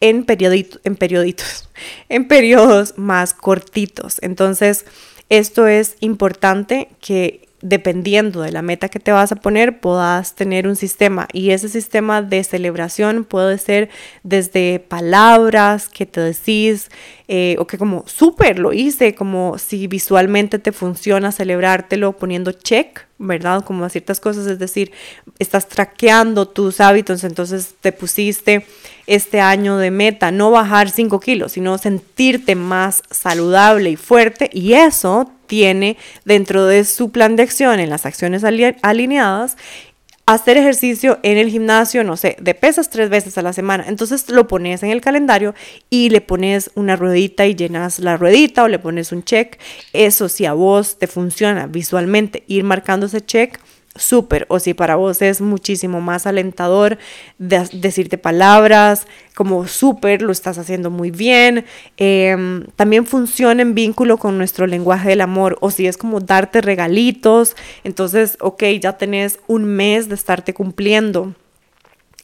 en, 0.00 0.24
periodito, 0.24 0.80
en 0.84 0.96
perioditos, 0.96 1.68
en 2.08 2.28
periodos 2.28 2.94
más 2.96 3.34
cortitos. 3.34 4.18
Entonces, 4.22 4.84
esto 5.28 5.66
es 5.66 5.96
importante 6.00 6.88
que 7.00 7.45
dependiendo 7.62 8.42
de 8.42 8.52
la 8.52 8.62
meta 8.62 8.88
que 8.88 9.00
te 9.00 9.12
vas 9.12 9.32
a 9.32 9.36
poner, 9.36 9.80
puedas 9.80 10.34
tener 10.34 10.68
un 10.68 10.76
sistema. 10.76 11.26
Y 11.32 11.50
ese 11.50 11.68
sistema 11.68 12.22
de 12.22 12.44
celebración 12.44 13.24
puede 13.24 13.58
ser 13.58 13.88
desde 14.22 14.78
palabras 14.78 15.88
que 15.88 16.06
te 16.06 16.20
decís, 16.20 16.90
eh, 17.28 17.56
o 17.58 17.66
que 17.66 17.78
como 17.78 18.04
súper 18.06 18.58
lo 18.58 18.72
hice, 18.72 19.14
como 19.14 19.58
si 19.58 19.86
visualmente 19.86 20.58
te 20.58 20.72
funciona 20.72 21.32
celebrártelo 21.32 22.12
poniendo 22.12 22.52
check, 22.52 23.06
¿verdad? 23.18 23.64
Como 23.64 23.84
a 23.84 23.88
ciertas 23.88 24.20
cosas, 24.20 24.46
es 24.46 24.58
decir, 24.58 24.92
estás 25.38 25.68
traqueando 25.68 26.46
tus 26.46 26.80
hábitos, 26.80 27.24
entonces 27.24 27.74
te 27.80 27.90
pusiste 27.92 28.66
este 29.06 29.40
año 29.40 29.78
de 29.78 29.90
meta, 29.90 30.30
no 30.30 30.50
bajar 30.50 30.90
5 30.90 31.18
kilos, 31.20 31.52
sino 31.52 31.78
sentirte 31.78 32.54
más 32.54 33.02
saludable 33.10 33.90
y 33.90 33.96
fuerte, 33.96 34.50
y 34.52 34.74
eso 34.74 35.30
tiene 35.46 35.96
dentro 36.24 36.66
de 36.66 36.84
su 36.84 37.10
plan 37.10 37.36
de 37.36 37.42
acción 37.42 37.80
en 37.80 37.90
las 37.90 38.06
acciones 38.06 38.44
alineadas 38.44 39.56
hacer 40.26 40.56
ejercicio 40.56 41.20
en 41.22 41.38
el 41.38 41.50
gimnasio, 41.50 42.02
no 42.02 42.16
sé, 42.16 42.36
de 42.40 42.54
pesas 42.54 42.90
tres 42.90 43.08
veces 43.08 43.38
a 43.38 43.42
la 43.42 43.52
semana. 43.52 43.84
Entonces 43.86 44.28
lo 44.28 44.48
pones 44.48 44.82
en 44.82 44.90
el 44.90 45.00
calendario 45.00 45.54
y 45.88 46.10
le 46.10 46.20
pones 46.20 46.72
una 46.74 46.96
ruedita 46.96 47.46
y 47.46 47.54
llenas 47.54 48.00
la 48.00 48.16
ruedita 48.16 48.64
o 48.64 48.68
le 48.68 48.80
pones 48.80 49.12
un 49.12 49.22
check. 49.22 49.58
Eso 49.92 50.28
si 50.28 50.44
a 50.44 50.52
vos 50.52 50.98
te 50.98 51.06
funciona 51.06 51.68
visualmente 51.68 52.42
ir 52.48 52.64
marcando 52.64 53.06
ese 53.06 53.20
check, 53.20 53.60
súper. 53.98 54.46
O 54.48 54.58
si 54.58 54.74
para 54.74 54.96
vos 54.96 55.22
es 55.22 55.40
muchísimo 55.40 56.00
más 56.00 56.26
alentador 56.26 56.98
decirte 57.38 58.18
palabras, 58.18 59.06
como 59.34 59.66
súper, 59.66 60.22
lo 60.22 60.32
estás 60.32 60.58
haciendo 60.58 60.90
muy 60.90 61.10
bien. 61.10 61.64
Em, 61.96 62.64
también 62.76 63.06
funciona 63.06 63.62
en 63.62 63.74
vínculo 63.74 64.18
con 64.18 64.38
nuestro 64.38 64.66
lenguaje 64.66 65.10
del 65.10 65.20
amor. 65.20 65.58
O 65.60 65.70
si 65.70 65.86
es 65.86 65.96
como 65.96 66.20
darte 66.20 66.60
regalitos, 66.60 67.56
entonces, 67.84 68.36
ok, 68.40 68.64
ya 68.80 68.98
tenés 68.98 69.38
un 69.46 69.64
mes 69.64 70.08
de 70.08 70.14
estarte 70.14 70.54
cumpliendo 70.54 71.34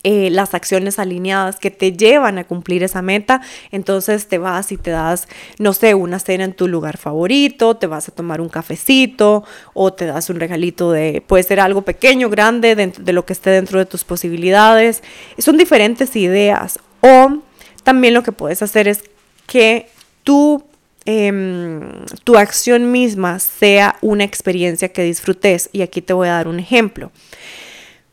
eh, 0.05 0.30
las 0.30 0.55
acciones 0.55 0.98
alineadas 0.98 1.59
que 1.61 1.70
te 1.70 1.92
llevan 1.92 2.38
a 2.38 2.44
cumplir 2.44 2.82
esa 2.82 3.03
meta, 3.03 3.40
entonces 3.70 4.26
te 4.26 4.38
vas 4.38 4.72
y 4.72 4.76
te 4.76 4.90
das, 4.90 5.28
no 5.59 5.72
sé, 5.72 5.94
una 5.94 6.18
cena 6.18 6.44
en 6.44 6.55
tu 6.55 6.68
lugar 6.68 6.96
favorito, 6.96 7.76
te 7.76 7.86
vas 7.86 8.09
a 8.09 8.12
tomar 8.12 8.40
un 8.40 8.48
cafecito 8.48 9.44
o 9.74 9.92
te 9.92 10.07
das 10.07 10.28
un 10.30 10.40
regalito 10.40 10.90
de, 10.90 11.22
puede 11.26 11.44
ser 11.44 11.61
algo 11.61 11.82
pequeño, 11.82 12.30
grande, 12.30 12.74
de, 12.74 12.88
de 12.88 13.12
lo 13.12 13.24
que 13.24 13.32
esté 13.32 13.50
dentro 13.50 13.78
de 13.78 13.86
tus 13.86 14.05
posibilidades. 14.05 15.03
Son 15.38 15.57
diferentes 15.57 16.16
ideas. 16.16 16.78
O 17.00 17.38
también 17.82 18.14
lo 18.14 18.22
que 18.22 18.32
puedes 18.32 18.62
hacer 18.62 18.88
es 18.88 19.03
que 19.46 19.88
tú 20.22 20.64
em, 21.05 22.07
tu 22.24 22.36
acción 22.36 22.92
misma 22.92 23.38
sea 23.40 23.96
una 24.03 24.24
experiencia 24.24 24.88
que 24.90 25.03
disfrutes. 25.03 25.68
Y 25.72 25.82
aquí 25.82 26.00
te 26.00 26.12
voy 26.12 26.28
a 26.28 26.32
dar 26.32 26.48
un 26.48 26.61
ejemplo. 26.61 27.11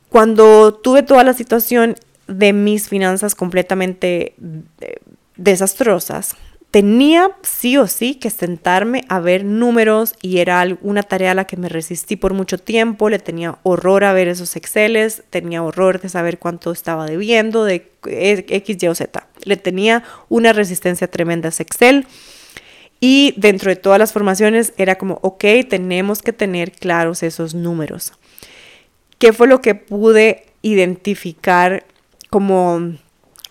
Cuando 0.10 0.74
tuve 0.74 1.04
toda 1.04 1.24
la 1.24 1.34
situación 1.34 1.96
de 2.28 2.54
mis 2.54 2.90
finanzas 2.90 3.36
completamente 3.36 4.34
eh, 4.82 4.96
desastrosas, 5.36 6.36
tenía 6.72 7.32
sí 7.42 7.78
o 7.78 7.88
sí 7.88 8.16
que 8.16 8.30
sentarme 8.30 9.04
a 9.10 9.20
ver 9.20 9.44
números 9.44 10.14
y 10.22 10.40
era 10.40 10.66
una 10.82 11.04
tarea 11.04 11.32
a 11.32 11.36
la 11.36 11.46
que 11.46 11.58
me 11.58 11.70
resistí 11.70 12.16
por 12.16 12.34
mucho 12.34 12.58
tiempo, 12.58 13.10
le 13.10 13.20
tenía 13.20 13.58
horror 13.64 14.04
a 14.04 14.14
ver 14.14 14.28
esos 14.28 14.56
Exceles, 14.56 15.24
tenía 15.30 15.64
horror 15.64 16.00
de 16.00 16.10
saber 16.10 16.38
cuánto 16.38 16.72
estaba 16.72 17.06
debiendo 17.06 17.64
de 17.66 17.92
X, 18.06 18.84
Y 18.84 18.88
o 18.88 18.96
Z. 18.96 19.28
Le 19.44 19.58
tenía 19.58 20.04
una 20.28 20.54
resistencia 20.54 21.10
tremenda 21.10 21.48
a 21.48 21.50
ese 21.50 21.64
Excel. 21.64 22.06
Y 23.02 23.34
dentro 23.38 23.70
de 23.70 23.78
todas 23.78 23.98
las 23.98 24.12
formaciones 24.12 24.74
era 24.76 24.98
como, 24.98 25.20
ok, 25.22 25.46
tenemos 25.70 26.22
que 26.22 26.34
tener 26.34 26.74
claros 26.74 27.24
esos 27.24 27.56
números. 27.56 28.12
¿Qué 29.20 29.34
fue 29.34 29.48
lo 29.48 29.62
que 29.62 29.76
pude 29.76 30.46
identificar 30.62 31.86
como 32.30 32.96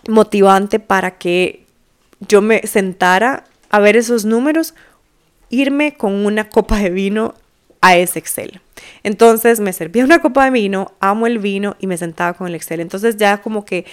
motivante 0.07 0.79
para 0.79 1.17
que 1.19 1.65
yo 2.19 2.41
me 2.41 2.65
sentara 2.65 3.45
a 3.69 3.79
ver 3.79 3.95
esos 3.95 4.25
números? 4.25 4.73
Irme 5.49 5.95
con 5.95 6.25
una 6.25 6.49
copa 6.49 6.77
de 6.79 6.89
vino 6.89 7.35
a 7.81 7.95
ese 7.95 8.19
Excel. 8.19 8.61
Entonces 9.03 9.59
me 9.59 9.71
servía 9.73 10.03
una 10.03 10.19
copa 10.19 10.45
de 10.45 10.51
vino, 10.51 10.91
amo 10.99 11.27
el 11.27 11.39
vino 11.39 11.75
y 11.79 11.87
me 11.87 11.97
sentaba 11.97 12.33
con 12.33 12.47
el 12.47 12.55
Excel. 12.55 12.79
Entonces 12.79 13.17
ya 13.17 13.41
como 13.41 13.63
que 13.63 13.85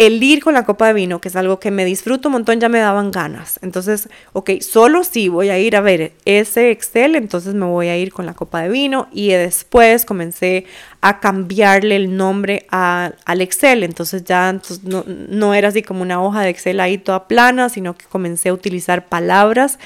el 0.00 0.22
ir 0.22 0.42
con 0.42 0.54
la 0.54 0.64
copa 0.64 0.86
de 0.86 0.94
vino, 0.94 1.20
que 1.20 1.28
es 1.28 1.36
algo 1.36 1.60
que 1.60 1.70
me 1.70 1.84
disfruto 1.84 2.28
un 2.28 2.32
montón, 2.32 2.58
ya 2.58 2.70
me 2.70 2.78
daban 2.78 3.10
ganas. 3.10 3.60
Entonces, 3.60 4.08
ok, 4.32 4.52
solo 4.62 5.04
si 5.04 5.28
voy 5.28 5.50
a 5.50 5.58
ir 5.58 5.76
a 5.76 5.82
ver 5.82 6.14
ese 6.24 6.70
Excel, 6.70 7.16
entonces 7.16 7.52
me 7.52 7.66
voy 7.66 7.88
a 7.88 7.98
ir 7.98 8.10
con 8.10 8.24
la 8.24 8.32
copa 8.32 8.62
de 8.62 8.70
vino 8.70 9.08
y 9.12 9.28
después 9.28 10.06
comencé 10.06 10.64
a 11.02 11.20
cambiarle 11.20 11.96
el 11.96 12.16
nombre 12.16 12.66
al 12.70 13.40
Excel. 13.42 13.82
Entonces 13.82 14.24
ya 14.24 14.58
no, 14.84 15.04
no 15.06 15.52
era 15.52 15.68
así 15.68 15.82
como 15.82 16.00
una 16.00 16.22
hoja 16.22 16.40
de 16.40 16.48
Excel 16.48 16.80
ahí 16.80 16.96
toda 16.96 17.28
plana, 17.28 17.68
sino 17.68 17.94
que 17.94 18.06
comencé 18.06 18.48
a 18.48 18.54
utilizar 18.54 19.06
palabras 19.06 19.78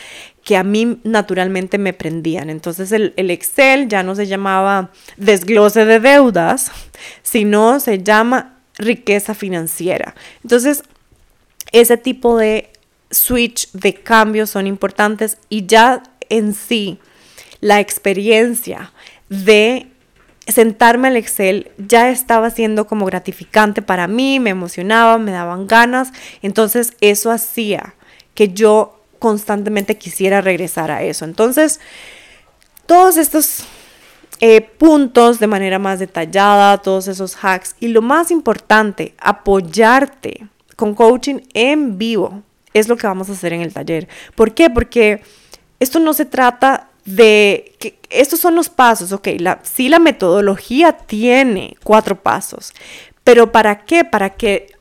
que 0.45 0.57
a 0.57 0.63
mí 0.63 1.01
naturalmente 1.03 1.77
me 1.79 1.93
prendían. 1.93 2.51
Entonces 2.51 2.93
el, 2.93 3.15
el, 3.17 3.33
Excel 3.33 3.89
ya 3.89 4.05
no 4.05 4.15
se 4.15 4.29
llamaba 4.29 4.91
desglose 5.17 5.85
de 5.85 5.99
deudas, 5.99 6.71
sino 7.23 7.81
se 7.81 7.99
llama 7.99 8.54
riqueza 8.79 9.35
financiera. 9.35 10.15
Entonces, 10.43 10.83
ese 11.73 11.97
tipo 11.97 12.37
de 12.37 12.71
switch 13.11 13.71
de 13.73 13.95
cambios 13.95 14.51
son 14.51 14.67
importantes 14.67 15.39
y 15.49 15.67
ya 15.67 16.03
en 16.29 16.55
sí 16.55 16.99
la 17.61 17.81
experiencia 17.81 18.93
de 19.29 19.89
sentarme 20.47 21.09
al 21.09 21.17
Excel 21.17 21.71
ya 21.79 22.11
estaba 22.11 22.51
siendo 22.51 22.87
como 22.87 23.07
gratificante 23.07 23.81
para 23.81 24.07
mí, 24.07 24.41
me 24.41 24.51
emocionaba, 24.51 25.19
me 25.19 25.31
daban 25.31 25.67
ganas, 25.67 26.13
entonces 26.43 26.93
eso 27.01 27.31
hacía 27.31 27.95
que 28.35 28.49
yo 28.49 29.01
constantemente 29.19 29.97
quisiera 29.97 30.43
regresar 30.43 30.91
a 30.91 31.03
eso. 31.03 31.25
Entonces, 31.25 31.81
todos 32.87 33.17
estos 33.17 33.65
eh, 34.47 34.61
puntos 34.61 35.41
de 35.41 35.47
manera 35.47 35.79
más 35.79 36.01
detallada, 36.01 36.77
todos 36.77 37.09
esos 37.09 37.35
hacks. 37.43 37.77
Y 37.81 37.89
lo 37.89 38.03
más 38.03 38.31
importante, 38.31 39.15
apoyarte 39.19 40.49
con 40.77 40.95
coaching 40.95 41.39
en 41.55 41.97
vivo. 41.97 42.43
Es 42.75 42.87
lo 42.87 42.99
que 42.99 43.07
vamos 43.07 43.31
a 43.31 43.33
hacer 43.33 43.55
en 43.55 43.63
el 43.63 43.73
taller. 43.73 44.07
¿Por 44.35 44.53
qué? 44.53 44.69
Porque 44.69 45.23
esto 45.81 45.99
no 45.99 46.13
se 46.13 46.27
trata 46.27 46.91
de 47.07 47.73
que 47.79 47.99
estos 48.11 48.39
son 48.39 48.55
los 48.55 48.69
pasos, 48.69 49.13
ok, 49.13 49.29
la, 49.39 49.61
sí 49.63 49.89
la 49.89 49.99
metodología 49.99 50.93
tiene 50.93 51.79
cuatro 51.83 52.23
pasos, 52.23 52.75
pero 53.25 53.51
¿para 53.51 53.87
qué? 53.87 54.05
Para 54.05 54.31
que 54.31 54.75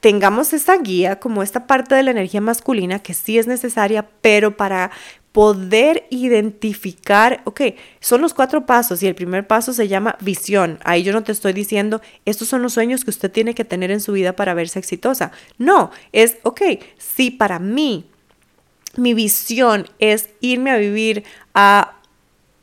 tengamos 0.00 0.52
esa 0.52 0.76
guía 0.78 1.20
como 1.20 1.44
esta 1.44 1.68
parte 1.68 1.94
de 1.94 2.02
la 2.02 2.10
energía 2.10 2.40
masculina 2.40 2.98
que 2.98 3.14
sí 3.14 3.38
es 3.38 3.46
necesaria, 3.46 4.08
pero 4.20 4.56
para 4.56 4.90
poder 5.32 6.06
identificar, 6.10 7.40
ok, 7.44 7.60
son 8.00 8.20
los 8.20 8.34
cuatro 8.34 8.66
pasos 8.66 9.02
y 9.02 9.06
el 9.06 9.14
primer 9.14 9.46
paso 9.46 9.72
se 9.72 9.86
llama 9.86 10.16
visión. 10.20 10.78
Ahí 10.82 11.02
yo 11.04 11.12
no 11.12 11.22
te 11.22 11.32
estoy 11.32 11.52
diciendo, 11.52 12.00
estos 12.24 12.48
son 12.48 12.62
los 12.62 12.72
sueños 12.72 13.04
que 13.04 13.10
usted 13.10 13.30
tiene 13.30 13.54
que 13.54 13.64
tener 13.64 13.90
en 13.90 14.00
su 14.00 14.12
vida 14.12 14.34
para 14.34 14.54
verse 14.54 14.78
exitosa. 14.78 15.30
No, 15.56 15.92
es, 16.12 16.38
ok, 16.42 16.62
si 16.98 17.30
para 17.30 17.60
mí 17.60 18.06
mi 18.96 19.14
visión 19.14 19.86
es 20.00 20.30
irme 20.40 20.72
a 20.72 20.78
vivir 20.78 21.22
a 21.54 21.94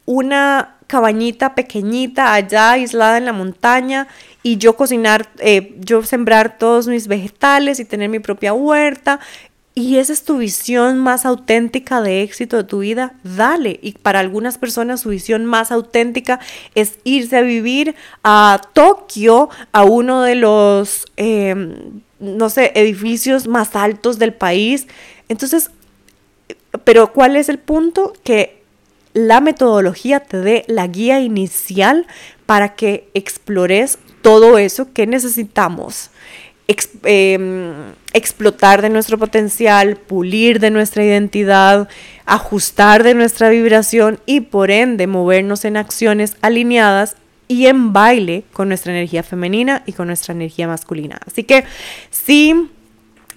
una 0.06 0.76
cabañita 0.88 1.56
pequeñita 1.56 2.34
allá 2.34 2.72
aislada 2.72 3.18
en 3.18 3.26
la 3.26 3.34
montaña 3.34 4.08
y 4.44 4.58
yo 4.58 4.76
cocinar, 4.76 5.30
eh, 5.40 5.76
yo 5.80 6.04
sembrar 6.04 6.58
todos 6.58 6.88
mis 6.88 7.08
vegetales 7.08 7.80
y 7.80 7.86
tener 7.86 8.10
mi 8.10 8.20
propia 8.20 8.54
huerta 8.54 9.20
y 9.78 10.00
esa 10.00 10.12
es 10.12 10.24
tu 10.24 10.40
visión 10.40 10.98
más 10.98 11.24
auténtica 11.24 12.02
de 12.02 12.24
éxito 12.24 12.58
de 12.58 12.64
tu 12.64 12.80
vida, 12.80 13.14
dale. 13.24 13.80
Y 13.84 13.92
para 13.92 14.20
algunas 14.20 14.58
personas 14.58 15.02
su 15.02 15.10
visión 15.10 15.46
más 15.46 15.72
auténtica 15.72 16.40
es 16.74 16.98
irse 17.04 17.38
a 17.38 17.42
vivir 17.42 17.94
a 18.24 18.60
Tokio, 18.74 19.52
a 19.74 19.84
uno 19.84 20.24
de 20.24 20.34
los, 20.34 21.06
em, 21.16 21.76
no 22.20 22.50
sé, 22.50 22.72
edificios 22.74 23.46
más 23.46 23.76
altos 23.76 24.18
del 24.18 24.34
país. 24.34 24.88
Entonces, 25.30 25.70
pero 26.84 27.14
¿cuál 27.14 27.36
es 27.36 27.48
el 27.48 27.60
punto? 27.60 28.14
Que 28.24 28.64
la 29.14 29.42
metodología 29.42 30.22
te 30.22 30.38
dé 30.38 30.66
la 30.68 30.88
guía 30.88 31.20
inicial 31.20 32.08
para 32.48 32.74
que 32.74 33.12
explores 33.14 34.00
todo 34.24 34.58
eso 34.58 34.92
que 34.92 35.06
necesitamos 35.06 36.10
Em, 37.04 37.94
explotar 38.12 38.82
de 38.82 38.90
nuestro 38.90 39.18
potencial, 39.18 39.96
pulir 39.96 40.60
de 40.60 40.70
nuestra 40.70 41.06
identidad, 41.06 41.88
ajustar 42.26 43.04
de 43.04 43.14
nuestra 43.14 43.50
vibración 43.50 44.20
y 44.26 44.42
por 44.42 44.70
ende 44.70 45.08
movernos 45.08 45.64
en 45.64 45.78
acciones 45.78 46.36
alineadas 46.42 47.16
y 47.48 47.68
en 47.68 47.94
baile 47.94 48.44
con 48.52 48.68
nuestra 48.68 48.92
energía 48.92 49.24
femenina 49.24 49.84
y 49.86 49.94
con 49.94 50.08
nuestra 50.08 50.34
energía 50.34 50.68
masculina. 50.68 51.20
Así 51.26 51.44
que 51.44 51.64
si 52.10 52.70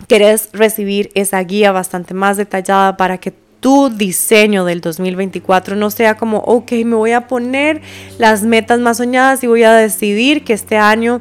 querés 0.08 0.48
recibir 0.52 1.12
esa 1.14 1.40
guía 1.44 1.70
bastante 1.70 2.14
más 2.14 2.36
detallada 2.36 2.96
para 2.96 3.18
que 3.18 3.32
tu 3.60 3.90
diseño 3.90 4.64
del 4.64 4.80
2024 4.80 5.76
no 5.76 5.90
sea 5.90 6.16
como, 6.16 6.38
ok, 6.38 6.72
me 6.84 6.96
voy 6.96 7.12
a 7.12 7.28
poner 7.28 7.80
las 8.18 8.42
metas 8.42 8.80
más 8.80 8.96
soñadas 8.96 9.44
y 9.44 9.46
voy 9.46 9.62
a 9.62 9.72
decidir 9.74 10.42
que 10.42 10.54
este 10.54 10.78
año 10.78 11.20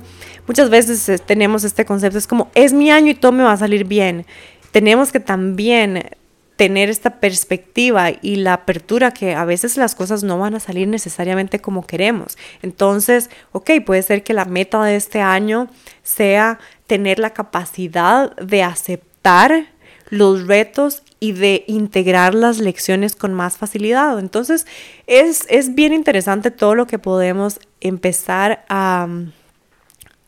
muchas 0.49 0.71
veces 0.71 1.07
eh, 1.07 1.19
tenemos 1.19 1.63
este 1.63 1.85
concepto, 1.85 2.17
es 2.17 2.25
como, 2.25 2.49
es 2.55 2.73
mi 2.73 2.89
año 2.89 3.11
y 3.11 3.13
todo 3.13 3.31
me 3.31 3.43
va 3.43 3.51
a 3.51 3.57
salir 3.57 3.85
bien. 3.85 4.25
Tenemos 4.71 5.11
que 5.11 5.19
también 5.19 6.09
tener 6.55 6.89
esta 6.89 7.19
perspectiva 7.19 8.09
y 8.09 8.37
la 8.37 8.53
apertura 8.53 9.11
que 9.11 9.35
a 9.35 9.45
veces 9.45 9.77
las 9.77 9.93
cosas 9.93 10.23
no 10.23 10.39
van 10.39 10.55
a 10.55 10.59
salir 10.59 10.87
necesariamente 10.87 11.59
como 11.59 11.85
queremos. 11.85 12.35
Entonces, 12.63 13.29
ok, 13.51 13.69
puede 13.85 14.01
ser 14.01 14.23
que 14.23 14.33
la 14.33 14.45
meta 14.45 14.83
de 14.83 14.95
este 14.95 15.21
año 15.21 15.67
sea 16.01 16.57
tener 16.87 17.19
la 17.19 17.29
capacidad 17.29 18.35
de 18.37 18.63
aceptar 18.63 19.67
los 20.09 20.47
retos 20.47 21.03
y 21.19 21.33
de 21.33 21.63
integrar 21.67 22.33
las 22.33 22.57
lecciones 22.57 23.15
con 23.15 23.35
más 23.35 23.55
facilidad. 23.57 24.17
Entonces, 24.17 24.65
es, 25.05 25.45
es 25.47 25.75
bien 25.75 25.93
interesante 25.93 26.49
todo 26.49 26.73
lo 26.73 26.87
que 26.87 26.97
podemos 26.97 27.59
empezar 27.81 28.65
a 28.67 29.07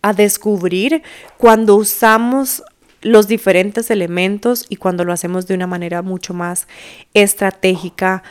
a 0.01 0.13
descubrir 0.13 1.03
cuando 1.37 1.75
usamos 1.75 2.63
los 3.01 3.27
diferentes 3.27 3.89
elementos 3.89 4.65
y 4.69 4.75
cuando 4.75 5.03
lo 5.03 5.13
hacemos 5.13 5.47
de 5.47 5.55
una 5.55 5.67
manera 5.67 6.01
mucho 6.01 6.33
más 6.33 6.67
estratégica 7.13 8.23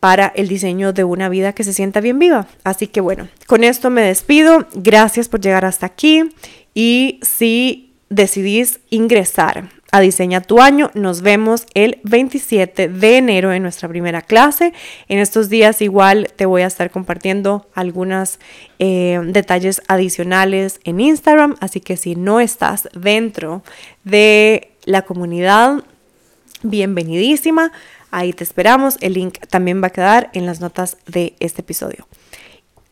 para 0.00 0.26
el 0.36 0.48
diseño 0.48 0.92
de 0.92 1.04
una 1.04 1.28
vida 1.28 1.52
que 1.52 1.64
se 1.64 1.72
sienta 1.72 2.00
bien 2.00 2.18
viva. 2.18 2.46
Así 2.64 2.86
que 2.86 3.00
bueno, 3.00 3.28
con 3.46 3.64
esto 3.64 3.90
me 3.90 4.02
despido. 4.02 4.66
Gracias 4.74 5.28
por 5.28 5.40
llegar 5.40 5.64
hasta 5.64 5.86
aquí 5.86 6.28
y 6.74 7.18
si 7.22 7.94
decidís 8.08 8.80
ingresar 8.90 9.70
a 9.96 10.00
Diseña 10.00 10.42
tu 10.42 10.60
año. 10.60 10.90
Nos 10.94 11.22
vemos 11.22 11.66
el 11.74 12.00
27 12.04 12.88
de 12.88 13.16
enero 13.16 13.52
en 13.52 13.62
nuestra 13.62 13.88
primera 13.88 14.20
clase. 14.20 14.72
En 15.08 15.18
estos 15.18 15.48
días 15.48 15.80
igual 15.80 16.28
te 16.36 16.44
voy 16.44 16.62
a 16.62 16.66
estar 16.66 16.90
compartiendo 16.90 17.66
algunos 17.74 18.38
eh, 18.78 19.18
detalles 19.24 19.82
adicionales 19.88 20.80
en 20.84 21.00
Instagram, 21.00 21.56
así 21.60 21.80
que 21.80 21.96
si 21.96 22.14
no 22.14 22.40
estás 22.40 22.88
dentro 22.92 23.62
de 24.04 24.70
la 24.84 25.02
comunidad, 25.02 25.82
bienvenidísima. 26.62 27.72
Ahí 28.10 28.32
te 28.32 28.44
esperamos. 28.44 28.98
El 29.00 29.14
link 29.14 29.38
también 29.48 29.82
va 29.82 29.88
a 29.88 29.90
quedar 29.90 30.30
en 30.34 30.46
las 30.46 30.60
notas 30.60 30.98
de 31.06 31.34
este 31.40 31.62
episodio. 31.62 32.06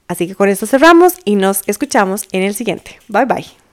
Así 0.08 0.26
que 0.26 0.34
con 0.34 0.48
esto 0.48 0.66
cerramos 0.66 1.18
y 1.24 1.36
nos 1.36 1.62
escuchamos 1.66 2.26
en 2.32 2.42
el 2.42 2.54
siguiente. 2.54 2.98
Bye 3.08 3.26
bye. 3.26 3.63